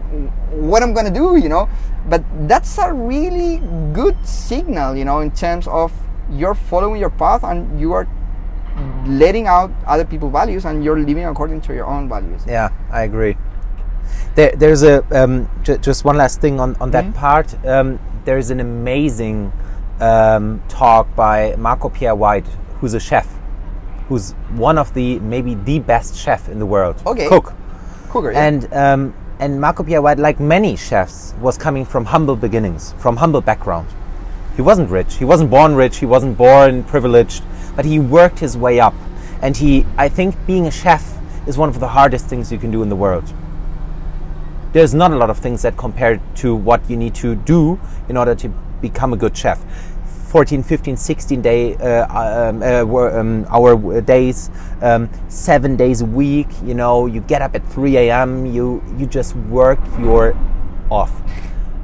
what 0.51 0.81
I'm 0.81 0.93
gonna 0.93 1.11
do, 1.11 1.37
you 1.37 1.49
know. 1.49 1.69
But 2.09 2.23
that's 2.47 2.77
a 2.79 2.91
really 2.91 3.61
good 3.93 4.17
signal, 4.27 4.95
you 4.95 5.05
know, 5.05 5.19
in 5.19 5.31
terms 5.31 5.67
of 5.67 5.93
you're 6.31 6.55
following 6.55 6.99
your 6.99 7.11
path 7.11 7.43
and 7.43 7.79
you 7.79 7.93
are 7.93 8.07
letting 9.05 9.47
out 9.47 9.71
other 9.85 10.03
people's 10.03 10.31
values 10.31 10.65
and 10.65 10.83
you're 10.83 10.99
living 10.99 11.25
according 11.25 11.61
to 11.61 11.73
your 11.73 11.85
own 11.85 12.09
values. 12.09 12.43
Yeah, 12.47 12.69
I 12.91 13.03
agree. 13.03 13.37
There, 14.35 14.51
there's 14.55 14.83
a 14.83 15.03
um, 15.11 15.49
j- 15.63 15.77
just 15.77 16.05
one 16.05 16.17
last 16.17 16.41
thing 16.41 16.59
on 16.59 16.75
on 16.77 16.91
that 16.91 17.05
mm-hmm. 17.05 17.13
part. 17.13 17.65
Um, 17.65 17.99
there's 18.25 18.49
an 18.49 18.59
amazing 18.59 19.51
um, 19.99 20.63
talk 20.67 21.13
by 21.15 21.55
Marco 21.57 21.89
Pierre 21.89 22.15
White, 22.15 22.47
who's 22.79 22.93
a 22.93 22.99
chef, 22.99 23.27
who's 24.07 24.31
one 24.55 24.77
of 24.77 24.93
the 24.93 25.19
maybe 25.19 25.55
the 25.55 25.79
best 25.79 26.15
chef 26.15 26.49
in 26.49 26.59
the 26.59 26.65
world. 26.65 27.01
Okay. 27.05 27.27
Cook. 27.27 27.53
Cooker. 28.09 28.31
Yeah. 28.31 28.45
And 28.47 28.73
um, 28.73 29.13
and 29.39 29.59
Marco 29.59 29.83
Pierre 29.83 30.01
White, 30.01 30.19
like 30.19 30.39
many 30.39 30.75
chefs, 30.75 31.33
was 31.41 31.57
coming 31.57 31.85
from 31.85 32.05
humble 32.05 32.35
beginnings, 32.35 32.93
from 32.99 33.17
humble 33.17 33.41
background. 33.41 33.87
He 34.55 34.61
wasn't 34.61 34.89
rich. 34.89 35.15
He 35.15 35.25
wasn't 35.25 35.49
born 35.49 35.73
rich. 35.75 35.97
He 35.97 36.05
wasn't 36.05 36.37
born 36.37 36.83
privileged 36.83 37.43
but 37.75 37.85
he 37.85 37.99
worked 37.99 38.39
his 38.39 38.57
way 38.57 38.79
up. 38.79 38.93
And 39.41 39.57
he, 39.57 39.85
I 39.97 40.09
think, 40.09 40.35
being 40.45 40.67
a 40.67 40.71
chef 40.71 41.17
is 41.47 41.57
one 41.57 41.69
of 41.69 41.79
the 41.79 41.89
hardest 41.89 42.27
things 42.27 42.51
you 42.51 42.57
can 42.57 42.71
do 42.71 42.81
in 42.81 42.89
the 42.89 42.95
world. 42.95 43.33
There's 44.73 44.93
not 44.95 45.11
a 45.11 45.15
lot 45.15 45.29
of 45.29 45.37
things 45.37 45.61
that 45.61 45.77
compare 45.77 46.19
to 46.37 46.55
what 46.55 46.89
you 46.89 46.97
need 46.97 47.13
to 47.15 47.35
do 47.35 47.79
in 48.09 48.17
order 48.17 48.33
to 48.35 48.49
become 48.81 49.13
a 49.13 49.17
good 49.17 49.37
chef. 49.37 49.63
14, 50.29 50.63
15, 50.63 50.97
16 50.97 51.41
day 51.43 51.75
uh, 51.75 52.49
um, 52.49 52.63
uh, 52.63 53.19
um, 53.19 53.45
hour 53.49 54.01
days, 54.01 54.49
um, 54.81 55.07
seven 55.29 55.75
days 55.75 56.01
a 56.01 56.05
week. 56.05 56.47
You 56.65 56.73
know, 56.73 57.05
you 57.05 57.21
get 57.21 57.43
up 57.43 57.53
at 57.53 57.63
3 57.67 57.97
a.m. 57.97 58.47
You 58.47 58.83
you 58.97 59.05
just 59.05 59.35
work 59.35 59.79
your 59.99 60.35
off. 60.89 61.21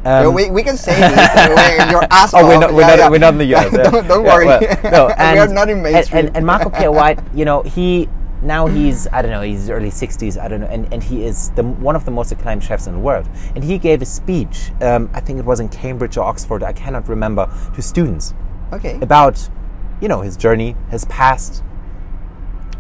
Um, 0.04 0.34
we, 0.34 0.50
we 0.50 0.64
can 0.64 0.78
say 0.78 0.96
this. 0.96 1.92
your 1.92 2.08
ass 2.10 2.34
oh, 2.34 2.48
we're 2.48 2.58
not, 2.58 2.74
we're, 2.74 2.82
yeah, 2.82 2.88
not, 2.88 2.98
yeah. 2.98 3.10
we're 3.10 3.20
not 3.20 3.34
in 3.34 3.38
the 3.38 3.54
US. 3.56 3.72
don't, 3.92 4.08
don't 4.08 4.24
worry. 4.24 4.46
Well, 4.46 4.62
no, 4.92 5.10
and, 5.10 5.34
we 5.36 5.40
are 5.40 5.48
not 5.48 5.70
in 5.70 5.84
mainstream. 5.84 6.18
And, 6.18 6.28
and, 6.30 6.38
and 6.38 6.46
Marco 6.46 6.72
Pierre 6.72 6.92
White, 6.92 7.20
you 7.36 7.46
know, 7.46 7.62
he 7.62 8.10
now 8.42 8.68
he's 8.68 9.08
I 9.08 9.22
don't 9.22 9.32
know 9.32 9.42
he's 9.42 9.70
early 9.70 9.90
60s 9.90 10.42
I 10.42 10.48
don't 10.48 10.62
know 10.62 10.68
and, 10.68 10.92
and 10.94 11.04
he 11.04 11.26
is 11.26 11.52
the, 11.52 11.64
one 11.64 11.96
of 11.96 12.06
the 12.06 12.12
most 12.12 12.32
acclaimed 12.32 12.64
chefs 12.64 12.88
in 12.88 12.94
the 12.94 13.00
world. 13.00 13.28
And 13.56 13.64
he 13.64 13.78
gave 13.78 14.02
a 14.02 14.06
speech 14.06 14.72
um, 14.82 15.10
I 15.14 15.20
think 15.20 15.40
it 15.40 15.46
was 15.46 15.60
in 15.60 15.70
Cambridge 15.70 16.18
or 16.18 16.24
Oxford 16.24 16.64
I 16.64 16.74
cannot 16.74 17.08
remember 17.10 17.52
to 17.76 17.82
students. 17.82 18.34
Okay. 18.72 19.00
About 19.02 19.50
you 20.02 20.08
know 20.08 20.22
his 20.22 20.38
journey 20.38 20.76
his 20.90 21.06
past 21.06 21.64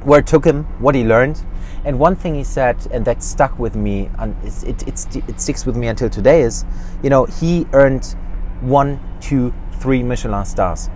where 0.03 0.19
it 0.19 0.27
took 0.27 0.45
him 0.45 0.63
what 0.79 0.95
he 0.95 1.03
learned. 1.03 1.43
And 1.85 1.99
one 1.99 2.15
thing 2.15 2.35
he 2.35 2.43
said, 2.43 2.87
and 2.91 3.05
that 3.05 3.23
stuck 3.23 3.57
with 3.57 3.75
me, 3.75 4.09
and 4.17 4.35
it, 4.43 4.87
it, 4.87 5.15
it 5.29 5.39
sticks 5.39 5.65
with 5.65 5.75
me 5.75 5.87
until 5.87 6.09
today, 6.09 6.41
is 6.41 6.65
you 7.01 7.09
know, 7.09 7.25
he 7.25 7.67
earned 7.73 8.15
one, 8.61 8.99
two, 9.21 9.53
three 9.73 10.03
Michelin 10.03 10.45
stars. 10.45 10.89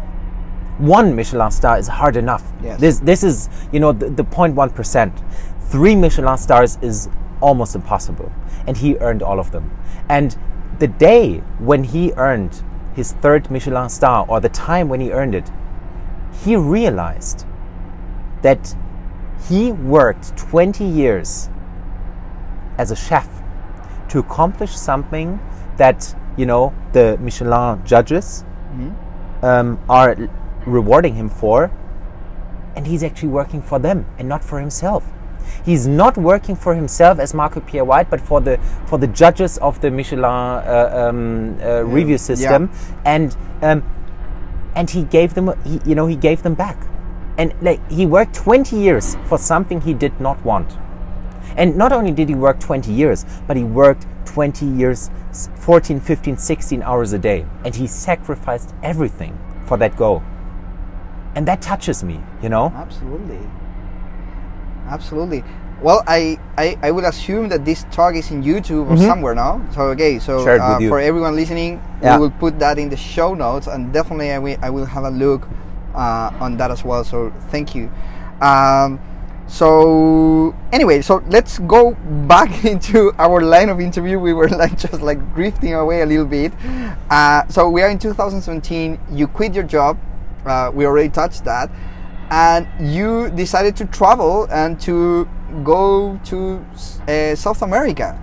One 0.78 1.16
Michelin 1.16 1.52
star 1.52 1.78
is 1.78 1.88
hard 1.88 2.16
enough. 2.16 2.44
Yes. 2.64 2.80
This, 2.80 3.00
this 3.00 3.24
is, 3.24 3.50
you 3.72 3.80
know, 3.80 3.92
the, 3.92 4.10
the 4.10 4.24
0.1%. 4.24 5.24
Three 5.70 5.96
Michelin 5.96 6.38
stars 6.38 6.78
is 6.82 7.10
almost 7.42 7.76
impossible. 7.76 8.32
And 8.68 8.78
he 8.78 8.98
earned 8.98 9.22
all 9.22 9.40
of 9.40 9.52
them. 9.52 9.72
And 10.10 10.38
the 10.80 10.88
day 10.88 11.38
when 11.60 11.84
he 11.84 12.12
earned 12.14 12.64
his 12.96 13.14
third 13.14 13.50
Michelin 13.52 13.90
star, 13.90 14.26
or 14.28 14.40
the 14.40 14.50
time 14.50 14.90
when 14.90 15.00
he 15.00 15.12
earned 15.12 15.36
it, 15.36 15.50
he 16.44 16.56
realized 16.56 17.46
that 18.42 18.76
he 19.48 19.72
worked 19.72 20.36
20 20.38 20.84
years 20.86 21.50
as 22.78 22.92
a 22.92 22.96
chef 22.96 23.28
to 24.10 24.20
accomplish 24.20 24.76
something 24.76 25.40
that, 25.78 26.16
you 26.38 26.46
know, 26.46 26.74
the 26.94 27.18
Michelin 27.20 27.86
judges 27.86 28.44
mm-hmm. 28.72 29.46
um, 29.46 29.80
are 29.90 30.30
rewarding 30.65 31.15
him 31.15 31.30
for. 31.30 31.71
And 32.76 32.88
he's 32.88 33.04
actually 33.04 33.30
working 33.30 33.62
for 33.62 33.80
them 33.80 34.06
and 34.17 34.28
not 34.28 34.43
for 34.43 34.60
himself. 34.60 35.04
He's 35.65 35.86
not 35.88 36.17
working 36.17 36.56
for 36.56 36.73
himself 36.73 37.19
as 37.19 37.34
Marco 37.34 37.60
Pierre 37.60 37.86
White, 37.86 38.10
but 38.10 38.19
for 38.19 38.41
the 38.41 38.58
for 38.88 38.97
the 38.97 39.08
judges 39.08 39.58
of 39.60 39.80
the 39.82 39.91
Michelin 39.91 40.23
uh, 40.26 41.10
um, 41.10 41.60
uh, 41.62 41.84
review 41.84 42.17
system, 42.17 42.71
yeah. 42.71 43.02
and 43.06 43.38
um, 43.62 43.84
and 44.73 44.89
he 44.89 45.04
gave 45.04 45.34
them, 45.34 45.54
he, 45.63 45.80
you 45.86 45.95
know, 45.95 46.08
he 46.08 46.15
gave 46.15 46.43
them 46.43 46.56
back 46.56 46.78
and 47.38 47.54
like 47.62 47.80
he 47.91 48.06
worked 48.06 48.36
20 48.36 48.78
years 48.78 49.15
for 49.26 49.38
something 49.38 49.82
he 49.82 49.93
did 49.93 50.19
not 50.19 50.43
want 50.45 50.78
and 51.58 51.76
not 51.76 51.91
only 51.91 52.12
did 52.12 52.30
he 52.30 52.36
work 52.36 52.60
20 52.60 52.91
years 52.91 53.26
but 53.47 53.58
he 53.58 53.63
worked 53.63 54.06
20 54.26 54.65
years 54.65 55.10
14 55.56 55.99
15 55.99 56.38
16 56.38 56.84
hours 56.84 57.13
a 57.13 57.19
day 57.19 57.45
and 57.65 57.76
he 57.76 57.88
sacrificed 57.88 58.73
everything 58.84 59.38
for 59.65 59.78
that 59.78 59.95
goal 59.97 60.23
and 61.36 61.48
that 61.48 61.62
touches 61.62 62.04
me 62.04 62.22
you 62.41 62.50
know 62.50 62.72
absolutely 62.76 63.40
absolutely 64.88 65.44
well, 65.84 66.02
I, 66.08 66.40
I, 66.58 66.77
I 66.81 66.92
would 66.92 67.04
assume 67.04 67.50
that 67.50 67.65
this 67.65 67.86
talk 67.92 68.15
is 68.15 68.31
in 68.31 68.42
YouTube 68.42 68.88
or 68.88 68.96
mm-hmm. 68.96 69.06
somewhere 69.06 69.36
now. 69.36 69.62
So 69.73 69.81
okay, 69.90 70.17
so 70.17 70.48
uh, 70.48 70.79
for 70.88 70.98
everyone 71.02 71.36
listening, 71.36 71.84
yeah. 72.02 72.15
we 72.15 72.21
will 72.21 72.31
put 72.31 72.58
that 72.60 72.79
in 72.79 72.88
the 72.88 72.96
show 72.96 73.34
notes, 73.34 73.67
and 73.67 73.92
definitely 73.92 74.31
I 74.31 74.40
will, 74.40 74.58
I 74.62 74.69
will 74.69 74.86
have 74.86 75.04
a 75.04 75.10
look 75.10 75.46
uh, 75.94 76.31
on 76.40 76.56
that 76.56 76.71
as 76.71 76.86
well. 76.86 77.04
So 77.04 77.34
thank 77.50 77.75
you. 77.75 77.92
Um, 78.40 78.98
so 79.48 80.56
anyway, 80.71 81.02
so 81.02 81.21
let's 81.27 81.60
go 81.60 81.96
back 82.27 82.63
into 82.65 83.12
our 83.19 83.42
line 83.42 83.67
of 83.67 83.81
interview. 83.81 84.19
We 84.19 84.31
were 84.31 84.48
like 84.48 84.77
just 84.77 85.02
like 85.02 85.19
drifting 85.36 85.73
away 85.73 86.00
a 86.02 86.06
little 86.06 86.25
bit. 86.25 86.54
Uh, 87.10 87.46
so 87.50 87.69
we 87.69 87.81
are 87.81 87.90
in 87.90 88.00
2017. 88.00 89.00
You 89.12 89.27
quit 89.27 89.54
your 89.54 89.65
job. 89.65 89.98
Uh, 90.46 90.71
we 90.73 90.85
already 90.85 91.10
touched 91.10 91.46
that, 91.46 91.69
and 92.29 92.67
you 92.79 93.29
decided 93.31 93.75
to 93.77 93.85
travel 93.85 94.48
and 94.52 94.79
to 94.81 95.27
go 95.63 96.19
to 96.25 96.63
uh, 97.08 97.35
South 97.35 97.62
America, 97.62 98.17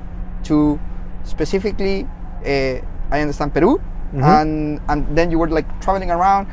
to 0.44 0.78
specifically 1.24 2.06
uh, 2.44 2.80
I 3.10 3.20
understand 3.20 3.52
Peru, 3.54 3.80
Mhm. 4.14 4.22
and 4.24 4.80
and 4.88 5.06
then 5.16 5.30
you 5.30 5.38
were 5.38 5.48
like 5.48 5.66
traveling 5.80 6.10
around. 6.10 6.46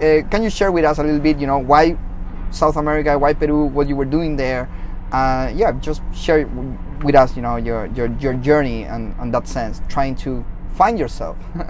Uh, 0.00 0.22
can 0.30 0.42
you 0.42 0.50
share 0.50 0.72
with 0.72 0.84
us 0.84 0.98
a 0.98 1.02
little 1.02 1.20
bit? 1.20 1.38
You 1.38 1.46
know 1.46 1.58
why 1.58 1.96
South 2.50 2.76
America, 2.76 3.18
why 3.18 3.34
Peru, 3.34 3.66
what 3.66 3.88
you 3.88 3.96
were 3.96 4.08
doing 4.08 4.36
there? 4.36 4.68
Uh, 5.12 5.50
yeah, 5.54 5.72
just 5.80 6.00
share 6.14 6.48
with 7.04 7.14
us. 7.14 7.36
You 7.36 7.42
know 7.42 7.56
your 7.56 7.86
your 7.94 8.08
your 8.18 8.34
journey 8.34 8.84
and 8.84 9.14
on 9.20 9.30
that 9.32 9.46
sense, 9.46 9.80
trying 9.88 10.14
to 10.24 10.44
find 10.74 10.98
yourself. 10.98 11.36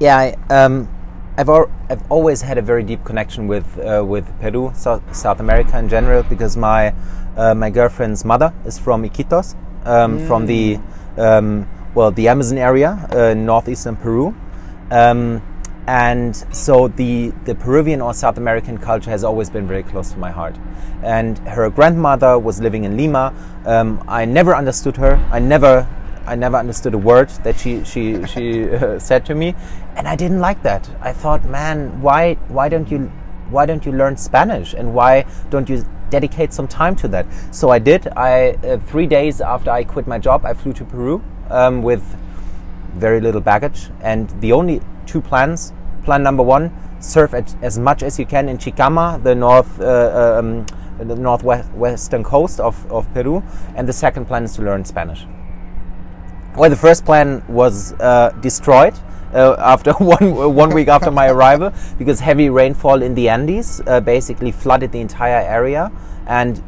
Yeah, 0.00 0.16
I, 0.18 0.34
um, 0.52 0.88
I've 1.36 1.48
al- 1.48 1.70
I've 1.90 2.10
always 2.10 2.42
had 2.42 2.58
a 2.58 2.62
very 2.62 2.84
deep 2.84 3.04
connection 3.04 3.48
with 3.48 3.66
uh, 3.78 4.04
with 4.06 4.24
Peru, 4.40 4.70
South, 4.74 5.02
South 5.14 5.40
America 5.40 5.76
in 5.78 5.88
general, 5.88 6.22
because 6.22 6.56
my 6.56 6.94
uh, 7.36 7.54
my 7.54 7.70
girlfriend's 7.70 8.24
mother 8.24 8.52
is 8.64 8.78
from 8.78 9.02
Iquitos, 9.02 9.56
um, 9.84 10.24
from 10.26 10.46
the 10.46 10.78
um, 11.18 11.68
well 11.94 12.12
the 12.12 12.28
Amazon 12.28 12.58
area, 12.58 13.08
uh, 13.10 13.34
northeastern 13.34 13.96
Peru, 13.96 14.32
um, 14.92 15.42
and 15.88 16.36
so 16.54 16.86
the 16.86 17.32
the 17.46 17.54
Peruvian 17.56 18.00
or 18.00 18.14
South 18.14 18.38
American 18.38 18.78
culture 18.78 19.10
has 19.10 19.24
always 19.24 19.50
been 19.50 19.66
very 19.66 19.82
close 19.82 20.12
to 20.12 20.18
my 20.18 20.30
heart. 20.30 20.56
And 21.02 21.38
her 21.48 21.68
grandmother 21.68 22.38
was 22.38 22.60
living 22.60 22.84
in 22.84 22.96
Lima. 22.96 23.34
Um, 23.66 24.02
I 24.06 24.24
never 24.24 24.54
understood 24.54 24.96
her. 24.98 25.16
I 25.32 25.40
never 25.40 25.88
I 26.26 26.36
never 26.36 26.56
understood 26.56 26.94
a 26.94 26.98
word 26.98 27.28
that 27.44 27.58
she 27.58 27.84
she 27.84 28.24
she 28.26 28.70
uh, 28.70 28.98
said 28.98 29.26
to 29.26 29.34
me, 29.34 29.54
and 29.96 30.08
I 30.08 30.16
didn't 30.16 30.40
like 30.40 30.62
that. 30.62 30.88
I 31.00 31.12
thought, 31.12 31.44
man, 31.44 32.00
why 32.00 32.34
why 32.48 32.68
don't 32.68 32.90
you 32.90 33.10
why 33.50 33.66
don't 33.66 33.84
you 33.84 33.92
learn 33.92 34.16
Spanish 34.16 34.74
and 34.74 34.94
why 34.94 35.26
don't 35.50 35.68
you 35.68 35.84
dedicate 36.10 36.52
some 36.52 36.66
time 36.66 36.96
to 36.96 37.08
that? 37.08 37.26
So 37.50 37.70
I 37.70 37.78
did. 37.78 38.08
I 38.16 38.52
uh, 38.64 38.78
three 38.78 39.06
days 39.06 39.40
after 39.40 39.70
I 39.70 39.84
quit 39.84 40.06
my 40.06 40.18
job, 40.18 40.44
I 40.44 40.54
flew 40.54 40.72
to 40.74 40.84
Peru 40.84 41.22
um, 41.50 41.82
with 41.82 42.02
very 42.94 43.20
little 43.20 43.40
baggage, 43.40 43.90
and 44.00 44.30
the 44.40 44.52
only 44.52 44.80
two 45.06 45.20
plans. 45.20 45.72
Plan 46.04 46.22
number 46.22 46.42
one: 46.42 46.70
surf 47.00 47.34
at, 47.34 47.54
as 47.62 47.78
much 47.78 48.02
as 48.02 48.18
you 48.18 48.26
can 48.26 48.48
in 48.48 48.58
Chicama, 48.58 49.22
the 49.22 49.34
north. 49.34 49.80
Uh, 49.80 50.38
um, 50.38 50.66
the 50.98 51.16
northwestern 51.16 52.22
coast 52.22 52.60
of, 52.60 52.90
of 52.90 53.12
Peru, 53.14 53.42
and 53.74 53.88
the 53.88 53.92
second 53.92 54.26
plan 54.26 54.44
is 54.44 54.54
to 54.54 54.62
learn 54.62 54.84
Spanish. 54.84 55.26
Well, 56.56 56.70
the 56.70 56.76
first 56.76 57.04
plan 57.04 57.42
was 57.48 57.94
uh, 57.94 58.30
destroyed 58.40 58.94
uh, 59.32 59.56
after 59.58 59.92
one 59.94 60.54
one 60.54 60.72
week 60.72 60.86
after 60.86 61.10
my 61.10 61.28
arrival 61.34 61.72
because 61.98 62.20
heavy 62.20 62.48
rainfall 62.48 63.02
in 63.02 63.14
the 63.14 63.28
Andes 63.28 63.80
uh, 63.88 64.00
basically 64.00 64.52
flooded 64.52 64.92
the 64.92 65.00
entire 65.00 65.40
area, 65.40 65.90
and 66.28 66.58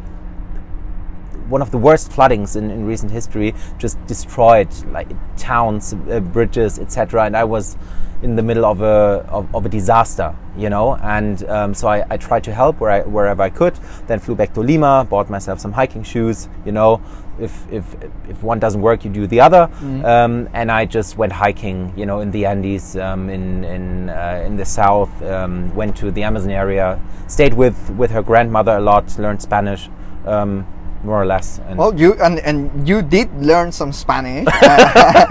one 1.48 1.62
of 1.62 1.70
the 1.70 1.78
worst 1.78 2.10
floodings 2.10 2.56
in, 2.56 2.72
in 2.72 2.84
recent 2.84 3.12
history 3.12 3.54
just 3.78 4.04
destroyed 4.06 4.68
like 4.90 5.08
towns, 5.36 5.94
uh, 6.10 6.18
bridges, 6.18 6.80
etc. 6.80 7.24
And 7.24 7.36
I 7.36 7.44
was 7.44 7.76
in 8.22 8.34
the 8.34 8.42
middle 8.42 8.64
of 8.64 8.80
a 8.80 9.24
of, 9.28 9.54
of 9.54 9.66
a 9.66 9.68
disaster, 9.68 10.34
you 10.56 10.68
know. 10.68 10.96
And 10.96 11.44
um, 11.48 11.74
so 11.74 11.86
I, 11.86 12.04
I 12.10 12.16
tried 12.16 12.42
to 12.44 12.52
help 12.52 12.80
where 12.80 12.90
I, 12.90 13.00
wherever 13.02 13.42
I 13.42 13.50
could. 13.50 13.74
Then 14.08 14.18
flew 14.18 14.34
back 14.34 14.52
to 14.54 14.60
Lima, 14.60 15.06
bought 15.08 15.30
myself 15.30 15.60
some 15.60 15.72
hiking 15.72 16.02
shoes, 16.02 16.48
you 16.64 16.72
know. 16.72 17.00
If, 17.38 17.70
if, 17.70 17.84
if 18.28 18.42
one 18.42 18.58
doesn't 18.58 18.80
work, 18.80 19.04
you 19.04 19.10
do 19.10 19.26
the 19.26 19.40
other. 19.40 19.68
Um, 20.04 20.48
and 20.52 20.70
I 20.70 20.86
just 20.86 21.16
went 21.16 21.32
hiking, 21.32 21.92
you 21.96 22.06
know, 22.06 22.20
in 22.20 22.30
the 22.30 22.46
Andes, 22.46 22.96
um, 22.96 23.28
in 23.28 23.64
in 23.64 24.08
uh, 24.08 24.42
in 24.46 24.56
the 24.56 24.64
south. 24.64 25.10
Um, 25.22 25.74
went 25.74 25.96
to 25.98 26.10
the 26.10 26.22
Amazon 26.22 26.50
area, 26.50 27.00
stayed 27.28 27.54
with 27.54 27.90
with 27.90 28.10
her 28.10 28.22
grandmother 28.22 28.76
a 28.76 28.80
lot, 28.80 29.18
learned 29.18 29.42
Spanish. 29.42 29.90
Um, 30.24 30.66
more 31.06 31.22
or 31.22 31.26
less. 31.26 31.60
And 31.68 31.78
Well, 31.78 31.94
you 31.94 32.14
and, 32.20 32.40
and 32.40 32.88
you 32.88 33.00
did 33.00 33.30
learn 33.40 33.72
some 33.72 33.92
Spanish. 33.92 34.46
I 34.48 35.22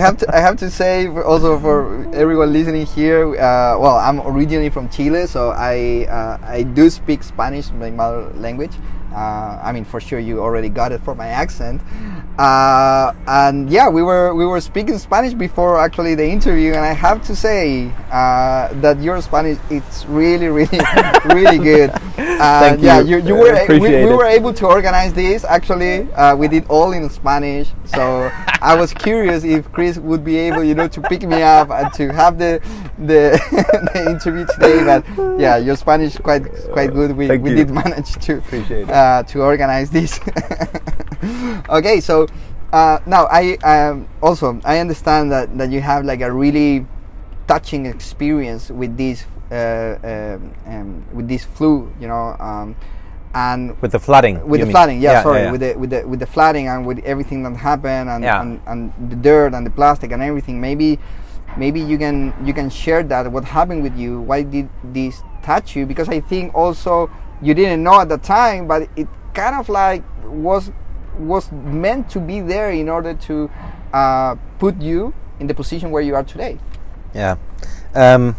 have 0.00 0.16
to 0.18 0.34
I 0.34 0.40
have 0.40 0.56
to 0.58 0.70
say 0.70 1.06
also 1.08 1.58
for 1.60 2.06
everyone 2.14 2.52
listening 2.52 2.86
here. 2.86 3.28
Uh, 3.36 3.78
well, 3.78 3.98
I'm 3.98 4.20
originally 4.22 4.70
from 4.70 4.88
Chile, 4.88 5.26
so 5.26 5.50
I 5.50 6.06
uh, 6.08 6.38
I 6.42 6.62
do 6.62 6.88
speak 6.90 7.22
Spanish, 7.22 7.70
my 7.70 7.90
mother 7.90 8.32
language. 8.34 8.72
Uh, 9.14 9.60
I 9.62 9.72
mean, 9.72 9.84
for 9.84 10.00
sure, 10.00 10.18
you 10.18 10.40
already 10.40 10.68
got 10.68 10.92
it 10.92 11.00
from 11.02 11.18
my 11.18 11.28
accent. 11.28 11.80
Uh, 12.38 13.12
and 13.26 13.68
yeah, 13.70 13.88
we 13.88 14.02
were 14.02 14.34
we 14.34 14.46
were 14.46 14.60
speaking 14.60 14.98
Spanish 14.98 15.34
before 15.34 15.78
actually 15.78 16.14
the 16.14 16.26
interview, 16.26 16.72
and 16.72 16.80
I 16.80 16.92
have 16.92 17.22
to 17.26 17.36
say 17.36 17.92
uh, 18.10 18.72
that 18.80 19.00
your 19.00 19.20
Spanish 19.20 19.58
it's 19.70 20.06
really 20.06 20.48
really 20.48 20.80
really 21.26 21.58
good. 21.58 21.92
Uh, 22.40 22.60
Thank 22.60 22.82
yeah, 22.82 23.00
you. 23.00 23.18
you, 23.18 23.28
you 23.28 23.36
I 23.36 23.66
were 23.66 23.78
we, 23.78 23.90
we 24.06 24.14
were 24.14 24.26
able 24.26 24.52
to 24.54 24.66
organize 24.66 25.12
this. 25.12 25.44
Actually 25.44 26.10
uh, 26.12 26.36
we 26.36 26.48
did 26.48 26.66
all 26.68 26.92
in 26.92 27.08
spanish 27.10 27.72
so 27.84 28.30
i 28.62 28.74
was 28.74 28.92
curious 28.92 29.44
if 29.44 29.70
chris 29.72 29.98
would 29.98 30.24
be 30.24 30.36
able 30.36 30.62
you 30.62 30.74
know 30.74 30.88
to 30.88 31.00
pick 31.02 31.22
me 31.22 31.42
up 31.42 31.70
and 31.70 31.92
to 31.92 32.12
have 32.12 32.38
the 32.38 32.60
the, 32.98 33.38
the 33.94 34.10
interview 34.10 34.46
today 34.54 34.84
but 34.84 35.40
yeah 35.40 35.56
your 35.56 35.76
spanish 35.76 36.14
is 36.14 36.20
quite 36.20 36.44
quite 36.72 36.92
good. 36.92 37.16
We, 37.16 37.28
Thank 37.28 37.42
we 37.42 37.50
you. 37.50 37.56
did 37.56 37.70
manage 37.70 38.14
to 38.26 38.42
uh, 38.92 39.22
to 39.24 39.42
organize 39.42 39.90
this. 39.90 40.20
Okay 41.68 42.00
so 42.00 42.26
uh, 42.72 42.98
now 43.06 43.26
i 43.30 43.54
um, 43.64 44.08
also 44.22 44.60
i 44.64 44.78
understand 44.78 45.30
that 45.30 45.56
that 45.58 45.70
you 45.70 45.80
have 45.80 46.04
like 46.04 46.20
a 46.20 46.32
really 46.32 46.86
touching 47.46 47.86
experience 47.86 48.70
with 48.70 48.96
this 48.96 49.24
uh, 49.52 49.98
um, 50.02 50.54
um, 50.66 51.04
with 51.12 51.28
this 51.28 51.44
flu 51.44 51.92
you 52.00 52.08
know 52.08 52.36
um, 52.40 52.74
and 53.34 53.80
with 53.80 53.92
the 53.92 53.98
flooding. 53.98 54.36
with 54.46 54.60
the 54.60 54.66
mean? 54.66 54.72
flooding 54.72 55.00
yeah, 55.00 55.22
sorry 55.22 55.42
yeah. 55.42 55.50
with 55.52 55.60
the 55.60 55.74
with 55.74 55.90
the 55.90 56.06
with 56.06 56.20
the 56.20 56.26
flooding 56.26 56.68
and 56.68 56.86
with 56.86 56.98
everything 57.04 57.42
that 57.42 57.56
happened 57.56 58.08
and, 58.10 58.24
Yeah. 58.24 58.40
and 58.42 58.60
and 58.66 58.92
the 59.10 59.16
dirt 59.16 59.54
and 59.54 59.64
the 59.66 59.70
plastic 59.70 60.12
and 60.12 60.22
everything 60.22 60.60
maybe 60.60 60.98
maybe 61.56 61.80
you 61.80 61.98
can 61.98 62.32
you 62.44 62.52
can 62.54 62.68
share 62.70 63.02
that 63.02 63.30
what 63.30 63.44
happened 63.44 63.82
with 63.82 63.96
you 63.96 64.20
why 64.20 64.42
did 64.42 64.68
this 64.92 65.22
touch 65.42 65.76
you 65.76 65.84
because 65.86 66.08
i 66.08 66.20
think 66.20 66.54
also 66.54 67.10
you 67.42 67.52
didn't 67.54 67.82
know 67.82 68.00
at 68.00 68.08
the 68.08 68.18
time 68.18 68.66
but 68.66 68.88
it 68.96 69.08
kind 69.34 69.56
of 69.56 69.68
like 69.68 70.02
was 70.24 70.70
was 71.18 71.50
meant 71.52 72.08
to 72.08 72.18
be 72.20 72.40
there 72.40 72.70
in 72.70 72.88
order 72.88 73.12
to 73.14 73.50
uh, 73.92 74.34
put 74.58 74.80
you 74.80 75.12
in 75.40 75.46
the 75.46 75.54
position 75.54 75.90
where 75.90 76.02
you 76.02 76.14
are 76.14 76.24
today 76.24 76.58
Yeah. 77.14 77.36
Um, 77.94 78.36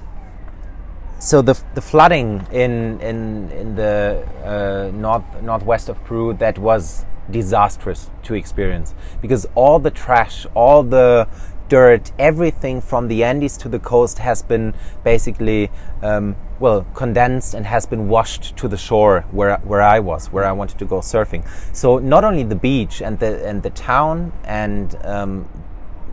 so 1.24 1.42
the, 1.42 1.58
the 1.74 1.82
flooding 1.82 2.46
in 2.52 3.00
in 3.00 3.50
in 3.52 3.76
the 3.76 4.28
uh, 4.44 4.92
north 4.94 5.24
northwest 5.42 5.88
of 5.88 6.04
Peru 6.04 6.34
that 6.34 6.60
was 6.60 7.06
disastrous 7.32 8.10
to 8.24 8.34
experience 8.34 8.94
because 9.22 9.48
all 9.56 9.80
the 9.80 9.90
trash, 9.90 10.46
all 10.54 10.84
the 10.84 11.26
dirt, 11.70 12.12
everything 12.20 12.82
from 12.82 13.08
the 13.08 13.24
Andes 13.24 13.56
to 13.58 13.70
the 13.70 13.80
coast 13.80 14.20
has 14.20 14.42
been 14.42 14.74
basically 15.06 15.72
um, 16.02 16.36
well 16.60 16.86
condensed 16.94 17.54
and 17.54 17.66
has 17.66 17.86
been 17.86 18.10
washed 18.10 18.58
to 18.58 18.68
the 18.68 18.78
shore 18.78 19.22
where 19.32 19.58
where 19.60 19.82
I 19.82 20.00
was, 20.02 20.30
where 20.30 20.44
I 20.44 20.52
wanted 20.52 20.78
to 20.80 20.86
go 20.86 21.00
surfing. 21.00 21.48
So 21.74 22.00
not 22.00 22.26
only 22.26 22.44
the 22.44 22.56
beach 22.56 23.02
and 23.02 23.18
the 23.18 23.48
and 23.48 23.64
the 23.64 23.70
town 23.70 24.34
and 24.44 24.94
um, 25.06 25.48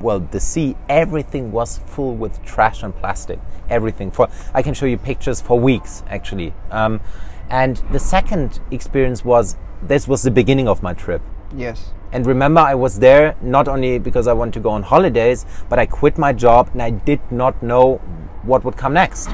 well 0.00 0.20
the 0.20 0.40
sea 0.40 0.76
everything 0.88 1.52
was 1.52 1.78
full 1.86 2.14
with 2.14 2.42
trash 2.44 2.82
and 2.82 2.94
plastic. 2.96 3.38
Everything 3.68 4.10
for 4.10 4.28
i 4.54 4.62
can 4.62 4.74
show 4.74 4.86
you 4.86 4.98
pictures 4.98 5.40
for 5.40 5.58
weeks 5.58 6.02
actually. 6.08 6.54
Um, 6.70 7.00
and 7.48 7.82
the 7.90 7.98
second 7.98 8.60
experience 8.70 9.24
was 9.24 9.56
this 9.82 10.06
was 10.06 10.22
the 10.22 10.30
beginning 10.30 10.68
of 10.68 10.82
my 10.82 10.94
trip. 10.94 11.22
Yes. 11.54 11.92
And 12.12 12.26
remember 12.26 12.60
i 12.60 12.74
was 12.74 12.98
there 12.98 13.36
not 13.40 13.68
only 13.68 13.98
because 13.98 14.26
i 14.26 14.32
want 14.32 14.54
to 14.54 14.60
go 14.60 14.70
on 14.70 14.82
holidays 14.82 15.46
but 15.68 15.78
i 15.78 15.86
quit 15.86 16.18
my 16.18 16.32
job 16.32 16.70
and 16.72 16.82
i 16.82 16.90
did 16.90 17.20
not 17.30 17.62
know 17.62 17.96
what 18.42 18.64
would 18.64 18.76
come 18.76 18.94
next. 18.94 19.30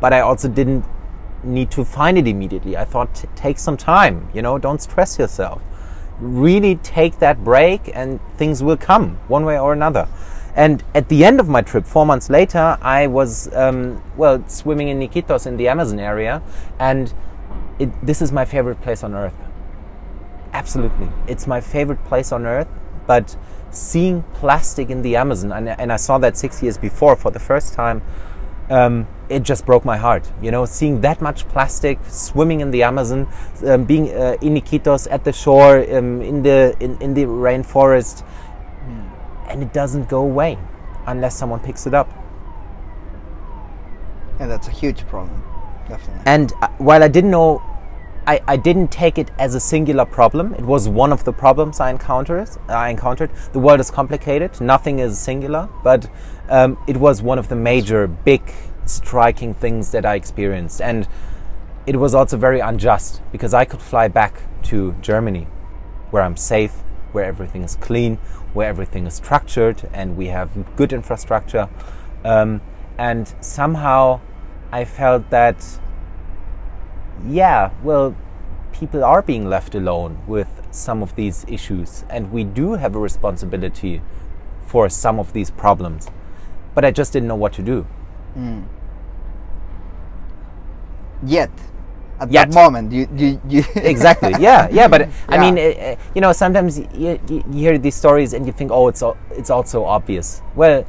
But 0.00 0.12
i 0.12 0.20
also 0.20 0.48
didn't 0.48 0.84
need 1.44 1.70
to 1.70 1.84
find 1.84 2.18
it 2.18 2.26
immediately. 2.26 2.76
I 2.76 2.84
thought 2.84 3.24
take 3.36 3.58
some 3.58 3.76
time 3.76 4.28
you 4.34 4.42
know 4.42 4.58
don't 4.58 4.82
stress 4.82 5.18
yourself 5.18 5.62
really 6.20 6.76
take 6.76 7.18
that 7.18 7.44
break 7.44 7.90
and 7.94 8.20
things 8.36 8.62
will 8.62 8.76
come 8.76 9.18
one 9.28 9.44
way 9.44 9.58
or 9.58 9.72
another. 9.72 10.08
And 10.56 10.82
at 10.94 11.08
the 11.08 11.24
end 11.24 11.38
of 11.38 11.48
my 11.48 11.62
trip, 11.62 11.86
four 11.86 12.04
months 12.04 12.28
later, 12.28 12.78
I 12.82 13.06
was, 13.06 13.52
um, 13.54 14.02
well, 14.16 14.42
swimming 14.48 14.88
in 14.88 14.98
Iquitos 14.98 15.46
in 15.46 15.56
the 15.56 15.68
Amazon 15.68 16.00
area. 16.00 16.42
And 16.80 17.14
it, 17.78 17.90
this 18.04 18.20
is 18.20 18.32
my 18.32 18.44
favorite 18.44 18.80
place 18.80 19.04
on 19.04 19.14
earth. 19.14 19.34
Absolutely. 20.52 21.10
It's 21.28 21.46
my 21.46 21.60
favorite 21.60 22.04
place 22.06 22.32
on 22.32 22.44
earth. 22.44 22.66
But 23.06 23.36
seeing 23.70 24.24
plastic 24.34 24.90
in 24.90 25.02
the 25.02 25.14
Amazon, 25.14 25.52
and, 25.52 25.68
and 25.68 25.92
I 25.92 25.96
saw 25.96 26.18
that 26.18 26.36
six 26.36 26.62
years 26.62 26.76
before 26.76 27.14
for 27.14 27.30
the 27.30 27.38
first 27.38 27.74
time, 27.74 28.02
um, 28.68 29.06
it 29.28 29.42
just 29.42 29.66
broke 29.66 29.84
my 29.84 29.96
heart. 29.96 30.30
You 30.42 30.50
know, 30.50 30.64
seeing 30.64 31.00
that 31.02 31.20
much 31.20 31.48
plastic 31.48 31.98
swimming 32.08 32.60
in 32.60 32.70
the 32.70 32.82
Amazon, 32.82 33.28
um, 33.66 33.84
being 33.84 34.10
uh, 34.14 34.36
in 34.40 34.54
Iquitos 34.54 35.06
at 35.10 35.24
the 35.24 35.32
shore, 35.32 35.78
um, 35.96 36.22
in 36.22 36.42
the 36.42 36.76
in, 36.80 37.00
in 37.00 37.14
the 37.14 37.24
rainforest, 37.24 38.24
and 39.48 39.62
it 39.62 39.72
doesn't 39.72 40.08
go 40.08 40.20
away 40.20 40.58
unless 41.06 41.36
someone 41.36 41.60
picks 41.60 41.86
it 41.86 41.94
up. 41.94 42.08
and 44.40 44.50
that's 44.50 44.68
a 44.68 44.70
huge 44.70 45.06
problem 45.08 45.42
definitely 45.88 46.22
And 46.26 46.52
uh, 46.62 46.68
while 46.78 47.02
I 47.02 47.08
didn't 47.08 47.30
know 47.30 47.62
I, 48.26 48.40
I 48.46 48.56
didn't 48.58 48.88
take 48.88 49.16
it 49.16 49.30
as 49.38 49.54
a 49.54 49.60
singular 49.60 50.04
problem. 50.04 50.52
It 50.52 50.60
was 50.60 50.86
one 50.86 51.12
of 51.12 51.24
the 51.24 51.32
problems 51.32 51.80
I 51.80 51.88
encountered. 51.90 52.46
I 52.68 52.90
encountered. 52.90 53.30
The 53.54 53.58
world 53.58 53.80
is 53.80 53.90
complicated. 53.90 54.60
Nothing 54.60 54.98
is 54.98 55.18
singular, 55.18 55.66
but 55.82 56.10
um, 56.50 56.76
it 56.86 56.98
was 56.98 57.22
one 57.22 57.38
of 57.38 57.48
the 57.48 57.56
major, 57.56 58.06
big, 58.06 58.42
striking 58.88 59.54
things 59.54 59.90
that 59.92 60.04
I 60.06 60.14
experienced, 60.14 60.80
and 60.80 61.06
it 61.86 61.96
was 61.96 62.14
also 62.14 62.36
very 62.36 62.60
unjust 62.60 63.22
because 63.32 63.54
I 63.54 63.64
could 63.64 63.80
fly 63.80 64.08
back 64.08 64.42
to 64.64 64.94
Germany, 65.00 65.46
where 66.10 66.22
I'm 66.22 66.36
safe, 66.36 66.72
where 67.12 67.24
everything 67.24 67.62
is 67.62 67.76
clean, 67.76 68.16
where 68.52 68.68
everything 68.68 69.06
is 69.06 69.14
structured, 69.14 69.88
and 69.92 70.16
we 70.16 70.26
have 70.26 70.50
good 70.76 70.92
infrastructure, 70.92 71.68
um, 72.24 72.60
and 72.98 73.34
somehow 73.40 74.20
I 74.72 74.84
felt 74.84 75.30
that 75.30 75.80
yeah, 77.26 77.70
well, 77.82 78.16
people 78.72 79.04
are 79.04 79.22
being 79.22 79.48
left 79.48 79.74
alone 79.74 80.22
with 80.26 80.48
some 80.70 81.02
of 81.02 81.16
these 81.16 81.44
issues, 81.48 82.04
and 82.10 82.30
we 82.30 82.44
do 82.44 82.74
have 82.74 82.94
a 82.94 82.98
responsibility 82.98 84.02
for 84.66 84.88
some 84.88 85.18
of 85.18 85.32
these 85.32 85.50
problems. 85.50 86.08
But 86.74 86.84
I 86.84 86.90
just 86.90 87.12
didn't 87.12 87.28
know 87.28 87.34
what 87.34 87.52
to 87.54 87.62
do. 87.62 87.86
Mm. 88.36 88.66
Yet, 91.22 91.50
at 92.20 92.30
Yet. 92.30 92.50
that 92.50 92.54
moment, 92.54 92.92
you, 92.92 93.08
you, 93.16 93.40
you 93.48 93.64
exactly. 93.76 94.32
Yeah, 94.38 94.68
yeah. 94.70 94.88
But 94.88 95.08
I 95.28 95.38
mean, 95.38 95.58
uh, 95.58 95.80
uh, 95.80 95.96
you 96.14 96.20
know, 96.20 96.32
sometimes 96.32 96.78
you, 96.78 97.20
you, 97.28 97.42
hear 97.52 97.78
these 97.78 97.94
stories 97.94 98.32
and 98.32 98.46
you 98.46 98.52
think, 98.52 98.70
oh, 98.70 98.88
it's 98.88 99.02
all, 99.02 99.16
it's 99.30 99.50
all 99.50 99.64
so 99.64 99.84
obvious. 99.84 100.42
Well, 100.54 100.86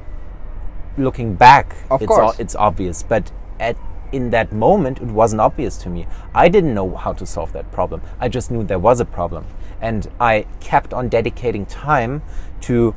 looking 0.97 1.35
back, 1.35 1.75
Of 1.89 2.01
it's 2.01 2.07
course. 2.07 2.39
it's 2.39 2.55
obvious. 2.55 3.03
But 3.03 3.31
at 3.59 3.77
in 4.11 4.31
that 4.31 4.51
moment, 4.51 4.99
it 4.99 5.07
wasn't 5.07 5.41
obvious 5.41 5.77
to 5.77 5.89
me. 5.89 6.07
I 6.33 6.49
didn't 6.49 6.73
know 6.73 6.95
how 6.95 7.13
to 7.13 7.25
solve 7.25 7.53
that 7.53 7.71
problem. 7.71 8.01
I 8.19 8.27
just 8.27 8.49
knew 8.49 8.63
there 8.63 8.79
was 8.79 8.99
a 8.99 9.05
problem, 9.05 9.45
and 9.81 10.07
I 10.19 10.45
kept 10.59 10.93
on 10.93 11.09
dedicating 11.09 11.65
time 11.67 12.23
to 12.61 12.95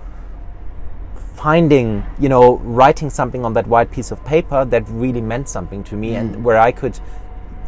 finding, 1.36 2.04
you 2.18 2.28
know, 2.28 2.58
writing 2.58 3.10
something 3.10 3.44
on 3.44 3.52
that 3.54 3.66
white 3.66 3.90
piece 3.90 4.10
of 4.10 4.24
paper 4.24 4.64
that 4.64 4.88
really 4.88 5.20
meant 5.20 5.48
something 5.48 5.84
to 5.84 5.96
me, 5.96 6.14
and 6.14 6.44
where 6.44 6.58
I 6.58 6.72
could 6.72 6.98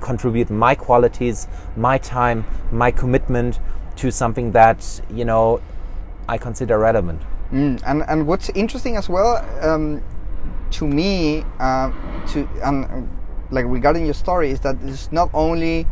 contribute 0.05 0.51
my 0.51 0.75
qualities, 0.75 1.49
my 1.77 1.97
time, 1.99 2.45
my 2.71 2.91
commitment 2.91 3.59
to 3.97 4.11
something 4.11 4.53
that 4.53 5.01
you 5.11 5.25
know 5.25 5.61
I 6.29 6.39
consider 6.39 6.79
relevant. 6.79 7.23
Mm, 7.51 7.83
and 7.87 8.03
and 8.09 8.27
what's 8.27 8.51
interesting 8.51 8.97
as 8.97 9.09
well 9.09 9.33
um, 9.63 10.03
to 10.73 10.87
me, 10.87 11.45
uh, 11.59 11.91
to 12.33 12.49
and 12.63 12.85
um, 12.85 13.09
like 13.51 13.65
regarding 13.67 14.05
your 14.05 14.15
story, 14.15 14.51
is 14.51 14.61
that 14.61 14.77
it's 14.85 15.11
not 15.11 15.31
only 15.33 15.87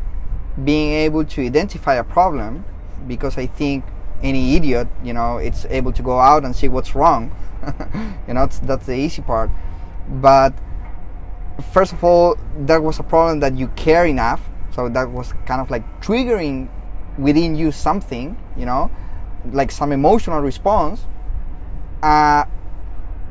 being 0.64 0.92
able 0.92 1.24
to 1.24 1.42
identify 1.42 1.94
a 1.94 2.04
problem, 2.04 2.64
because 3.08 3.38
I 3.38 3.46
think 3.46 3.84
any 4.22 4.56
idiot, 4.56 4.88
you 5.02 5.12
know, 5.12 5.38
it's 5.38 5.64
able 5.66 5.92
to 5.92 6.02
go 6.02 6.18
out 6.18 6.44
and 6.44 6.54
see 6.54 6.68
what's 6.68 6.94
wrong. 6.94 7.34
you 8.28 8.34
know, 8.34 8.46
that's, 8.46 8.58
that's 8.60 8.86
the 8.86 8.94
easy 8.94 9.22
part. 9.22 9.50
But 10.08 10.52
first 11.62 11.92
of 11.92 12.02
all, 12.04 12.36
that 12.66 12.82
was 12.82 12.98
a 12.98 13.02
problem 13.02 13.40
that 13.40 13.56
you 13.56 13.68
care 13.68 14.06
enough, 14.06 14.40
so 14.74 14.88
that 14.88 15.10
was 15.10 15.32
kind 15.46 15.60
of 15.60 15.70
like 15.70 15.84
triggering 16.02 16.68
within 17.18 17.54
you 17.54 17.72
something, 17.72 18.36
you 18.56 18.66
know, 18.66 18.90
like 19.50 19.70
some 19.70 19.92
emotional 19.92 20.40
response 20.40 21.06
uh, 22.02 22.44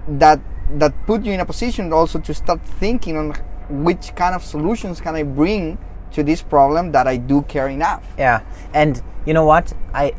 that 0.08 0.40
that 0.78 0.94
put 1.06 1.24
you 1.24 1.34
in 1.34 1.40
a 1.40 1.46
position 1.46 1.92
also 1.92 2.20
to 2.20 2.34
start 2.34 2.62
thinking 2.80 3.18
on 3.18 3.32
which 3.70 4.16
kind 4.16 4.34
of 4.34 4.44
solutions 4.44 5.02
can 5.02 5.16
I 5.16 5.24
bring 5.24 5.78
to 6.12 6.24
this 6.24 6.42
problem 6.42 6.92
that 6.92 7.08
I 7.08 7.18
do 7.18 7.42
care 7.44 7.68
enough. 7.68 8.06
Yeah, 8.18 8.42
and 8.74 9.02
you 9.26 9.34
know 9.34 9.46
what? 9.46 9.74
I 9.94 10.14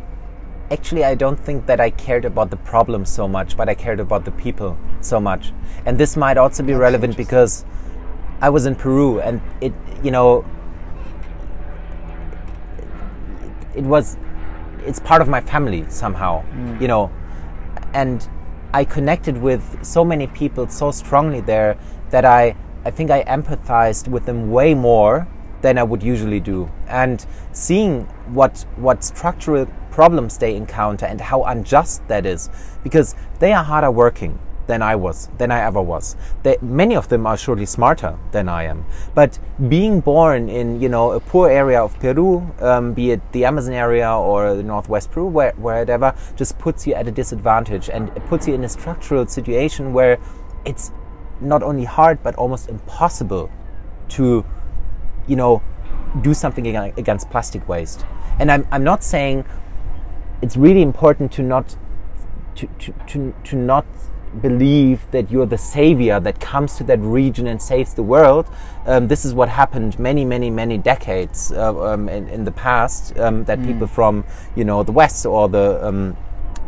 actually 0.70 1.04
I 1.04 1.14
don't 1.14 1.38
think 1.38 1.66
that 1.66 1.80
I 1.80 1.90
cared 1.90 2.24
about 2.24 2.50
the 2.50 2.56
problem 2.56 3.04
so 3.04 3.28
much, 3.28 3.56
but 3.56 3.68
I 3.68 3.74
cared 3.74 4.00
about 4.00 4.24
the 4.24 4.32
people 4.32 4.76
so 5.00 5.20
much. 5.20 5.52
And 5.84 5.98
this 5.98 6.16
might 6.16 6.38
also 6.38 6.62
be 6.62 6.72
That's 6.72 6.80
relevant 6.80 7.16
because 7.16 7.64
I 8.42 8.50
was 8.50 8.66
in 8.66 8.74
Peru, 8.74 9.20
and 9.20 9.40
it, 9.60 9.72
you 10.02 10.10
know, 10.10 10.44
it 13.76 13.84
was, 13.84 14.16
it's 14.84 14.98
part 14.98 15.22
of 15.22 15.28
my 15.28 15.40
family 15.40 15.86
somehow, 15.88 16.44
mm. 16.52 16.80
you 16.80 16.88
know, 16.88 17.10
and 17.94 18.28
I 18.74 18.84
connected 18.84 19.38
with 19.38 19.84
so 19.84 20.04
many 20.04 20.26
people 20.26 20.68
so 20.68 20.90
strongly 20.90 21.40
there 21.40 21.78
that 22.10 22.24
I, 22.24 22.56
I 22.84 22.90
think 22.90 23.12
I 23.12 23.22
empathized 23.24 24.08
with 24.08 24.26
them 24.26 24.50
way 24.50 24.74
more 24.74 25.28
than 25.60 25.78
I 25.78 25.84
would 25.84 26.02
usually 26.02 26.40
do. 26.40 26.68
And 26.88 27.24
seeing 27.52 28.06
what 28.34 28.66
what 28.74 29.04
structural 29.04 29.66
problems 29.92 30.38
they 30.38 30.56
encounter 30.56 31.06
and 31.06 31.20
how 31.20 31.44
unjust 31.44 32.08
that 32.08 32.26
is, 32.26 32.50
because 32.82 33.14
they 33.38 33.52
are 33.52 33.62
harder 33.62 33.90
working 33.90 34.40
than 34.66 34.82
I 34.82 34.96
was, 34.96 35.28
than 35.38 35.50
I 35.50 35.60
ever 35.60 35.82
was. 35.82 36.16
They, 36.42 36.56
many 36.60 36.94
of 36.94 37.08
them 37.08 37.26
are 37.26 37.36
surely 37.36 37.66
smarter 37.66 38.18
than 38.30 38.48
I 38.48 38.64
am. 38.64 38.86
But 39.14 39.38
being 39.68 40.00
born 40.00 40.48
in 40.48 40.80
you 40.80 40.88
know 40.88 41.12
a 41.12 41.20
poor 41.20 41.50
area 41.50 41.82
of 41.82 41.98
Peru, 41.98 42.52
um, 42.60 42.94
be 42.94 43.10
it 43.10 43.20
the 43.32 43.44
Amazon 43.44 43.74
area 43.74 44.10
or 44.10 44.54
the 44.54 44.62
Northwest 44.62 45.10
Peru, 45.10 45.26
where, 45.26 45.52
wherever, 45.52 46.14
just 46.36 46.58
puts 46.58 46.86
you 46.86 46.94
at 46.94 47.06
a 47.08 47.10
disadvantage 47.10 47.88
and 47.88 48.08
it 48.16 48.24
puts 48.26 48.46
you 48.46 48.54
in 48.54 48.64
a 48.64 48.68
structural 48.68 49.26
situation 49.26 49.92
where 49.92 50.18
it's 50.64 50.92
not 51.40 51.62
only 51.62 51.84
hard 51.84 52.22
but 52.22 52.34
almost 52.36 52.68
impossible 52.68 53.50
to 54.08 54.44
you 55.26 55.36
know 55.36 55.62
do 56.20 56.34
something 56.34 56.76
against 56.76 57.30
plastic 57.30 57.66
waste 57.68 58.04
and 58.38 58.50
i'm, 58.52 58.66
I'm 58.70 58.84
not 58.84 59.02
saying 59.02 59.44
it's 60.42 60.56
really 60.56 60.82
important 60.82 61.32
to 61.32 61.42
not 61.42 61.76
to, 62.54 62.66
to, 62.78 62.92
to, 63.08 63.34
to 63.44 63.56
not 63.56 63.86
believe 64.40 65.10
that 65.10 65.30
you're 65.30 65.46
the 65.46 65.58
savior 65.58 66.18
that 66.20 66.40
comes 66.40 66.76
to 66.76 66.84
that 66.84 67.00
region 67.00 67.46
and 67.46 67.60
saves 67.60 67.94
the 67.94 68.02
world. 68.02 68.46
Um, 68.86 69.08
this 69.08 69.24
is 69.24 69.34
what 69.34 69.48
happened 69.48 69.98
many, 69.98 70.24
many, 70.24 70.50
many 70.50 70.78
decades 70.78 71.52
uh, 71.52 71.92
um, 71.92 72.08
in, 72.08 72.28
in 72.28 72.44
the 72.44 72.52
past. 72.52 73.18
Um, 73.18 73.44
that 73.44 73.62
people 73.62 73.86
from 73.86 74.24
you 74.56 74.64
know 74.64 74.82
the 74.82 74.92
west 74.92 75.26
or 75.26 75.48
the 75.48 75.86
um, 75.86 76.16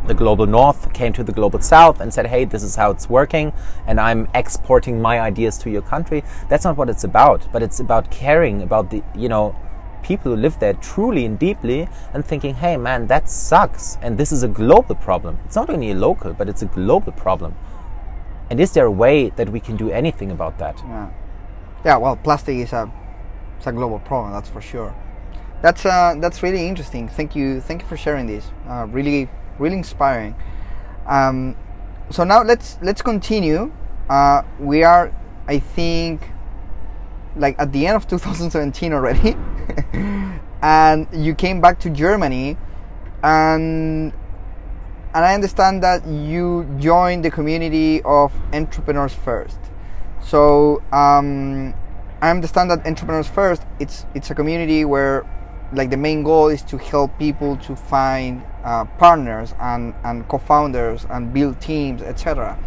the 0.07 0.13
global 0.13 0.45
north 0.45 0.93
came 0.93 1.13
to 1.13 1.23
the 1.23 1.31
global 1.31 1.59
south 1.59 1.99
and 1.99 2.13
said, 2.13 2.27
"Hey, 2.27 2.45
this 2.45 2.63
is 2.63 2.75
how 2.75 2.91
it's 2.91 3.09
working, 3.09 3.53
and 3.87 3.99
I'm 3.99 4.27
exporting 4.33 5.01
my 5.01 5.19
ideas 5.19 5.57
to 5.59 5.69
your 5.69 5.81
country." 5.81 6.23
That's 6.47 6.63
not 6.63 6.77
what 6.77 6.89
it's 6.89 7.03
about. 7.03 7.47
But 7.51 7.63
it's 7.63 7.79
about 7.79 8.11
caring 8.11 8.61
about 8.61 8.91
the 8.91 9.03
you 9.15 9.29
know 9.29 9.55
people 10.05 10.31
who 10.31 10.37
live 10.37 10.59
there 10.59 10.73
truly 10.73 11.25
and 11.25 11.39
deeply 11.39 11.89
and 12.13 12.23
thinking, 12.23 12.53
hey 12.53 12.77
man, 12.77 13.07
that 13.07 13.27
sucks. 13.27 13.97
And 14.01 14.17
this 14.17 14.31
is 14.31 14.43
a 14.43 14.47
global 14.47 14.95
problem. 14.95 15.39
It's 15.45 15.55
not 15.55 15.69
only 15.69 15.91
a 15.91 15.95
local, 15.95 16.33
but 16.33 16.47
it's 16.47 16.61
a 16.61 16.67
global 16.67 17.11
problem. 17.11 17.55
And 18.49 18.59
is 18.59 18.73
there 18.73 18.85
a 18.85 18.91
way 18.91 19.29
that 19.31 19.49
we 19.49 19.59
can 19.59 19.75
do 19.75 19.89
anything 19.89 20.31
about 20.31 20.59
that? 20.59 20.77
Yeah, 20.85 21.09
yeah. 21.83 21.97
Well, 21.97 22.15
plastic 22.15 22.57
is 22.57 22.73
a 22.73 22.91
it's 23.57 23.65
a 23.65 23.71
global 23.71 23.99
problem. 23.99 24.33
That's 24.33 24.49
for 24.49 24.61
sure. 24.61 24.93
That's 25.61 25.85
uh, 25.85 26.15
that's 26.19 26.43
really 26.43 26.67
interesting. 26.67 27.09
Thank 27.09 27.35
you, 27.35 27.59
thank 27.61 27.81
you 27.81 27.87
for 27.87 27.97
sharing 27.97 28.27
this. 28.27 28.51
Uh, 28.69 28.85
really, 28.91 29.27
really 29.57 29.77
inspiring. 29.77 30.35
Um, 31.07 31.55
so 32.11 32.23
now 32.23 32.43
let's 32.43 32.77
let's 32.83 33.01
continue. 33.01 33.71
Uh, 34.09 34.43
we 34.59 34.83
are, 34.83 35.11
I 35.47 35.57
think, 35.57 36.21
like 37.35 37.55
at 37.59 37.71
the 37.71 37.87
end 37.87 37.95
of 37.95 38.07
2017 38.07 38.93
already, 38.93 39.35
and 40.61 41.07
you 41.13 41.35
came 41.35 41.61
back 41.61 41.79
to 41.79 41.89
Germany, 41.89 42.57
and 43.23 44.13
and 45.13 45.23
I 45.23 45.33
understand 45.33 45.81
that 45.83 46.05
you 46.05 46.67
joined 46.77 47.23
the 47.23 47.31
community 47.31 48.01
of 48.03 48.33
entrepreneurs 48.53 49.13
first. 49.13 49.59
So 50.21 50.83
um, 50.91 51.73
I 52.21 52.29
understand 52.31 52.69
that 52.71 52.85
entrepreneurs 52.85 53.27
first. 53.27 53.61
It's 53.79 54.05
it's 54.13 54.29
a 54.31 54.35
community 54.35 54.83
where 54.83 55.25
like 55.73 55.89
the 55.89 55.97
main 55.97 56.23
goal 56.23 56.47
is 56.47 56.61
to 56.63 56.77
help 56.77 57.17
people 57.17 57.57
to 57.57 57.75
find 57.75 58.43
uh, 58.63 58.85
partners 58.97 59.53
and, 59.59 59.93
and 60.03 60.27
co-founders 60.27 61.05
and 61.09 61.33
build 61.33 61.59
teams, 61.59 62.01
etc. 62.01 62.57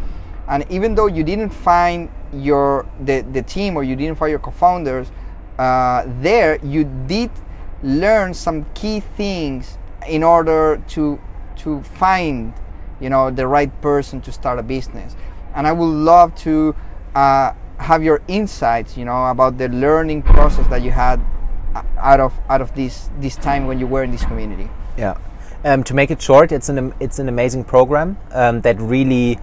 And 0.49 0.65
even 0.71 0.95
though 0.95 1.07
you 1.07 1.25
didn't 1.25 1.51
find 1.51 2.11
your 2.33 2.87
the, 3.01 3.21
the 3.33 3.43
team 3.43 3.77
or 3.77 3.83
you 3.83 3.97
didn't 3.97 4.19
find 4.19 4.31
your 4.31 4.39
co-founders 4.39 5.11
uh, 5.59 6.05
there, 6.21 6.59
you 6.65 6.85
did 7.07 7.31
learn 7.83 8.33
some 8.33 8.65
key 8.75 9.01
things 9.01 9.77
in 10.07 10.23
order 10.23 10.83
to 10.89 11.21
to 11.57 11.83
find 11.83 12.55
you 13.01 13.11
know 13.11 13.31
the 13.31 13.47
right 13.47 13.81
person 13.83 14.21
to 14.21 14.33
start 14.33 14.59
a 14.59 14.63
business. 14.63 15.17
And 15.55 15.67
I 15.67 15.73
would 15.73 15.85
love 15.85 16.35
to 16.37 16.77
uh, 17.15 17.53
have 17.79 18.05
your 18.05 18.23
insights, 18.29 18.97
you 18.97 19.05
know, 19.05 19.27
about 19.27 19.59
the 19.59 19.69
learning 19.69 20.23
process 20.23 20.67
that 20.69 20.83
you 20.83 20.93
had 20.93 21.21
uh, 21.75 21.83
out 21.99 22.21
of 22.21 22.33
out 22.49 22.61
of 22.61 22.75
this 22.75 23.11
this 23.19 23.35
time 23.37 23.67
when 23.67 23.81
you 23.81 23.87
were 23.87 24.05
in 24.05 24.13
this 24.13 24.25
community. 24.25 24.71
Yeah. 24.97 25.19
Um, 25.65 25.83
to 25.85 25.95
make 25.95 26.13
it 26.13 26.23
short, 26.23 26.53
it's 26.53 26.69
an 26.69 26.95
it's 27.01 27.19
an 27.19 27.29
amazing 27.29 27.65
program 27.65 28.17
um, 28.31 28.61
that 28.61 28.81
really 28.81 29.41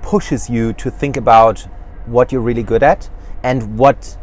pushes 0.00 0.48
you 0.48 0.72
to 0.74 0.90
think 0.90 1.18
about 1.18 1.68
what 2.10 2.32
you're 2.32 2.40
really 2.40 2.62
good 2.62 2.82
at 2.82 3.08
and 3.42 3.78
what 3.78 4.16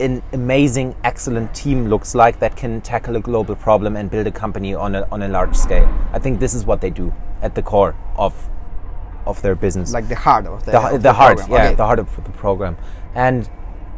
an 0.00 0.22
amazing, 0.32 0.96
excellent 1.04 1.54
team 1.54 1.88
looks 1.88 2.14
like 2.14 2.40
that 2.40 2.56
can 2.56 2.80
tackle 2.80 3.16
a 3.16 3.20
global 3.20 3.54
problem 3.54 3.96
and 3.96 4.10
build 4.10 4.26
a 4.26 4.32
company 4.32 4.74
on 4.74 4.94
a, 4.94 5.06
on 5.12 5.22
a 5.22 5.28
large 5.28 5.54
scale. 5.54 5.86
I 6.12 6.18
think 6.18 6.40
this 6.40 6.54
is 6.54 6.64
what 6.64 6.80
they 6.80 6.90
do 6.90 7.12
at 7.40 7.54
the 7.54 7.62
core 7.62 7.94
of 8.16 8.48
of 9.24 9.40
their 9.42 9.54
business. 9.54 9.92
Like 9.92 10.08
the 10.08 10.16
heart 10.16 10.46
of 10.46 10.64
the, 10.64 10.72
the, 10.72 10.80
of 10.80 10.92
the, 10.92 10.98
the 10.98 11.12
heart, 11.12 11.38
program. 11.38 11.58
yeah, 11.60 11.66
Okay. 11.68 11.74
the 11.76 11.86
heart 11.86 11.98
of 12.00 12.24
the 12.24 12.30
program. 12.30 12.76
And 13.14 13.48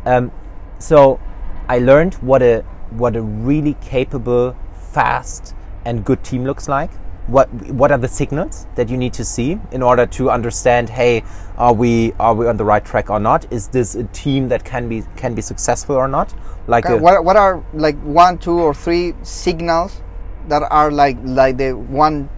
um, 0.04 0.30
so 0.78 1.18
I 1.66 1.78
learned 1.78 2.14
what 2.16 2.42
a 2.42 2.62
what 2.90 3.16
a 3.16 3.22
really 3.22 3.74
capable, 3.80 4.54
fast, 4.92 5.54
and 5.86 6.04
good 6.04 6.22
team 6.22 6.44
looks 6.44 6.68
like. 6.68 6.90
What 7.26 7.48
what 7.72 7.90
are 7.90 7.96
the 7.96 8.08
signals 8.08 8.66
that 8.74 8.90
you 8.90 8.98
need 8.98 9.14
to 9.14 9.24
see 9.24 9.58
in 9.72 9.82
order 9.82 10.04
to 10.06 10.30
understand? 10.30 10.90
Hey, 10.90 11.24
are 11.56 11.72
we 11.72 12.12
are 12.20 12.34
we 12.34 12.46
on 12.46 12.58
the 12.58 12.64
right 12.64 12.84
track 12.84 13.08
or 13.08 13.18
not? 13.18 13.50
Is 13.50 13.68
this 13.68 13.94
a 13.94 14.04
team 14.04 14.48
that 14.48 14.64
can 14.64 14.88
be 14.88 15.04
can 15.16 15.34
be 15.34 15.40
successful 15.40 15.96
or 15.96 16.06
not? 16.06 16.34
Like 16.66 16.84
Okay, 16.84 16.98
what, 17.00 17.24
what 17.24 17.36
are 17.36 17.62
like 17.72 17.96
one, 18.02 18.38
two, 18.38 18.58
or 18.58 18.74
three 18.74 19.14
signals 19.22 20.02
that 20.48 20.62
are 20.70 20.90
like 20.90 21.16
like 21.24 21.56
the 21.56 21.72
one, 21.72 22.28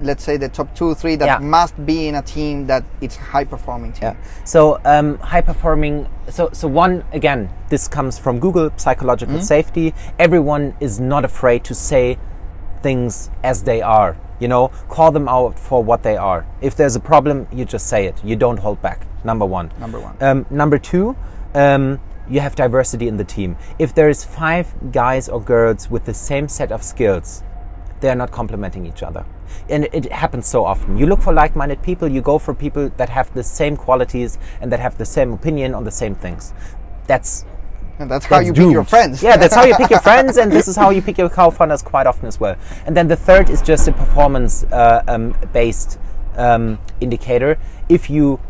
let's 0.00 0.24
say 0.24 0.36
the 0.36 0.48
top 0.48 0.74
two, 0.74 0.94
three 0.96 1.14
that 1.16 1.26
Yeah. 1.26 1.38
must 1.38 1.74
be 1.86 2.08
in 2.08 2.16
a 2.16 2.22
team 2.22 2.66
that 2.66 2.82
it's 3.00 3.14
high 3.14 3.44
performing 3.44 3.92
team. 3.92 4.02
Yeah. 4.02 4.16
So 4.44 4.80
um, 4.84 5.18
high 5.18 5.42
performing. 5.42 6.08
So 6.28 6.50
so 6.52 6.66
one 6.66 7.04
again. 7.12 7.48
This 7.68 7.86
comes 7.86 8.18
from 8.18 8.40
Google 8.40 8.70
psychological 8.76 9.40
safety. 9.40 9.94
Everyone 10.18 10.74
is 10.80 10.98
not 10.98 11.24
afraid 11.24 11.62
to 11.64 11.74
say 11.76 12.18
things 12.82 13.30
as 13.44 13.62
they 13.62 13.80
are. 13.80 14.16
You 14.42 14.48
know, 14.48 14.72
call 14.88 15.12
them 15.12 15.28
out 15.28 15.56
for 15.56 15.84
what 15.84 16.02
they 16.02 16.16
are. 16.16 16.44
If 16.60 16.74
there's 16.74 16.96
a 16.96 17.00
problem, 17.00 17.46
you 17.52 17.64
just 17.64 17.86
say 17.86 18.06
it. 18.06 18.16
You 18.24 18.34
don't 18.34 18.56
hold 18.56 18.82
back. 18.82 19.06
Number 19.24 19.46
one. 19.46 19.70
Number 19.78 20.00
one. 20.00 20.16
Um, 20.20 20.46
number 20.50 20.80
two, 20.80 21.16
um, 21.54 22.00
you 22.28 22.40
have 22.40 22.56
diversity 22.56 23.06
in 23.06 23.18
the 23.18 23.24
team. 23.24 23.56
If 23.78 23.94
there 23.94 24.08
is 24.08 24.24
five 24.24 24.74
guys 24.90 25.28
or 25.28 25.40
girls 25.40 25.88
with 25.88 26.06
the 26.06 26.14
same 26.14 26.48
set 26.48 26.72
of 26.72 26.82
skills, 26.82 27.44
they 28.00 28.08
are 28.08 28.16
not 28.16 28.32
complementing 28.32 28.84
each 28.84 29.04
other. 29.04 29.24
And 29.68 29.84
it 29.92 30.10
happens 30.10 30.48
so 30.48 30.64
often. 30.64 30.96
You 30.96 31.06
look 31.06 31.22
for 31.22 31.32
like 31.32 31.54
minded 31.54 31.80
people, 31.80 32.08
you 32.08 32.20
go 32.20 32.40
for 32.40 32.52
people 32.52 32.88
that 32.96 33.10
have 33.10 33.32
the 33.34 33.44
same 33.44 33.76
qualities 33.76 34.38
and 34.60 34.72
that 34.72 34.80
have 34.80 34.98
the 34.98 35.06
same 35.06 35.32
opinion 35.32 35.72
on 35.72 35.84
the 35.84 35.92
same 35.92 36.16
things. 36.16 36.52
That's 37.06 37.44
And 38.02 38.10
that's 38.10 38.26
how 38.26 38.38
that's 38.38 38.48
you 38.48 38.52
pick 38.52 38.72
your 38.72 38.84
friends. 38.84 39.22
Yeah, 39.22 39.36
that's 39.36 39.54
how 39.54 39.64
you 39.64 39.76
pick 39.76 39.90
your 39.90 40.00
friends, 40.10 40.36
and 40.36 40.50
this 40.50 40.66
is 40.66 40.74
how 40.74 40.90
you 40.90 41.00
pick 41.00 41.18
your 41.18 41.28
co-founders 41.28 41.82
quite 41.82 42.08
often 42.08 42.26
as 42.26 42.40
well. 42.40 42.56
And 42.84 42.96
then 42.96 43.06
the 43.06 43.16
third 43.16 43.48
is 43.48 43.62
just 43.62 43.86
a 43.86 43.92
performance-based 43.92 45.98
um, 46.36 46.44
um, 46.44 46.78
indicator. 47.00 47.58
If 47.88 48.10
you 48.10 48.40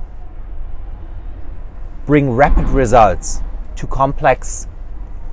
bring 2.06 2.30
rapid 2.30 2.68
results 2.68 3.42
to 3.76 3.86
complex 3.86 4.66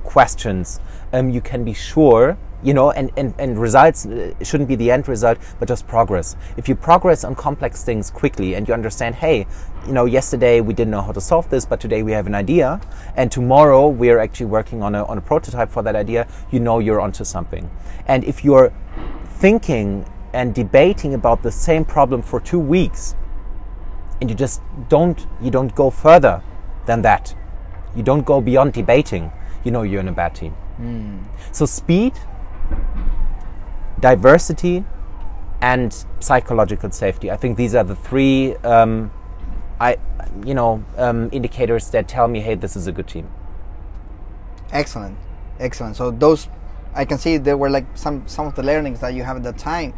questions, 0.04 0.80
um, 1.12 1.30
you 1.30 1.40
can 1.40 1.64
be 1.64 1.72
sure, 1.72 2.36
you 2.62 2.74
know, 2.74 2.90
and, 2.90 3.10
and, 3.16 3.34
and 3.38 3.58
results 3.58 4.06
uh, 4.06 4.32
shouldn't 4.42 4.68
be 4.68 4.76
the 4.76 4.90
end 4.90 5.08
result, 5.08 5.38
but 5.58 5.68
just 5.68 5.86
progress. 5.86 6.36
If 6.56 6.68
you 6.68 6.74
progress 6.74 7.24
on 7.24 7.34
complex 7.34 7.82
things 7.82 8.10
quickly 8.10 8.54
and 8.54 8.68
you 8.68 8.74
understand, 8.74 9.14
hey, 9.14 9.46
you 9.86 9.92
know, 9.92 10.04
yesterday 10.04 10.60
we 10.60 10.74
didn't 10.74 10.90
know 10.90 11.02
how 11.02 11.12
to 11.12 11.20
solve 11.20 11.48
this, 11.50 11.64
but 11.64 11.80
today 11.80 12.02
we 12.02 12.12
have 12.12 12.26
an 12.26 12.34
idea, 12.34 12.80
and 13.16 13.32
tomorrow 13.32 13.88
we 13.88 14.10
are 14.10 14.18
actually 14.18 14.46
working 14.46 14.82
on 14.82 14.94
a, 14.94 15.04
on 15.04 15.18
a 15.18 15.20
prototype 15.20 15.70
for 15.70 15.82
that 15.82 15.96
idea, 15.96 16.26
you 16.50 16.60
know 16.60 16.78
you're 16.78 17.00
onto 17.00 17.24
something. 17.24 17.70
And 18.06 18.24
if 18.24 18.44
you're 18.44 18.72
thinking 19.24 20.04
and 20.32 20.54
debating 20.54 21.14
about 21.14 21.42
the 21.42 21.50
same 21.50 21.84
problem 21.84 22.22
for 22.22 22.40
two 22.40 22.58
weeks, 22.58 23.14
and 24.20 24.28
you 24.28 24.36
just 24.36 24.60
don't 24.88 25.26
you 25.40 25.50
don't 25.50 25.74
go 25.74 25.90
further 25.90 26.42
than 26.86 27.02
that 27.02 27.34
you 27.96 28.02
don't 28.02 28.24
go 28.24 28.40
beyond 28.40 28.72
debating 28.72 29.32
you 29.64 29.70
know 29.70 29.82
you're 29.82 30.00
in 30.00 30.08
a 30.08 30.12
bad 30.12 30.34
team 30.34 30.54
so 31.52 31.66
speed 31.66 32.12
diversity 34.00 34.84
and 35.60 36.04
psychological 36.20 36.90
safety 36.90 37.30
i 37.30 37.36
think 37.36 37.56
these 37.56 37.74
are 37.74 37.84
the 37.84 37.96
three 37.96 38.56
um, 38.56 39.10
i 39.78 39.96
you 40.44 40.54
know 40.54 40.82
um, 40.96 41.28
indicators 41.32 41.90
that 41.90 42.08
tell 42.08 42.28
me 42.28 42.40
hey 42.40 42.54
this 42.54 42.76
is 42.76 42.86
a 42.86 42.92
good 42.92 43.06
team 43.06 43.28
Excellent, 44.72 45.18
excellent. 45.58 45.96
So 45.96 46.10
those, 46.10 46.48
I 46.94 47.04
can 47.04 47.18
see 47.18 47.36
there 47.38 47.56
were 47.56 47.70
like 47.70 47.86
some 47.94 48.26
some 48.28 48.46
of 48.46 48.54
the 48.54 48.62
learnings 48.62 49.00
that 49.00 49.14
you 49.14 49.24
have 49.24 49.36
at 49.36 49.42
that 49.42 49.58
time. 49.58 49.94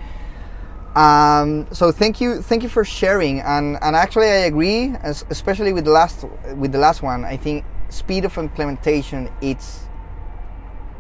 Um, 0.95 1.67
so 1.73 1.91
thank 1.93 2.21
you, 2.21 2.43
thank 2.43 2.63
you 2.63 2.69
for 2.69 2.85
sharing. 2.85 3.41
And 3.41 3.79
and 3.83 3.95
actually, 3.95 4.29
I 4.29 4.47
agree, 4.47 4.95
especially 5.03 5.73
with 5.73 5.85
the 5.85 5.91
last 5.91 6.25
with 6.57 6.73
the 6.73 6.79
last 6.79 7.03
one. 7.03 7.25
I 7.25 7.37
think 7.37 7.65
speed 7.91 8.25
of 8.25 8.37
implementation 8.39 9.31
it's 9.43 9.85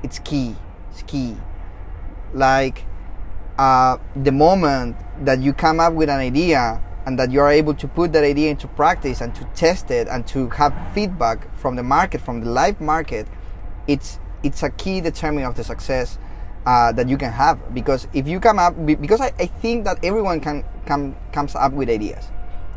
it's 0.03 0.19
key. 0.19 0.55
It's 0.91 1.03
key. 1.03 1.37
Like 2.35 2.85
uh, 3.59 3.99
the 4.17 4.33
moment 4.33 4.97
that 5.25 5.41
you 5.41 5.53
come 5.53 5.81
up 5.81 5.93
with 5.93 6.09
an 6.09 6.19
idea 6.19 6.81
and 7.07 7.19
that 7.19 7.31
you 7.31 7.41
are 7.41 7.51
able 7.51 7.75
to 7.75 7.89
put 7.89 8.13
that 8.13 8.25
idea 8.25 8.51
into 8.51 8.69
practice 8.69 9.21
and 9.21 9.35
to 9.35 9.45
test 9.55 9.91
it 9.91 10.09
and 10.09 10.27
to 10.29 10.49
have 10.51 10.75
feedback 10.95 11.55
from 11.57 11.77
the 11.77 11.83
market, 11.83 12.21
from 12.21 12.41
the 12.41 12.51
live 12.51 12.81
market, 12.81 13.27
it's 13.87 14.19
it's 14.43 14.63
a 14.63 14.71
key 14.71 15.01
determinant 15.01 15.51
of 15.51 15.57
the 15.57 15.65
success 15.65 16.19
uh, 16.67 16.93
that 16.93 17.09
you 17.09 17.17
can 17.17 17.33
have. 17.33 17.75
Because 17.75 18.09
if 18.13 18.27
you 18.27 18.41
come 18.41 18.59
up, 18.59 18.75
because 18.87 19.21
I, 19.21 19.33
I 19.39 19.47
think 19.47 19.85
that 19.85 20.05
everyone 20.05 20.41
can 20.41 20.65
come 20.87 21.17
comes 21.33 21.55
up 21.55 21.73
with 21.73 21.89
ideas. 21.89 22.25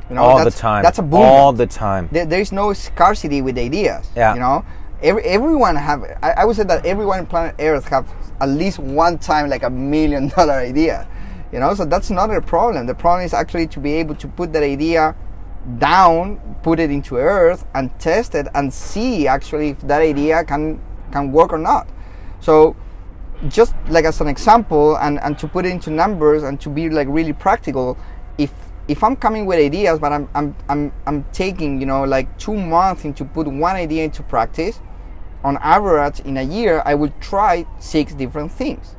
You 0.10 0.16
know, 0.16 0.22
all 0.22 0.44
the 0.44 0.52
time 0.52 0.84
That's 0.84 1.00
a 1.00 1.02
boom. 1.02 1.22
all 1.22 1.52
the 1.52 1.66
time 1.66 2.10
there, 2.12 2.28
there 2.28 2.40
is 2.40 2.52
no 2.52 2.74
scarcity 2.74 3.42
with 3.42 3.58
ideas. 3.58 4.08
Yeah. 4.16 4.36
You 4.36 4.40
know, 4.40 4.66
Every, 5.06 5.22
everyone 5.24 5.76
have. 5.76 6.04
I, 6.24 6.32
I 6.32 6.46
would 6.46 6.56
say 6.56 6.64
that 6.64 6.84
everyone 6.84 7.20
on 7.20 7.26
planet 7.28 7.56
Earth 7.60 7.88
have 7.90 8.12
at 8.42 8.50
least 8.50 8.80
one 8.80 9.20
time 9.20 9.50
like 9.50 9.62
a 9.62 9.70
million 9.70 10.28
dollar 10.36 10.54
idea. 10.54 11.08
You 11.52 11.60
know, 11.60 11.76
so 11.76 11.86
that's 11.86 12.10
not 12.10 12.34
a 12.34 12.42
problem. 12.42 12.88
The 12.88 12.96
problem 12.96 13.24
is 13.24 13.32
actually 13.32 13.68
to 13.68 13.80
be 13.80 13.94
able 13.94 14.16
to 14.16 14.28
put 14.28 14.52
that 14.54 14.64
idea 14.64 15.16
down, 15.78 16.58
put 16.64 16.80
it 16.80 16.90
into 16.90 17.18
Earth, 17.18 17.68
and 17.76 17.98
test 18.00 18.34
it 18.34 18.48
and 18.56 18.74
see 18.74 19.28
actually 19.28 19.70
if 19.70 19.82
that 19.82 20.02
idea 20.02 20.44
can 20.44 20.82
can 21.12 21.32
work 21.32 21.54
or 21.54 21.60
not. 21.60 21.88
So 22.40 22.76
just 23.48 23.76
like 23.90 24.06
as 24.06 24.22
an 24.22 24.28
example 24.28 24.98
and, 24.98 25.20
and 25.20 25.38
to 25.38 25.48
put 25.48 25.68
it 25.68 25.70
into 25.70 25.92
numbers 25.92 26.42
and 26.42 26.60
to 26.62 26.70
be 26.70 26.90
like 26.90 27.08
really 27.12 27.34
practical 27.34 27.98
if 28.38 28.52
if 28.88 29.04
i'm 29.04 29.16
coming 29.16 29.46
with 29.46 29.60
ideas 29.60 30.00
but 30.00 30.12
i'm 30.12 30.30
i'm 30.34 30.56
i'm, 30.70 30.92
I'm 31.06 31.24
taking 31.34 31.80
you 31.80 31.86
know 31.86 32.04
like 32.06 32.38
two 32.40 32.56
months 32.56 33.04
into 33.04 33.26
put 33.26 33.46
one 33.48 33.76
idea 33.76 34.04
into 34.06 34.24
practice 34.24 34.80
on 35.46 35.58
average 35.62 36.20
in 36.22 36.36
a 36.38 36.42
year 36.58 36.82
i 36.86 36.94
will 36.94 37.14
try 37.22 37.66
six 37.80 38.14
different 38.14 38.52
things. 38.52 38.96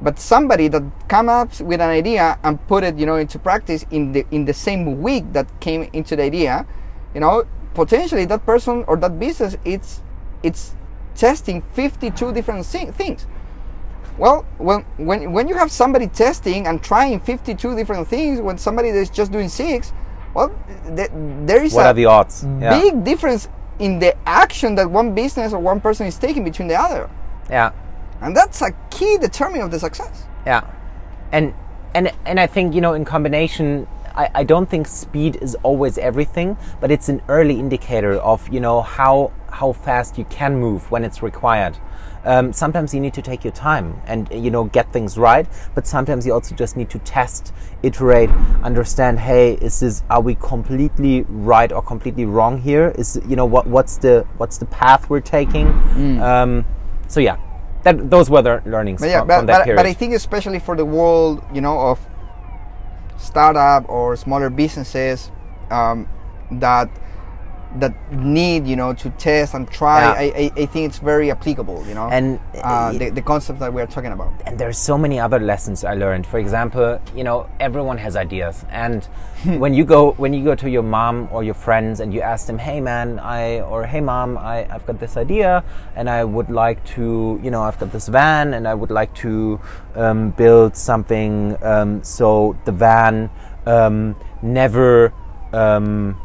But 0.00 0.18
somebody 0.18 0.68
that 0.68 0.82
come 1.08 1.28
up 1.28 1.50
with 1.60 1.80
an 1.80 1.88
idea 1.88 2.38
and 2.42 2.54
put 2.66 2.84
it 2.84 2.98
you 2.98 3.06
know 3.06 3.16
into 3.16 3.38
practice 3.38 3.86
in 3.90 4.12
the 4.12 4.26
in 4.30 4.44
the 4.44 4.52
same 4.52 5.00
week 5.00 5.24
that 5.32 5.46
came 5.60 5.88
into 5.92 6.16
the 6.16 6.24
idea 6.24 6.66
you 7.14 7.20
know 7.20 7.44
potentially 7.72 8.26
that 8.26 8.44
person 8.44 8.84
or 8.86 8.96
that 8.96 9.18
business 9.18 9.56
it's 9.64 10.02
it's 10.42 10.74
testing 11.14 11.62
52 11.72 12.32
different 12.32 12.66
things. 12.66 13.26
Well, 14.18 14.44
when, 14.58 14.82
when, 14.96 15.32
when 15.32 15.48
you 15.48 15.56
have 15.56 15.72
somebody 15.72 16.06
testing 16.06 16.66
and 16.66 16.82
trying 16.82 17.18
52 17.20 17.74
different 17.74 18.06
things, 18.06 18.40
when 18.40 18.58
somebody 18.58 18.90
that's 18.92 19.10
just 19.10 19.32
doing 19.32 19.48
six, 19.48 19.92
well, 20.34 20.54
th- 20.94 21.10
there 21.46 21.64
is 21.64 21.74
what 21.74 21.86
a 21.86 21.88
are 21.88 21.94
the 21.94 22.06
odds? 22.06 22.44
Yeah. 22.60 22.80
big 22.80 23.04
difference 23.04 23.48
in 23.78 23.98
the 23.98 24.16
action 24.28 24.74
that 24.76 24.90
one 24.90 25.14
business 25.14 25.52
or 25.52 25.58
one 25.58 25.80
person 25.80 26.06
is 26.06 26.18
taking 26.18 26.44
between 26.44 26.68
the 26.68 26.74
other. 26.74 27.10
yeah 27.50 27.72
And 28.20 28.36
that's 28.36 28.62
a 28.62 28.70
key 28.90 29.18
determinant 29.18 29.64
of 29.66 29.70
the 29.70 29.80
success. 29.80 30.24
Yeah, 30.46 30.62
and 31.32 31.54
and 31.94 32.12
and 32.24 32.38
I 32.38 32.46
think 32.46 32.74
you 32.74 32.80
know 32.80 32.94
in 32.94 33.04
combination, 33.04 33.86
I, 34.14 34.30
I 34.34 34.44
don't 34.44 34.68
think 34.68 34.86
speed 34.86 35.36
is 35.42 35.56
always 35.62 35.98
everything, 35.98 36.56
but 36.80 36.90
it's 36.90 37.08
an 37.08 37.22
early 37.28 37.58
indicator 37.58 38.14
of 38.14 38.48
you 38.48 38.60
know 38.60 38.82
how 38.82 39.32
how 39.50 39.72
fast 39.72 40.18
you 40.18 40.24
can 40.24 40.56
move 40.56 40.90
when 40.90 41.04
it's 41.04 41.22
required. 41.22 41.76
Um, 42.24 42.52
sometimes 42.52 42.94
you 42.94 43.00
need 43.00 43.14
to 43.14 43.22
take 43.22 43.44
your 43.44 43.52
time 43.52 44.00
and 44.06 44.28
you 44.32 44.50
know 44.50 44.64
get 44.64 44.92
things 44.92 45.18
right, 45.18 45.46
but 45.74 45.86
sometimes 45.86 46.26
you 46.26 46.32
also 46.32 46.54
just 46.54 46.76
need 46.76 46.90
to 46.90 46.98
test, 47.00 47.52
iterate, 47.82 48.30
understand. 48.62 49.18
Hey, 49.20 49.54
is 49.54 49.80
this 49.80 50.02
are 50.10 50.20
we 50.20 50.34
completely 50.36 51.22
right 51.28 51.70
or 51.70 51.82
completely 51.82 52.24
wrong 52.24 52.60
here? 52.60 52.94
Is 52.96 53.20
you 53.28 53.36
know 53.36 53.46
what 53.46 53.66
what's 53.66 53.98
the 53.98 54.26
what's 54.38 54.58
the 54.58 54.66
path 54.66 55.10
we're 55.10 55.20
taking? 55.20 55.68
Um, 56.20 56.64
so 57.08 57.20
yeah, 57.20 57.36
that 57.82 58.10
those 58.10 58.30
were 58.30 58.42
the 58.42 58.62
learnings 58.64 59.00
But 59.00 59.10
yeah, 59.10 59.20
from, 59.20 59.28
but, 59.28 59.36
from 59.38 59.46
that 59.46 59.58
but, 59.58 59.64
period. 59.64 59.76
but 59.76 59.86
I 59.86 59.92
think 59.92 60.14
especially 60.14 60.58
for 60.58 60.76
the 60.76 60.84
world, 60.84 61.42
you 61.52 61.60
know, 61.60 61.78
of 61.78 62.00
startup 63.18 63.88
or 63.88 64.16
smaller 64.16 64.50
businesses 64.50 65.30
um, 65.70 66.08
that 66.50 66.90
that 67.80 67.94
need 68.12 68.66
you 68.66 68.76
know 68.76 68.92
to 68.94 69.10
test 69.10 69.54
and 69.54 69.68
try 69.70 70.00
Yeah. 70.00 70.12
I, 70.12 70.24
I, 70.42 70.62
I 70.62 70.66
think 70.66 70.88
it's 70.88 70.98
very 70.98 71.30
applicable 71.30 71.84
you 71.88 71.94
know 71.94 72.08
And, 72.08 72.38
uh, 72.54 72.58
uh, 72.58 72.92
the, 72.92 73.10
the 73.10 73.22
concept 73.22 73.58
that 73.60 73.72
we're 73.72 73.86
talking 73.86 74.12
about 74.12 74.32
and 74.46 74.58
there's 74.58 74.78
so 74.78 74.96
many 74.96 75.18
other 75.18 75.38
lessons 75.38 75.84
I 75.84 75.94
learned. 75.94 76.26
For 76.26 76.38
example, 76.38 77.00
you 77.14 77.24
know, 77.24 77.48
everyone 77.60 77.98
has 77.98 78.16
ideas, 78.16 78.64
and 78.70 79.04
when 79.62 79.74
you 79.74 79.84
go 79.84 80.12
when 80.12 80.32
you 80.32 80.44
go 80.44 80.54
to 80.54 80.68
your 80.70 80.82
mom 80.82 81.28
or 81.32 81.42
your 81.42 81.54
friends 81.54 82.00
and 82.00 82.12
you 82.14 82.20
ask 82.20 82.46
them, 82.46 82.58
"Hey, 82.58 82.80
man, 82.80 83.18
I 83.18 83.60
or 83.60 83.84
Hey, 83.86 84.00
mom, 84.00 84.38
I 84.38 84.66
I've 84.70 84.86
got 84.86 84.98
this 85.00 85.16
idea, 85.16 85.64
and 85.96 86.08
I 86.08 86.24
would 86.24 86.50
like 86.50 86.84
to, 86.96 87.40
you 87.42 87.50
know, 87.50 87.62
I've 87.62 87.78
got 87.78 87.92
this 87.92 88.08
van, 88.08 88.54
and 88.54 88.66
I 88.68 88.74
would 88.74 88.90
like 88.90 89.14
to 89.16 89.60
um, 89.96 90.30
build 90.30 90.76
something 90.76 91.56
um, 91.62 92.02
so 92.04 92.56
the 92.64 92.72
van 92.72 93.30
um, 93.66 94.16
never." 94.42 95.12
Um, 95.52 96.16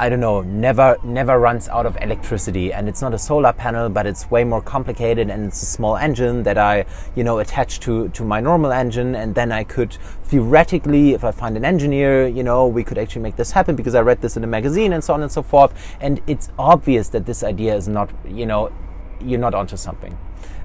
I 0.00 0.08
don't 0.08 0.20
know, 0.20 0.40
never 0.40 0.96
never 1.04 1.38
runs 1.38 1.68
out 1.68 1.84
of 1.84 1.94
electricity 2.00 2.72
and 2.72 2.88
it's 2.88 3.02
not 3.02 3.12
a 3.12 3.18
solar 3.18 3.52
panel 3.52 3.90
but 3.90 4.06
it's 4.06 4.30
way 4.30 4.44
more 4.44 4.62
complicated 4.62 5.28
and 5.28 5.44
it's 5.44 5.60
a 5.62 5.66
small 5.66 5.98
engine 5.98 6.42
that 6.44 6.56
I, 6.56 6.86
you 7.14 7.22
know, 7.22 7.38
attach 7.38 7.80
to 7.80 8.08
to 8.08 8.24
my 8.24 8.40
normal 8.40 8.72
engine 8.72 9.14
and 9.14 9.34
then 9.34 9.52
I 9.52 9.62
could 9.62 9.98
theoretically 10.24 11.12
if 11.12 11.22
I 11.22 11.32
find 11.32 11.54
an 11.54 11.66
engineer, 11.66 12.26
you 12.26 12.42
know, 12.42 12.66
we 12.66 12.82
could 12.82 12.96
actually 12.96 13.20
make 13.20 13.36
this 13.36 13.50
happen 13.50 13.76
because 13.76 13.94
I 13.94 14.00
read 14.00 14.22
this 14.22 14.38
in 14.38 14.42
a 14.42 14.46
magazine 14.46 14.94
and 14.94 15.04
so 15.04 15.12
on 15.12 15.20
and 15.22 15.30
so 15.30 15.42
forth 15.42 15.74
and 16.00 16.22
it's 16.26 16.48
obvious 16.58 17.10
that 17.10 17.26
this 17.26 17.42
idea 17.44 17.76
is 17.76 17.86
not, 17.86 18.10
you 18.26 18.46
know, 18.46 18.72
you're 19.20 19.38
not 19.38 19.54
onto 19.54 19.76
something. 19.76 20.16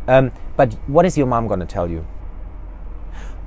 Um, 0.08 0.32
but 0.56 0.76
what 0.88 1.06
is 1.06 1.18
your 1.18 1.28
mom 1.28 1.48
going 1.48 1.60
to 1.60 1.66
tell 1.66 1.90
you? 1.90 2.08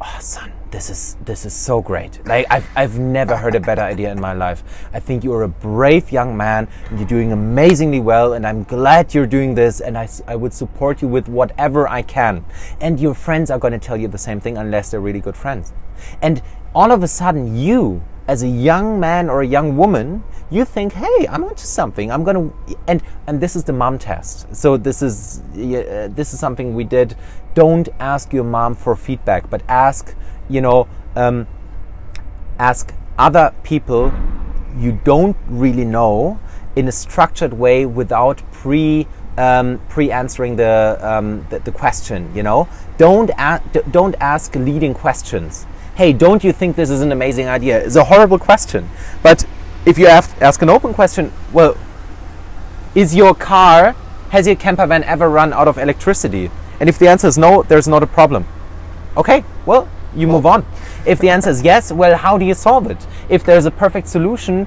oh 0.02 0.18
son 0.20 0.52
this 0.70 0.90
is 0.90 1.16
this 1.24 1.46
is 1.46 1.54
so 1.54 1.80
great. 1.80 2.24
Like 2.26 2.46
I've, 2.50 2.68
I've 2.76 2.98
never 2.98 3.36
heard 3.36 3.54
a 3.54 3.60
better 3.60 3.82
idea 3.82 4.12
in 4.12 4.20
my 4.20 4.32
life. 4.32 4.62
I 4.92 5.00
think 5.00 5.24
you're 5.24 5.42
a 5.42 5.48
brave 5.48 6.12
young 6.12 6.36
man 6.36 6.68
and 6.90 6.98
you're 6.98 7.08
doing 7.08 7.32
amazingly 7.32 8.00
well 8.00 8.34
and 8.34 8.46
i'm 8.46 8.64
glad 8.64 9.14
you're 9.14 9.26
doing 9.26 9.54
this 9.54 9.80
and 9.80 9.96
I 9.96 10.08
I 10.26 10.36
would 10.36 10.52
support 10.52 11.02
you 11.02 11.08
with 11.08 11.28
whatever 11.28 11.88
i 11.88 12.02
can. 12.02 12.44
And 12.80 13.00
your 13.00 13.14
friends 13.14 13.50
are 13.50 13.58
going 13.58 13.72
to 13.72 13.78
tell 13.78 13.96
you 13.96 14.08
the 14.08 14.18
same 14.18 14.40
thing 14.40 14.58
unless 14.58 14.90
they're 14.90 15.00
really 15.00 15.20
good 15.20 15.36
friends. 15.36 15.72
And 16.20 16.42
all 16.74 16.92
of 16.92 17.02
a 17.02 17.08
sudden 17.08 17.56
you 17.56 18.02
as 18.26 18.42
a 18.42 18.48
young 18.48 19.00
man 19.00 19.30
or 19.30 19.40
a 19.40 19.46
young 19.46 19.74
woman 19.74 20.22
you 20.50 20.64
think 20.64 20.92
hey 20.92 21.26
i'm 21.30 21.44
onto 21.44 21.64
something. 21.64 22.12
I'm 22.12 22.24
gonna 22.24 22.50
and 22.86 23.02
and 23.26 23.40
this 23.40 23.56
is 23.56 23.64
the 23.64 23.72
mom 23.72 23.98
test. 23.98 24.54
So 24.54 24.76
this 24.76 25.02
is 25.02 25.40
uh, 25.54 26.08
this 26.10 26.34
is 26.34 26.40
something 26.40 26.74
we 26.74 26.84
did. 26.84 27.16
Don't 27.54 27.88
ask 27.98 28.32
your 28.32 28.44
mom 28.44 28.74
for 28.74 28.94
feedback 28.94 29.48
but 29.48 29.62
ask 29.68 30.14
you 30.48 30.60
know 30.60 30.88
um, 31.16 31.46
ask 32.58 32.92
other 33.18 33.52
people 33.62 34.12
you 34.76 35.00
don't 35.04 35.36
really 35.48 35.84
know 35.84 36.38
in 36.76 36.86
a 36.86 36.92
structured 36.92 37.52
way 37.52 37.84
without 37.84 38.42
pre 38.52 39.06
um, 39.36 39.80
pre 39.88 40.10
answering 40.10 40.56
the, 40.56 40.98
um, 41.00 41.46
the 41.50 41.60
the 41.60 41.72
question 41.72 42.30
you 42.34 42.42
know? 42.42 42.68
Don't 42.96 43.30
a- 43.38 43.62
don't 43.90 44.16
ask 44.20 44.54
leading 44.54 44.94
questions. 44.94 45.66
Hey 45.94 46.12
don't 46.12 46.42
you 46.44 46.52
think 46.52 46.76
this 46.76 46.90
is 46.90 47.02
an 47.02 47.12
amazing 47.12 47.48
idea? 47.48 47.84
It's 47.84 47.96
a 47.96 48.04
horrible 48.04 48.38
question. 48.38 48.88
But 49.22 49.44
if 49.86 49.98
you 49.98 50.06
ask 50.06 50.62
an 50.62 50.68
open 50.68 50.92
question 50.92 51.32
well 51.52 51.76
is 52.94 53.14
your 53.14 53.34
car 53.34 53.94
has 54.30 54.46
your 54.46 54.56
camper 54.56 54.86
van 54.86 55.04
ever 55.04 55.28
run 55.28 55.52
out 55.52 55.68
of 55.68 55.78
electricity? 55.78 56.50
And 56.80 56.88
if 56.88 56.98
the 56.98 57.08
answer 57.08 57.26
is 57.28 57.38
no 57.38 57.62
there's 57.62 57.88
not 57.88 58.02
a 58.02 58.06
problem. 58.06 58.46
Okay? 59.16 59.44
Well 59.66 59.88
you 60.14 60.26
move 60.26 60.46
on. 60.46 60.64
If 61.06 61.18
the 61.18 61.30
answer 61.30 61.50
is 61.50 61.62
yes 61.62 61.92
well 61.92 62.16
how 62.16 62.38
do 62.38 62.44
you 62.44 62.54
solve 62.54 62.90
it? 62.90 63.06
If 63.28 63.44
there's 63.44 63.66
a 63.66 63.70
perfect 63.70 64.08
solution 64.08 64.66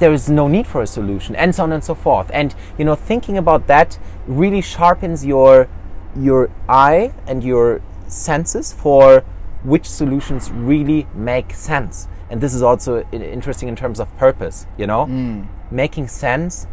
there 0.00 0.12
is 0.12 0.28
no 0.28 0.48
need 0.48 0.66
for 0.66 0.82
a 0.82 0.86
solution 0.86 1.36
and 1.36 1.54
so 1.54 1.62
on 1.62 1.72
and 1.72 1.82
so 1.82 1.94
forth. 1.94 2.30
And 2.32 2.54
you 2.78 2.84
know 2.84 2.94
thinking 2.94 3.38
about 3.38 3.66
that 3.68 3.98
really 4.26 4.60
sharpens 4.60 5.24
your 5.24 5.68
your 6.16 6.50
eye 6.68 7.12
and 7.26 7.42
your 7.42 7.80
senses 8.06 8.72
for 8.72 9.24
which 9.62 9.88
solutions 9.88 10.50
really 10.50 11.06
make 11.14 11.54
sense. 11.54 12.08
And 12.30 12.40
this 12.40 12.54
is 12.54 12.62
also 12.62 13.02
interesting 13.12 13.68
in 13.68 13.76
terms 13.76 14.00
of 14.00 14.14
purpose 14.16 14.66
you 14.76 14.86
know? 14.86 15.06
Hmm. 15.06 15.44
Making 15.70 16.08
sense 16.08 16.66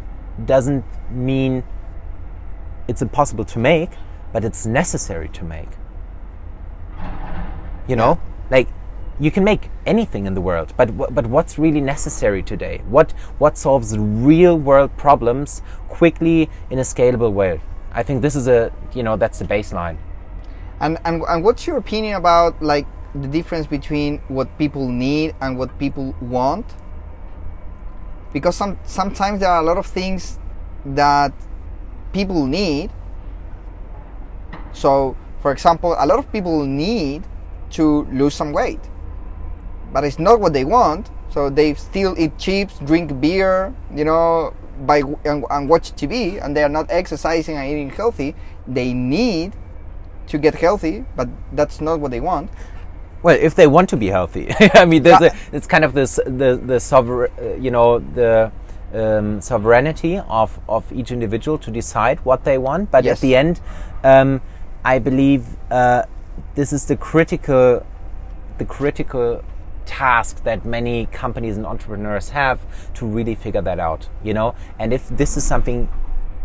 doesn't 0.44 0.84
mean 1.10 1.64
it's 2.88 3.02
impossible 3.02 3.44
to 3.44 3.58
make 3.58 3.90
but 4.32 4.44
it's 4.44 4.66
necessary 4.66 5.28
to 5.28 5.44
make 5.44 5.68
you 7.88 7.96
know 7.96 8.20
like 8.50 8.68
you 9.20 9.30
can 9.30 9.44
make 9.44 9.70
anything 9.86 10.26
in 10.26 10.34
the 10.34 10.40
world 10.40 10.72
but 10.76 10.96
but 10.96 11.26
what's 11.26 11.58
really 11.58 11.80
necessary 11.80 12.42
today 12.42 12.82
what 12.88 13.12
what 13.38 13.58
solves 13.58 13.96
real 13.98 14.58
world 14.58 14.96
problems 14.96 15.62
quickly 15.88 16.48
in 16.70 16.78
a 16.78 16.82
scalable 16.82 17.32
way 17.32 17.60
i 17.92 18.02
think 18.02 18.22
this 18.22 18.34
is 18.34 18.48
a 18.48 18.72
you 18.94 19.02
know 19.02 19.16
that's 19.16 19.38
the 19.38 19.44
baseline 19.44 19.98
And, 20.80 20.98
and 21.04 21.22
and 21.28 21.44
what's 21.44 21.66
your 21.66 21.76
opinion 21.76 22.16
about 22.16 22.60
like 22.60 22.86
the 23.14 23.28
difference 23.28 23.66
between 23.66 24.18
what 24.28 24.48
people 24.58 24.88
need 24.88 25.34
and 25.40 25.56
what 25.56 25.78
people 25.78 26.14
want? 26.20 26.66
Because 28.32 28.56
some 28.56 28.78
sometimes 28.84 29.40
there 29.40 29.50
are 29.50 29.60
a 29.60 29.64
lot 29.64 29.76
of 29.78 29.86
things 29.86 30.38
that 30.84 31.32
people 32.12 32.46
need. 32.46 32.90
So, 34.72 35.16
for 35.40 35.52
example, 35.52 35.94
a 35.98 36.06
lot 36.06 36.18
of 36.18 36.32
people 36.32 36.64
need 36.64 37.22
to 37.72 38.04
lose 38.12 38.34
some 38.34 38.52
weight, 38.52 38.80
but 39.92 40.04
it's 40.04 40.18
not 40.18 40.40
what 40.40 40.52
they 40.52 40.64
want. 40.64 41.10
So 41.30 41.48
they 41.50 41.74
still 41.74 42.14
eat 42.18 42.36
chips, 42.38 42.78
drink 42.80 43.20
beer, 43.20 43.74
you 43.94 44.04
know, 44.04 44.54
by 44.86 45.02
and, 45.24 45.44
and 45.50 45.68
watch 45.68 45.92
TV, 45.92 46.42
and 46.44 46.56
they 46.56 46.62
are 46.62 46.68
not 46.68 46.86
exercising 46.90 47.56
and 47.56 47.66
eating 47.70 47.90
healthy. 47.90 48.34
They 48.66 48.92
need 48.92 49.52
to 50.28 50.38
get 50.38 50.54
healthy, 50.54 51.04
but 51.16 51.28
that's 51.52 51.80
not 51.80 52.00
what 52.00 52.10
they 52.10 52.20
want. 52.20 52.50
well 53.22 53.38
if 53.40 53.54
they 53.54 53.66
want 53.68 53.88
to 53.88 53.96
be 53.96 54.08
healthy 54.08 54.46
i 54.82 54.84
mean 54.84 55.02
there's 55.04 55.22
a, 55.22 55.30
it's 55.56 55.66
kind 55.74 55.84
of 55.84 55.92
this 55.94 56.16
the 56.26 56.50
the 56.70 56.78
sover- 56.90 57.30
uh, 57.38 57.54
you 57.64 57.70
know 57.70 58.00
the 58.18 58.50
um, 58.94 59.40
sovereignty 59.40 60.18
of, 60.28 60.58
of 60.68 60.82
each 60.92 61.10
individual 61.12 61.56
to 61.58 61.70
decide 61.70 62.18
what 62.24 62.42
they 62.44 62.58
want 62.58 62.90
but 62.90 63.04
Yes. 63.04 63.18
at 63.18 63.20
the 63.26 63.36
end 63.36 63.60
um, 64.02 64.40
i 64.84 64.98
believe 64.98 65.42
uh, 65.70 66.02
this 66.54 66.72
is 66.72 66.86
the 66.86 66.96
critical 66.96 67.84
the 68.58 68.64
critical 68.64 69.44
task 69.84 70.44
that 70.44 70.64
many 70.64 71.06
companies 71.06 71.56
and 71.56 71.66
entrepreneurs 71.66 72.30
have 72.30 72.60
to 72.94 73.06
really 73.06 73.34
figure 73.34 73.62
that 73.62 73.80
out 73.80 74.08
you 74.22 74.32
know 74.32 74.54
and 74.78 74.92
if 74.92 75.08
this 75.08 75.36
is 75.36 75.44
something 75.44 75.88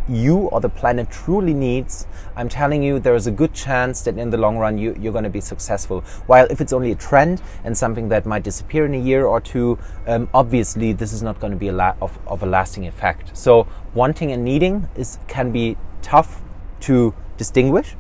you 0.10 0.38
or 0.38 0.62
the 0.62 0.70
planet 0.70 1.10
truly 1.12 1.54
needs, 1.54 2.08
I'm 2.36 2.50
telling 2.50 2.84
you, 2.84 3.00
there 3.00 3.16
is 3.16 3.28
a 3.28 3.32
good 3.32 3.54
chance 3.54 4.02
that 4.02 4.18
in 4.18 4.30
the 4.30 4.38
long 4.38 4.58
run 4.58 4.78
you, 4.78 4.96
you're 5.00 5.12
going 5.12 5.24
to 5.24 5.30
be 5.30 5.42
successful. 5.42 6.02
While 6.28 6.48
if 6.50 6.62
it's 6.62 6.74
only 6.74 6.92
a 6.92 6.96
trend 6.96 7.42
and 7.64 7.78
something 7.78 8.10
that 8.10 8.26
might 8.26 8.44
disappear 8.44 8.86
in 8.86 8.94
a 8.94 9.00
year 9.00 9.26
or 9.26 9.42
two, 9.42 9.78
um, 10.08 10.30
obviously 10.34 10.94
this 10.94 11.14
is 11.14 11.22
not 11.22 11.40
going 11.40 11.52
to 11.52 11.58
be 11.58 11.68
a 11.68 11.74
la- 11.74 11.96
of, 12.02 12.18
of 12.28 12.44
a 12.44 12.46
lasting 12.46 12.88
effect. 12.88 13.36
So 13.36 13.68
wanting 13.94 14.32
and 14.32 14.44
needing 14.44 14.88
is 14.96 15.20
can 15.28 15.52
be 15.52 15.78
tough 16.02 16.42
to 16.82 17.14
distinguish 17.38 17.96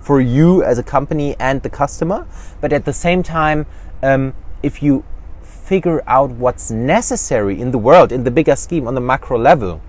for 0.00 0.20
you 0.20 0.62
as 0.62 0.78
a 0.78 0.82
company 0.82 1.36
and 1.38 1.62
the 1.62 1.70
customer. 1.70 2.26
But 2.60 2.72
at 2.72 2.84
the 2.84 2.92
same 2.92 3.22
time, 3.22 3.66
um, 4.02 4.34
if 4.62 4.82
you 4.82 5.04
figure 5.42 6.02
out 6.06 6.30
what's 6.30 6.70
necessary 6.70 7.60
in 7.60 7.70
the 7.70 7.78
world, 7.78 8.10
in 8.12 8.24
the 8.24 8.30
bigger 8.30 8.56
scheme, 8.56 8.88
on 8.88 8.94
the 8.94 9.00
macro 9.00 9.38
level, 9.38 9.80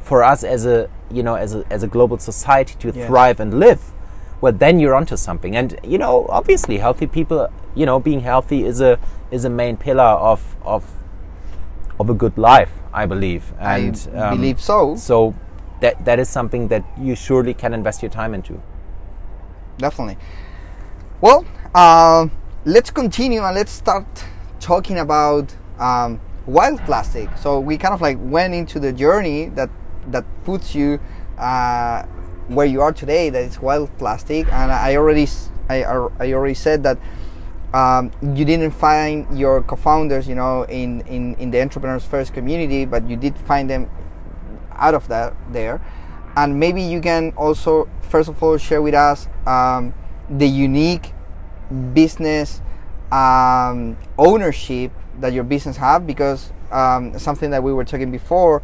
for 0.00 0.22
us 0.22 0.44
as 0.44 0.66
a 0.66 0.88
you 1.10 1.22
know 1.22 1.34
as 1.34 1.54
a 1.54 1.64
as 1.70 1.82
a 1.82 1.86
global 1.86 2.18
society 2.18 2.74
to 2.78 2.92
Yes. 2.92 3.06
thrive 3.06 3.40
and 3.40 3.58
live, 3.58 3.80
well 4.40 4.52
then 4.52 4.78
you're 4.78 4.94
onto 4.94 5.16
something. 5.16 5.56
And 5.56 5.78
you 5.82 5.98
know, 5.98 6.26
obviously, 6.28 6.78
healthy 6.78 7.06
people, 7.06 7.48
you 7.74 7.86
know, 7.86 7.98
being 7.98 8.20
healthy 8.20 8.64
is 8.64 8.80
a 8.80 8.98
is 9.30 9.44
a 9.44 9.50
main 9.50 9.76
pillar 9.76 10.04
of 10.04 10.56
of 10.62 10.84
of 11.98 12.10
a 12.10 12.14
good 12.14 12.36
life, 12.36 12.70
I 12.92 13.06
believe. 13.06 13.52
And 13.58 13.96
um, 14.14 14.20
I 14.20 14.30
believe 14.30 14.60
so. 14.60 14.94
So 14.96 15.34
that 15.80 16.04
that 16.04 16.18
is 16.18 16.28
something 16.28 16.68
that 16.68 16.84
you 17.00 17.14
surely 17.16 17.54
can 17.54 17.72
invest 17.74 18.02
your 18.02 18.10
time 18.10 18.34
into. 18.34 18.60
Definitely. 19.78 20.16
Well, 21.20 21.44
um, 21.74 22.30
let's 22.64 22.90
continue 22.90 23.42
and 23.42 23.54
let's 23.54 23.72
start 23.72 24.06
talking 24.60 24.98
about 24.98 25.54
um, 25.78 26.20
Wildplastic. 26.46 27.38
So 27.38 27.60
we 27.60 27.78
kind 27.78 27.94
of 27.94 28.00
like 28.00 28.18
went 28.20 28.54
into 28.54 28.78
the 28.78 28.92
journey 28.92 29.46
that 29.50 29.70
that 30.08 30.24
puts 30.44 30.74
you 30.74 31.00
uh, 31.38 32.02
where 32.48 32.66
you 32.66 32.80
are 32.80 32.92
today. 32.92 33.30
That 33.30 33.44
is 33.44 33.56
Wildplastic, 33.58 34.52
and 34.52 34.70
I 34.70 34.96
already 34.96 35.26
I, 35.68 35.84
I 35.84 36.32
already 36.32 36.54
said 36.54 36.82
that. 36.84 36.98
Um, 37.72 38.12
you 38.22 38.44
didn't 38.44 38.70
find 38.70 39.36
your 39.36 39.60
co-founders, 39.62 40.28
you 40.28 40.36
know, 40.36 40.62
in, 40.62 41.00
in, 41.08 41.34
in 41.40 41.50
the 41.50 41.60
entrepreneurs 41.60 42.04
first 42.04 42.32
community, 42.32 42.84
but 42.84 43.10
you 43.10 43.16
did 43.16 43.36
find 43.36 43.68
them 43.68 43.90
out 44.76 44.94
of 44.94 45.08
that 45.08 45.34
there 45.50 45.80
and 46.36 46.58
maybe 46.58 46.82
you 46.82 47.00
can 47.00 47.32
also 47.36 47.88
first 48.02 48.28
of 48.28 48.42
all 48.42 48.56
share 48.56 48.82
with 48.82 48.94
us 48.94 49.28
um, 49.46 49.94
the 50.28 50.46
unique 50.46 51.12
business 51.92 52.60
um, 53.12 53.96
ownership 54.18 54.92
that 55.20 55.32
your 55.32 55.44
business 55.44 55.76
have 55.76 56.06
because 56.06 56.52
um, 56.70 57.18
something 57.18 57.50
that 57.50 57.62
we 57.62 57.72
were 57.72 57.84
talking 57.84 58.10
before. 58.10 58.62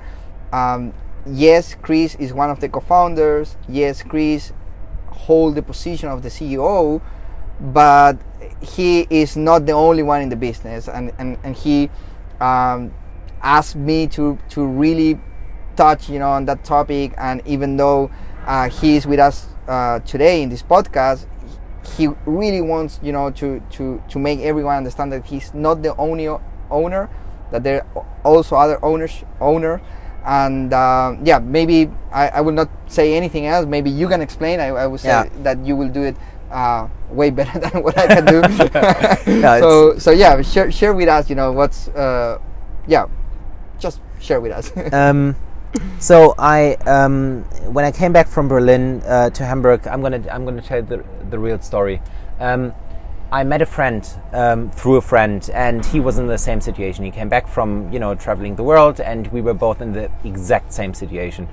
Um, 0.53 0.93
yes, 1.27 1.75
Chris 1.75 2.17
is 2.17 2.33
one 2.33 2.51
of 2.51 2.61
the 2.61 2.69
co-founders. 2.69 3.57
Yes, 3.69 4.03
Chris 4.03 4.53
hold 5.09 5.55
the 5.55 5.63
position 5.63 6.09
of 6.09 6.23
the 6.23 6.29
CEO, 6.29 7.01
but 7.61 8.19
he 8.61 9.07
is 9.11 9.37
not 9.37 9.67
the 9.67 9.73
only 9.73 10.03
one 10.03 10.23
in 10.23 10.29
the 10.29 10.37
business, 10.37 10.89
and 10.89 11.13
and, 11.19 11.39
and 11.45 11.55
he 11.55 11.91
um, 12.41 12.93
asked 13.43 13.77
me 13.77 14.07
to 14.09 14.39
to 14.51 14.67
really 14.67 15.21
touch 15.77 16.09
you 16.09 16.19
know 16.19 16.31
on 16.31 16.45
that 16.47 16.65
topic, 16.65 17.15
and 17.19 17.43
even 17.47 17.77
though 17.77 18.11
uh, 18.47 18.69
he 18.69 18.97
is 18.97 19.07
with 19.07 19.21
us 19.21 19.49
uh, 19.69 19.99
today 20.01 20.43
in 20.43 20.49
this 20.49 20.63
podcast, 20.63 21.27
he 21.97 22.09
really 22.27 22.61
wants 22.61 23.01
you 23.03 23.13
know 23.13 23.31
to 23.33 23.61
to 23.71 24.03
to 24.09 24.19
make 24.19 24.41
everyone 24.41 24.77
understand 24.77 25.13
that 25.13 25.25
he's 25.27 25.53
not 25.55 25.83
the 25.83 25.95
only 25.97 26.29
owner, 26.71 27.09
that 27.53 27.63
there 27.63 27.85
are 27.97 28.07
also 28.25 28.57
other 28.57 28.83
owners 28.85 29.25
owner. 29.41 29.81
And 30.23 30.71
uh, 30.75 31.17
yeah 31.25 31.39
maybe 31.39 31.91
I, 32.13 32.29
I 32.29 32.41
will 32.43 32.53
not 32.53 32.69
say 32.87 33.15
anything 33.17 33.47
else. 33.47 33.65
Maybe 33.65 33.89
you 33.89 34.07
can 34.07 34.21
explain. 34.21 34.61
I, 34.61 34.67
I 34.69 34.87
will 34.87 34.99
say 34.99 35.09
Yeah. 35.09 35.29
that 35.45 35.65
you 35.65 35.75
will 35.77 35.89
do 35.89 36.03
it 36.03 36.15
uh, 36.53 36.89
way 37.09 37.31
better 37.31 37.59
than 37.65 37.83
what 37.83 37.97
i 37.97 38.07
can 38.07 38.27
do. 38.27 38.43
Yeah, 39.41 39.61
so 39.65 39.97
so 39.99 40.11
yeah 40.11 40.43
share, 40.43 40.71
share 40.71 40.93
with 40.93 41.09
us 41.09 41.31
you 41.31 41.37
know 41.37 41.53
what's 41.53 41.89
uh, 41.97 42.37
yeah 42.87 43.07
just 43.79 44.01
share 44.21 44.43
with 44.43 44.53
us. 44.53 44.71
Um, 44.93 45.37
so 45.99 46.35
I, 46.39 46.75
um, 46.87 47.45
when 47.73 47.85
I 47.85 47.93
came 47.93 48.13
back 48.13 48.27
from 48.29 48.49
Berlin 48.49 49.03
uh, 49.07 49.31
to 49.31 49.45
Hamburg, 49.45 49.87
I'm 49.87 50.03
gonna 50.03 50.23
I'm 50.31 50.45
gonna 50.45 50.63
tell 50.63 50.83
the 50.83 51.05
the 51.31 51.39
real 51.39 51.61
story. 51.61 52.03
Um, 52.41 52.75
I 53.33 53.45
met 53.45 53.63
a 53.63 53.67
friend 53.67 54.09
um, 54.33 54.71
through 54.73 54.97
a 54.97 55.01
friend, 55.01 55.49
and 55.55 55.87
he 55.87 56.01
was 56.01 56.19
in 56.19 56.27
the 56.27 56.39
same 56.39 56.61
situation. 56.61 57.05
He 57.05 57.13
came 57.13 57.29
back 57.29 57.47
from 57.47 57.93
you 57.93 58.01
know 58.01 58.15
traveling 58.17 58.57
the 58.57 58.65
world, 58.65 59.01
and 59.01 59.29
we 59.29 59.41
were 59.41 59.55
both 59.55 59.81
in 59.81 59.93
the 59.93 60.11
exact 60.25 60.73
same 60.73 60.95
situation. 60.95 61.49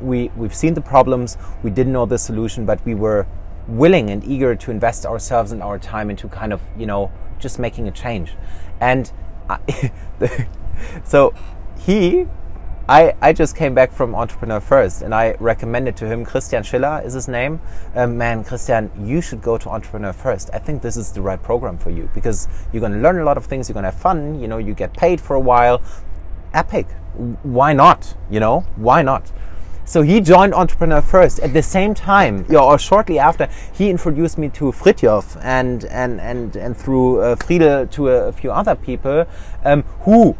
We 0.00 0.30
we've 0.36 0.54
seen 0.54 0.74
the 0.74 0.82
problems, 0.82 1.38
we 1.62 1.70
didn't 1.70 1.92
know 1.92 2.04
the 2.04 2.18
solution, 2.18 2.66
but 2.66 2.84
we 2.84 2.94
were 2.94 3.26
willing 3.66 4.10
and 4.10 4.22
eager 4.24 4.54
to 4.54 4.70
invest 4.70 5.06
ourselves 5.06 5.50
and 5.50 5.62
our 5.62 5.78
time 5.78 6.10
into 6.10 6.28
kind 6.28 6.52
of 6.52 6.60
you 6.76 6.84
know 6.84 7.10
just 7.38 7.58
making 7.58 7.88
a 7.88 7.90
change. 7.90 8.34
And 8.80 9.10
I, 9.48 9.90
so 11.04 11.32
he 11.78 12.26
I, 12.86 13.14
I 13.22 13.32
just 13.32 13.56
came 13.56 13.74
back 13.74 13.92
from 13.92 14.14
Entrepreneur 14.14 14.60
First 14.60 15.00
and 15.00 15.14
I 15.14 15.36
recommended 15.40 15.96
to 15.96 16.06
him, 16.06 16.22
Christian 16.22 16.62
Schiller 16.62 17.00
is 17.02 17.14
his 17.14 17.28
name. 17.28 17.60
Um, 17.94 18.18
man, 18.18 18.44
Christian, 18.44 18.90
you 19.02 19.22
should 19.22 19.40
go 19.40 19.56
to 19.56 19.70
Entrepreneur 19.70 20.12
First. 20.12 20.50
I 20.52 20.58
think 20.58 20.82
this 20.82 20.98
is 20.98 21.10
the 21.10 21.22
right 21.22 21.42
program 21.42 21.78
for 21.78 21.88
you 21.88 22.10
because 22.12 22.46
you're 22.72 22.80
going 22.80 22.92
to 22.92 22.98
learn 22.98 23.18
a 23.18 23.24
lot 23.24 23.38
of 23.38 23.46
things, 23.46 23.70
you're 23.70 23.74
going 23.74 23.84
to 23.84 23.90
have 23.90 23.98
fun, 23.98 24.38
you 24.38 24.48
know, 24.48 24.58
you 24.58 24.74
get 24.74 24.92
paid 24.92 25.18
for 25.18 25.34
a 25.34 25.40
while. 25.40 25.80
Epic. 26.52 26.86
Why 27.42 27.72
not? 27.72 28.16
You 28.30 28.40
know, 28.40 28.60
why 28.76 29.00
not? 29.00 29.32
So 29.86 30.02
he 30.02 30.20
joined 30.20 30.52
Entrepreneur 30.52 31.00
First. 31.00 31.40
At 31.40 31.54
the 31.54 31.62
same 31.62 31.94
time, 31.94 32.44
know, 32.50 32.64
or 32.64 32.78
shortly 32.78 33.18
after, 33.18 33.48
he 33.72 33.88
introduced 33.88 34.36
me 34.36 34.50
to 34.50 34.72
Fritjof 34.72 35.38
and 35.42 35.84
and 35.86 36.20
and 36.20 36.56
and 36.56 36.76
through 36.76 37.20
uh, 37.20 37.36
Friedel 37.36 37.86
to 37.86 38.08
a, 38.08 38.28
a 38.28 38.32
few 38.32 38.50
other 38.50 38.74
people 38.74 39.26
um, 39.64 39.82
who 40.00 40.36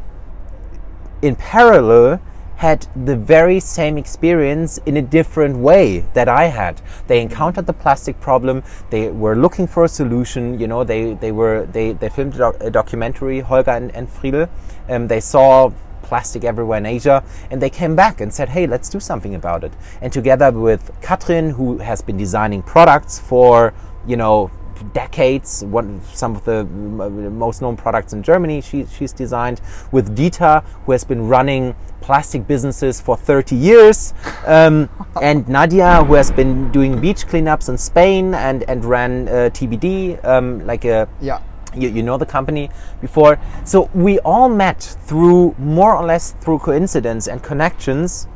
in 1.22 1.36
parallel 1.36 2.20
had 2.56 2.86
the 3.04 3.16
very 3.16 3.60
same 3.60 3.98
experience 3.98 4.78
in 4.86 4.96
a 4.96 5.02
different 5.02 5.56
way 5.56 6.04
that 6.14 6.28
I 6.28 6.44
had. 6.44 6.80
They 7.06 7.20
encountered 7.20 7.66
the 7.66 7.72
plastic 7.72 8.20
problem. 8.20 8.62
They 8.90 9.10
were 9.10 9.36
looking 9.36 9.66
for 9.66 9.84
a 9.84 9.88
solution. 9.88 10.58
You 10.58 10.68
know, 10.68 10.84
they, 10.84 11.14
they 11.14 11.32
were 11.32 11.66
they, 11.66 11.92
they 11.92 12.08
filmed 12.08 12.34
a, 12.34 12.38
doc- 12.38 12.56
a 12.60 12.70
documentary, 12.70 13.40
Holger 13.40 13.70
and, 13.70 13.94
and 13.94 14.08
Friedel. 14.08 14.48
Um, 14.88 15.08
they 15.08 15.20
saw 15.20 15.72
plastic 16.02 16.44
everywhere 16.44 16.78
in 16.78 16.86
Asia, 16.86 17.24
and 17.50 17.60
they 17.60 17.70
came 17.70 17.96
back 17.96 18.20
and 18.20 18.32
said, 18.32 18.50
"Hey, 18.50 18.66
let's 18.66 18.88
do 18.88 19.00
something 19.00 19.34
about 19.34 19.64
it." 19.64 19.72
And 20.00 20.12
together 20.12 20.50
with 20.52 20.92
Katrin, 21.00 21.50
who 21.50 21.78
has 21.78 22.02
been 22.02 22.16
designing 22.16 22.62
products 22.62 23.18
for 23.18 23.74
you 24.06 24.16
know 24.16 24.50
decades. 24.92 25.64
One, 25.64 26.00
some 26.12 26.36
of 26.36 26.44
the 26.44 26.64
most 26.64 27.62
known 27.62 27.76
products 27.76 28.12
in 28.12 28.22
Germany 28.22 28.60
she, 28.60 28.86
she's 28.86 29.12
designed. 29.12 29.60
With 29.92 30.16
Dieter, 30.16 30.64
who 30.84 30.92
has 30.92 31.04
been 31.04 31.28
running 31.28 31.74
plastic 32.00 32.46
businesses 32.46 33.00
for 33.00 33.16
30 33.16 33.56
years. 33.56 34.14
Um, 34.46 34.88
and 35.22 35.48
Nadia, 35.48 36.04
who 36.04 36.14
has 36.14 36.30
been 36.30 36.70
doing 36.70 37.00
beach 37.00 37.26
cleanups 37.26 37.68
in 37.68 37.78
Spain 37.78 38.34
and, 38.34 38.62
and 38.64 38.84
ran 38.84 39.28
uh, 39.28 39.50
TBD, 39.52 40.24
um, 40.24 40.66
like 40.66 40.84
a 40.84 41.08
yeah 41.20 41.40
you, 41.76 41.88
you 41.88 42.02
know 42.02 42.16
the 42.16 42.26
company 42.26 42.70
before. 43.00 43.38
So 43.64 43.90
we 43.94 44.18
all 44.20 44.48
met 44.48 44.80
through 44.80 45.54
more 45.58 45.96
or 45.96 46.04
less 46.04 46.32
through 46.32 46.60
coincidence 46.60 47.26
and 47.26 47.42
connections 47.42 48.28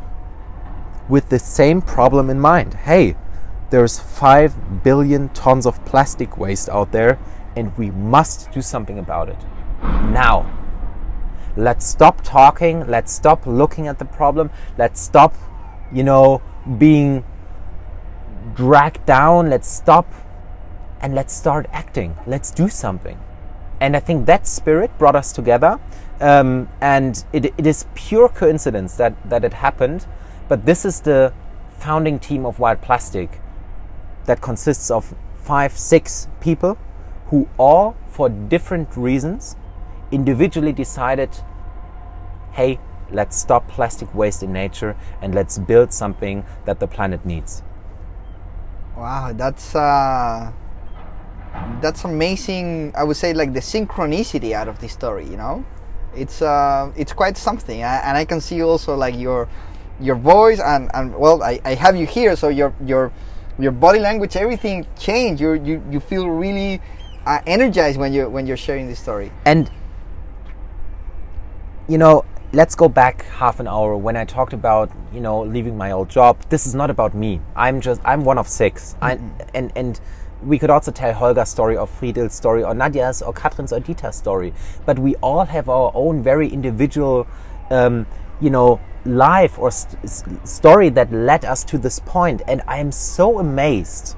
with 1.09 1.29
the 1.29 1.39
same 1.39 1.81
problem 1.81 2.31
in 2.31 2.39
mind. 2.39 2.75
Hey, 2.75 3.17
there's 3.71 3.99
5 3.99 4.83
billion 4.83 5.29
tons 5.31 5.67
of 5.67 5.85
plastic 5.85 6.39
waste 6.39 6.69
out 6.69 6.93
there 6.93 7.19
and 7.57 7.77
we 7.77 7.91
must 7.91 8.51
do 8.53 8.63
something 8.63 8.99
about 8.99 9.29
it. 9.29 9.39
Now. 9.83 10.55
Let's 11.57 11.85
stop 11.85 12.23
talking, 12.23 12.87
let's 12.87 13.13
stop 13.13 13.45
looking 13.45 13.89
at 13.89 13.99
the 13.99 14.05
problem, 14.05 14.51
let's 14.77 15.01
stop, 15.01 15.35
you 15.93 16.05
know, 16.05 16.41
being 16.79 17.25
dragged 18.55 19.05
down, 19.07 19.51
let's 19.51 19.69
stop 19.69 20.07
and 21.01 21.17
let's 21.17 21.35
start 21.35 21.67
acting. 21.73 22.17
Let's 22.29 22.53
do 22.53 22.69
something. 22.69 23.19
And 23.81 23.97
I 23.97 24.01
think 24.01 24.27
that 24.27 24.47
spirit 24.47 24.97
brought 24.99 25.17
us 25.17 25.33
together. 25.33 25.81
Um, 26.21 26.69
and 26.81 27.25
it, 27.33 27.47
it 27.47 27.67
is 27.67 27.87
pure 27.95 28.29
coincidence 28.29 28.97
that, 28.97 29.15
that 29.29 29.45
it 29.45 29.55
happened. 29.55 30.07
But 30.49 30.65
this 30.65 30.85
is 30.85 31.01
the 31.01 31.33
founding 31.71 32.19
team 32.19 32.47
of 32.47 32.59
Wildplastic 32.59 33.31
that 34.29 34.41
consists 34.41 34.91
of 34.91 35.15
five, 35.37 35.73
six 35.77 36.29
people 36.41 36.79
who 37.29 37.49
all, 37.59 37.97
for 38.07 38.29
different 38.29 38.97
reasons, 38.97 39.57
individually 40.13 40.73
decided 40.73 41.31
hey, 42.53 42.79
let's 43.11 43.37
stop 43.37 43.69
plastic 43.69 44.13
waste 44.15 44.43
in 44.43 44.53
nature 44.53 44.97
and 45.23 45.35
let's 45.35 45.59
build 45.59 45.93
something 45.93 46.45
that 46.65 46.81
the 46.81 46.87
planet 46.87 47.25
needs. 47.25 47.63
Wow, 48.97 49.33
that's 49.33 49.77
uh, 49.77 50.51
that's 51.81 52.05
amazing. 52.05 52.93
I 52.97 53.05
would 53.05 53.17
say 53.17 53.33
like 53.33 53.55
the 53.55 53.61
synchronicity 53.61 54.53
out 54.53 54.67
of 54.67 54.81
this 54.81 54.93
story. 54.93 55.25
You 55.25 55.37
know, 55.37 55.65
it's 56.17 56.43
uh, 56.43 56.91
it's 56.97 57.13
quite 57.13 57.37
something, 57.37 57.81
and 57.83 58.19
I 58.19 58.25
can 58.25 58.41
see 58.41 58.61
also 58.63 58.97
like 58.97 59.17
your 59.17 59.49
your 60.01 60.17
voice 60.17 60.59
and 60.61 60.91
and 60.95 61.15
well, 61.15 61.43
I, 61.43 61.61
I 61.65 61.75
have 61.75 61.97
you 61.97 62.07
here, 62.07 62.35
so 62.35 62.49
your 62.49 62.75
your 62.85 63.13
your 63.59 63.73
body 63.73 63.99
language, 63.99 64.37
everything 64.37 64.87
changed. 64.99 65.41
You 65.41 65.55
you 65.55 65.83
you 65.91 66.01
feel 66.01 66.29
really 66.29 66.81
uh, 67.27 67.41
energized 67.47 67.99
when 67.99 68.13
you 68.13 68.29
when 68.29 68.47
you're 68.47 68.57
sharing 68.57 68.89
this 68.89 68.99
story. 68.99 69.33
And 69.45 69.71
you 71.89 71.99
know, 71.99 72.25
let's 72.53 72.75
go 72.75 72.89
back 72.89 73.25
half 73.25 73.61
an 73.61 73.67
hour 73.67 73.97
when 73.97 74.17
I 74.17 74.25
talked 74.25 74.53
about 74.53 74.91
you 75.13 75.21
know 75.21 75.43
leaving 75.43 75.77
my 75.77 75.91
old 75.91 76.09
job. 76.09 76.41
This 76.49 76.67
is 76.67 76.75
not 76.75 76.91
about 76.91 77.15
me. 77.15 77.41
I'm 77.57 77.81
just 77.81 78.01
I'm 78.05 78.25
one 78.25 78.39
of 78.39 78.49
6 78.49 78.97
I, 79.03 79.19
and 79.55 79.73
and 79.75 80.01
we 80.43 80.59
could 80.59 80.71
also 80.71 80.93
tell 80.93 81.13
Holger's 81.13 81.49
story 81.49 81.77
or 81.77 81.87
Friedel's 81.87 82.33
story 82.33 82.63
or 82.63 82.73
Nadia's 82.73 83.23
or 83.23 83.33
Katrin's 83.33 83.73
or 83.73 83.81
Dieter's 83.81 84.15
story. 84.15 84.55
But 84.87 84.99
we 84.99 85.17
all 85.17 85.45
have 85.45 85.69
our 85.69 85.91
own 85.95 86.23
very 86.23 86.49
individual, 86.49 87.27
um, 87.71 88.07
you 88.41 88.51
know, 88.51 88.81
life 89.05 89.59
or 89.59 89.71
st- 89.71 90.47
story 90.47 90.89
that 90.91 91.13
led 91.13 91.45
us 91.45 91.65
to 91.65 91.79
this 91.79 92.01
point. 92.01 92.43
And 92.47 92.63
I 92.67 92.79
am 92.79 92.93
so 92.93 93.39
amazed 93.39 94.17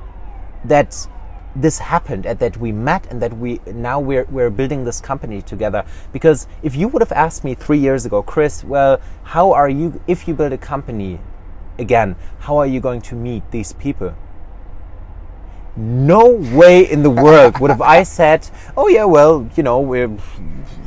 that 0.65 1.07
this 1.55 1.79
happened 1.79 2.27
and 2.27 2.39
that 2.39 2.57
we 2.59 2.71
met 2.71 3.07
and 3.11 3.21
that 3.21 3.37
we 3.37 3.61
now 3.67 3.99
we're, 3.99 4.25
we're 4.25 4.51
building 4.51 4.85
this 4.85 5.01
company 5.01 5.43
together 5.43 5.85
because 6.13 6.47
if 6.63 6.77
you 6.77 6.87
would 6.87 7.03
have 7.03 7.13
asked 7.13 7.43
me 7.43 7.55
three 7.55 7.79
years 7.79 8.07
ago 8.07 8.23
chris 8.23 8.63
well 8.63 9.01
how 9.25 9.53
are 9.53 9.69
you 9.69 10.01
if 10.07 10.29
you 10.29 10.35
build 10.35 10.53
a 10.53 10.59
company 10.59 11.19
again 11.77 12.15
how 12.41 12.57
are 12.57 12.67
you 12.67 12.79
going 12.79 13.01
to 13.01 13.17
meet 13.17 13.43
these 13.51 13.73
people 13.73 14.15
no 15.77 16.31
way 16.53 16.91
in 16.91 17.03
the 17.03 17.11
world 17.11 17.59
would 17.59 17.71
have 17.71 17.81
i 17.81 18.03
said 18.03 18.49
oh 18.77 18.89
yeah 18.89 19.05
well 19.05 19.49
you 19.57 19.63
know 19.63 19.81
we're 19.81 20.11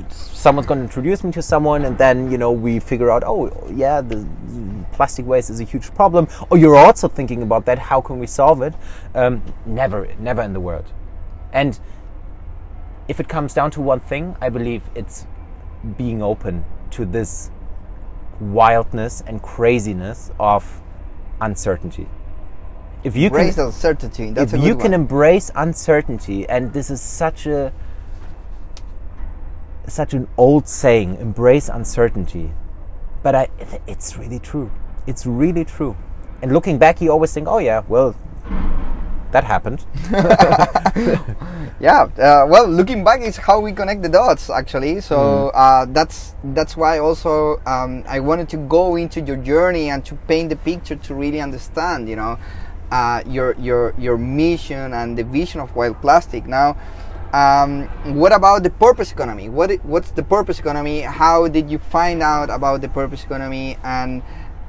someone's 0.09 0.67
going 0.67 0.77
to 0.77 0.83
introduce 0.83 1.23
me 1.23 1.31
to 1.31 1.41
someone 1.41 1.85
and 1.85 1.97
then 1.97 2.29
you 2.29 2.37
know 2.37 2.51
we 2.51 2.79
figure 2.79 3.09
out 3.09 3.23
oh 3.25 3.49
yeah 3.73 4.01
the 4.01 4.27
plastic 4.91 5.25
waste 5.25 5.49
is 5.49 5.59
a 5.59 5.63
huge 5.63 5.91
problem. 5.95 6.27
Or 6.51 6.57
you're 6.57 6.75
also 6.75 7.07
thinking 7.07 7.41
about 7.41 7.65
that. 7.65 7.79
How 7.79 7.99
can 7.99 8.19
we 8.19 8.27
solve 8.27 8.61
it? 8.61 8.75
Um, 9.15 9.41
never 9.65 10.13
never 10.19 10.43
in 10.43 10.53
the 10.53 10.59
world. 10.59 10.93
And 11.51 11.79
if 13.07 13.19
it 13.19 13.27
comes 13.27 13.53
down 13.53 13.71
to 13.71 13.81
one 13.81 13.99
thing 13.99 14.35
i 14.41 14.49
believe 14.49 14.83
it's 14.95 15.27
being 15.97 16.21
open 16.21 16.63
to 16.91 17.05
this 17.05 17.51
wildness 18.39 19.21
and 19.27 19.41
craziness 19.41 20.31
of 20.39 20.81
uncertainty 21.41 22.07
if 23.03 23.15
you 23.15 23.27
Embrace 23.27 23.55
can 23.55 23.65
uncertainty. 23.65 24.31
That's 24.31 24.53
if 24.53 24.63
you 24.63 24.75
can 24.75 24.93
embrace 24.93 25.51
uncertainty 25.55 26.47
and 26.47 26.71
this 26.73 26.89
is 26.89 27.01
such 27.01 27.45
a 27.45 27.73
such 29.87 30.13
an 30.13 30.27
old 30.37 30.67
saying, 30.67 31.17
embrace 31.17 31.69
uncertainty. 31.69 32.51
But 33.21 33.35
I, 33.35 33.47
it's 33.87 34.17
really 34.17 34.39
true. 34.39 34.71
It's 35.07 35.25
really 35.25 35.65
true. 35.65 35.95
And 36.41 36.53
looking 36.53 36.77
back, 36.77 37.01
you 37.01 37.11
always 37.11 37.33
think, 37.33 37.47
oh 37.47 37.59
yeah, 37.59 37.83
well, 37.87 38.15
that 39.31 39.43
happened. 39.43 39.83
yeah. 41.79 42.03
Uh, 42.17 42.45
well, 42.47 42.67
looking 42.67 43.03
back 43.03 43.21
is 43.21 43.35
how 43.35 43.59
we 43.59 43.71
connect 43.71 44.01
the 44.03 44.09
dots, 44.09 44.49
actually. 44.49 45.01
So 45.01 45.17
mm. 45.17 45.51
uh, 45.53 45.85
that's 45.91 46.35
that's 46.43 46.77
why 46.77 46.99
also 46.99 47.59
um, 47.65 48.03
I 48.07 48.19
wanted 48.19 48.47
to 48.49 48.57
go 48.57 48.95
into 48.95 49.21
your 49.21 49.37
journey 49.37 49.89
and 49.89 50.05
to 50.05 50.15
paint 50.27 50.49
the 50.49 50.55
picture 50.55 50.95
to 50.95 51.15
really 51.15 51.41
understand, 51.41 52.07
you 52.07 52.15
know, 52.15 52.37
uh, 52.93 53.23
your 53.25 53.55
your 53.57 53.95
your 53.97 54.17
mission 54.17 54.93
and 54.93 55.17
the 55.17 55.23
vision 55.23 55.59
of 55.59 55.73
Wildplastic. 55.73 56.45
Now, 56.45 56.77
um, 57.33 57.89
what 58.13 58.31
about 58.31 58.61
the 58.61 58.69
purpose 58.69 59.11
economy? 59.11 59.49
What 59.49 59.73
what's 59.83 60.11
the 60.11 60.21
purpose 60.21 60.59
economy? 60.59 61.01
How 61.01 61.47
did 61.47 61.71
you 61.71 61.79
find 61.79 62.21
out 62.21 62.51
about 62.51 62.81
the 62.81 62.89
purpose 62.89 63.23
economy? 63.23 63.77
And 63.83 64.21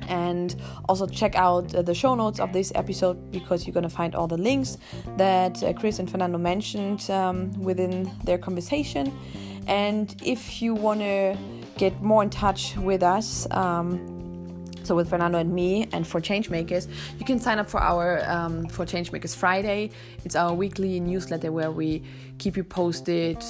and 0.10 0.56
also 0.90 1.08
check 1.08 1.36
out 1.36 1.74
uh, 1.74 1.82
the 1.82 1.94
show 1.94 2.16
notes 2.16 2.40
of 2.40 2.52
this 2.52 2.72
episode 2.76 3.32
because 3.32 3.66
you're 3.66 3.74
going 3.74 3.84
to 3.84 3.90
find 3.90 4.16
all 4.16 4.28
the 4.28 4.38
links 4.38 4.78
that 5.18 5.64
uh, 5.64 5.72
Chris 5.74 6.00
and 6.00 6.10
Fernando 6.10 6.38
mentioned 6.38 7.10
um, 7.10 7.52
within 7.54 8.12
their 8.26 8.38
conversation. 8.38 9.18
And 9.68 10.16
if 10.26 10.62
you 10.62 10.74
want 10.74 11.02
to 11.02 11.38
get 11.78 12.02
more 12.02 12.24
in 12.24 12.30
touch 12.30 12.76
with 12.78 13.04
us, 13.04 13.48
um, 13.52 14.20
so 14.84 14.96
with 14.96 15.10
Fernando 15.10 15.38
and 15.38 15.54
me 15.54 15.88
and 15.92 16.08
for 16.08 16.20
Changemakers, 16.20 16.88
you 17.20 17.26
can 17.26 17.40
sign 17.40 17.60
up 17.60 17.70
for 17.70 17.80
our 17.80 18.28
um, 18.28 18.68
for 18.70 18.86
Changemakers 18.86 19.36
Friday. 19.36 19.92
It's 20.26 20.36
our 20.36 20.52
weekly 20.52 21.00
newsletter 21.00 21.52
where 21.52 21.70
we 21.70 22.02
keep 22.40 22.58
you 22.58 22.64
posted 22.64 23.44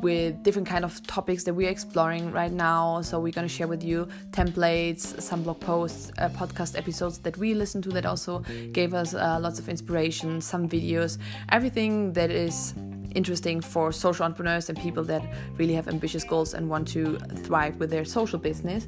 with 0.00 0.42
different 0.42 0.66
kind 0.66 0.84
of 0.84 1.02
topics 1.06 1.44
that 1.44 1.52
we're 1.52 1.68
exploring 1.68 2.30
right 2.32 2.52
now. 2.52 3.02
So 3.02 3.20
we're 3.20 3.32
gonna 3.32 3.48
share 3.48 3.66
with 3.66 3.82
you 3.82 4.08
templates, 4.30 5.20
some 5.20 5.42
blog 5.42 5.60
posts, 5.60 6.12
uh, 6.18 6.28
podcast 6.30 6.78
episodes 6.78 7.18
that 7.18 7.36
we 7.36 7.52
listen 7.54 7.82
to 7.82 7.90
that 7.90 8.06
also 8.06 8.38
gave 8.72 8.94
us 8.94 9.14
uh, 9.14 9.38
lots 9.40 9.58
of 9.58 9.68
inspiration, 9.68 10.40
some 10.40 10.68
videos, 10.68 11.18
everything 11.50 12.12
that 12.12 12.30
is 12.30 12.74
interesting 13.14 13.60
for 13.60 13.92
social 13.92 14.24
entrepreneurs 14.24 14.68
and 14.68 14.78
people 14.78 15.04
that 15.04 15.22
really 15.56 15.74
have 15.74 15.88
ambitious 15.88 16.24
goals 16.24 16.54
and 16.54 16.68
want 16.68 16.88
to 16.88 17.18
thrive 17.18 17.76
with 17.76 17.90
their 17.90 18.04
social 18.04 18.38
business. 18.38 18.86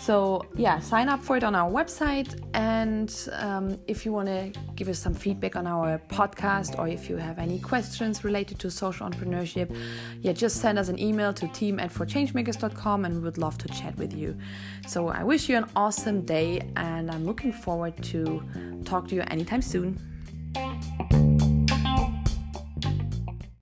So, 0.00 0.46
yeah, 0.56 0.80
sign 0.80 1.08
up 1.08 1.22
for 1.22 1.36
it 1.36 1.44
on 1.44 1.54
our 1.54 1.70
website. 1.70 2.40
And 2.54 3.14
um, 3.34 3.78
if 3.86 4.04
you 4.04 4.12
want 4.12 4.28
to 4.28 4.52
give 4.74 4.88
us 4.88 4.98
some 4.98 5.14
feedback 5.14 5.54
on 5.54 5.66
our 5.66 6.00
podcast 6.08 6.78
or 6.78 6.88
if 6.88 7.08
you 7.08 7.16
have 7.16 7.38
any 7.38 7.58
questions 7.58 8.24
related 8.24 8.58
to 8.60 8.70
social 8.70 9.08
entrepreneurship, 9.08 9.74
yeah, 10.20 10.32
just 10.32 10.56
send 10.56 10.78
us 10.78 10.88
an 10.88 10.98
email 10.98 11.32
to 11.34 11.46
team 11.48 11.78
at 11.78 11.92
forchangemakers.com 11.92 13.04
and 13.04 13.14
we 13.14 13.20
would 13.20 13.38
love 13.38 13.58
to 13.58 13.68
chat 13.68 13.96
with 13.96 14.12
you. 14.14 14.36
So, 14.88 15.08
I 15.08 15.22
wish 15.24 15.48
you 15.48 15.56
an 15.56 15.66
awesome 15.76 16.22
day 16.22 16.62
and 16.76 17.10
I'm 17.10 17.24
looking 17.24 17.52
forward 17.52 18.00
to 18.04 18.42
talk 18.84 19.08
to 19.08 19.14
you 19.14 19.22
anytime 19.28 19.62
soon. 19.62 19.98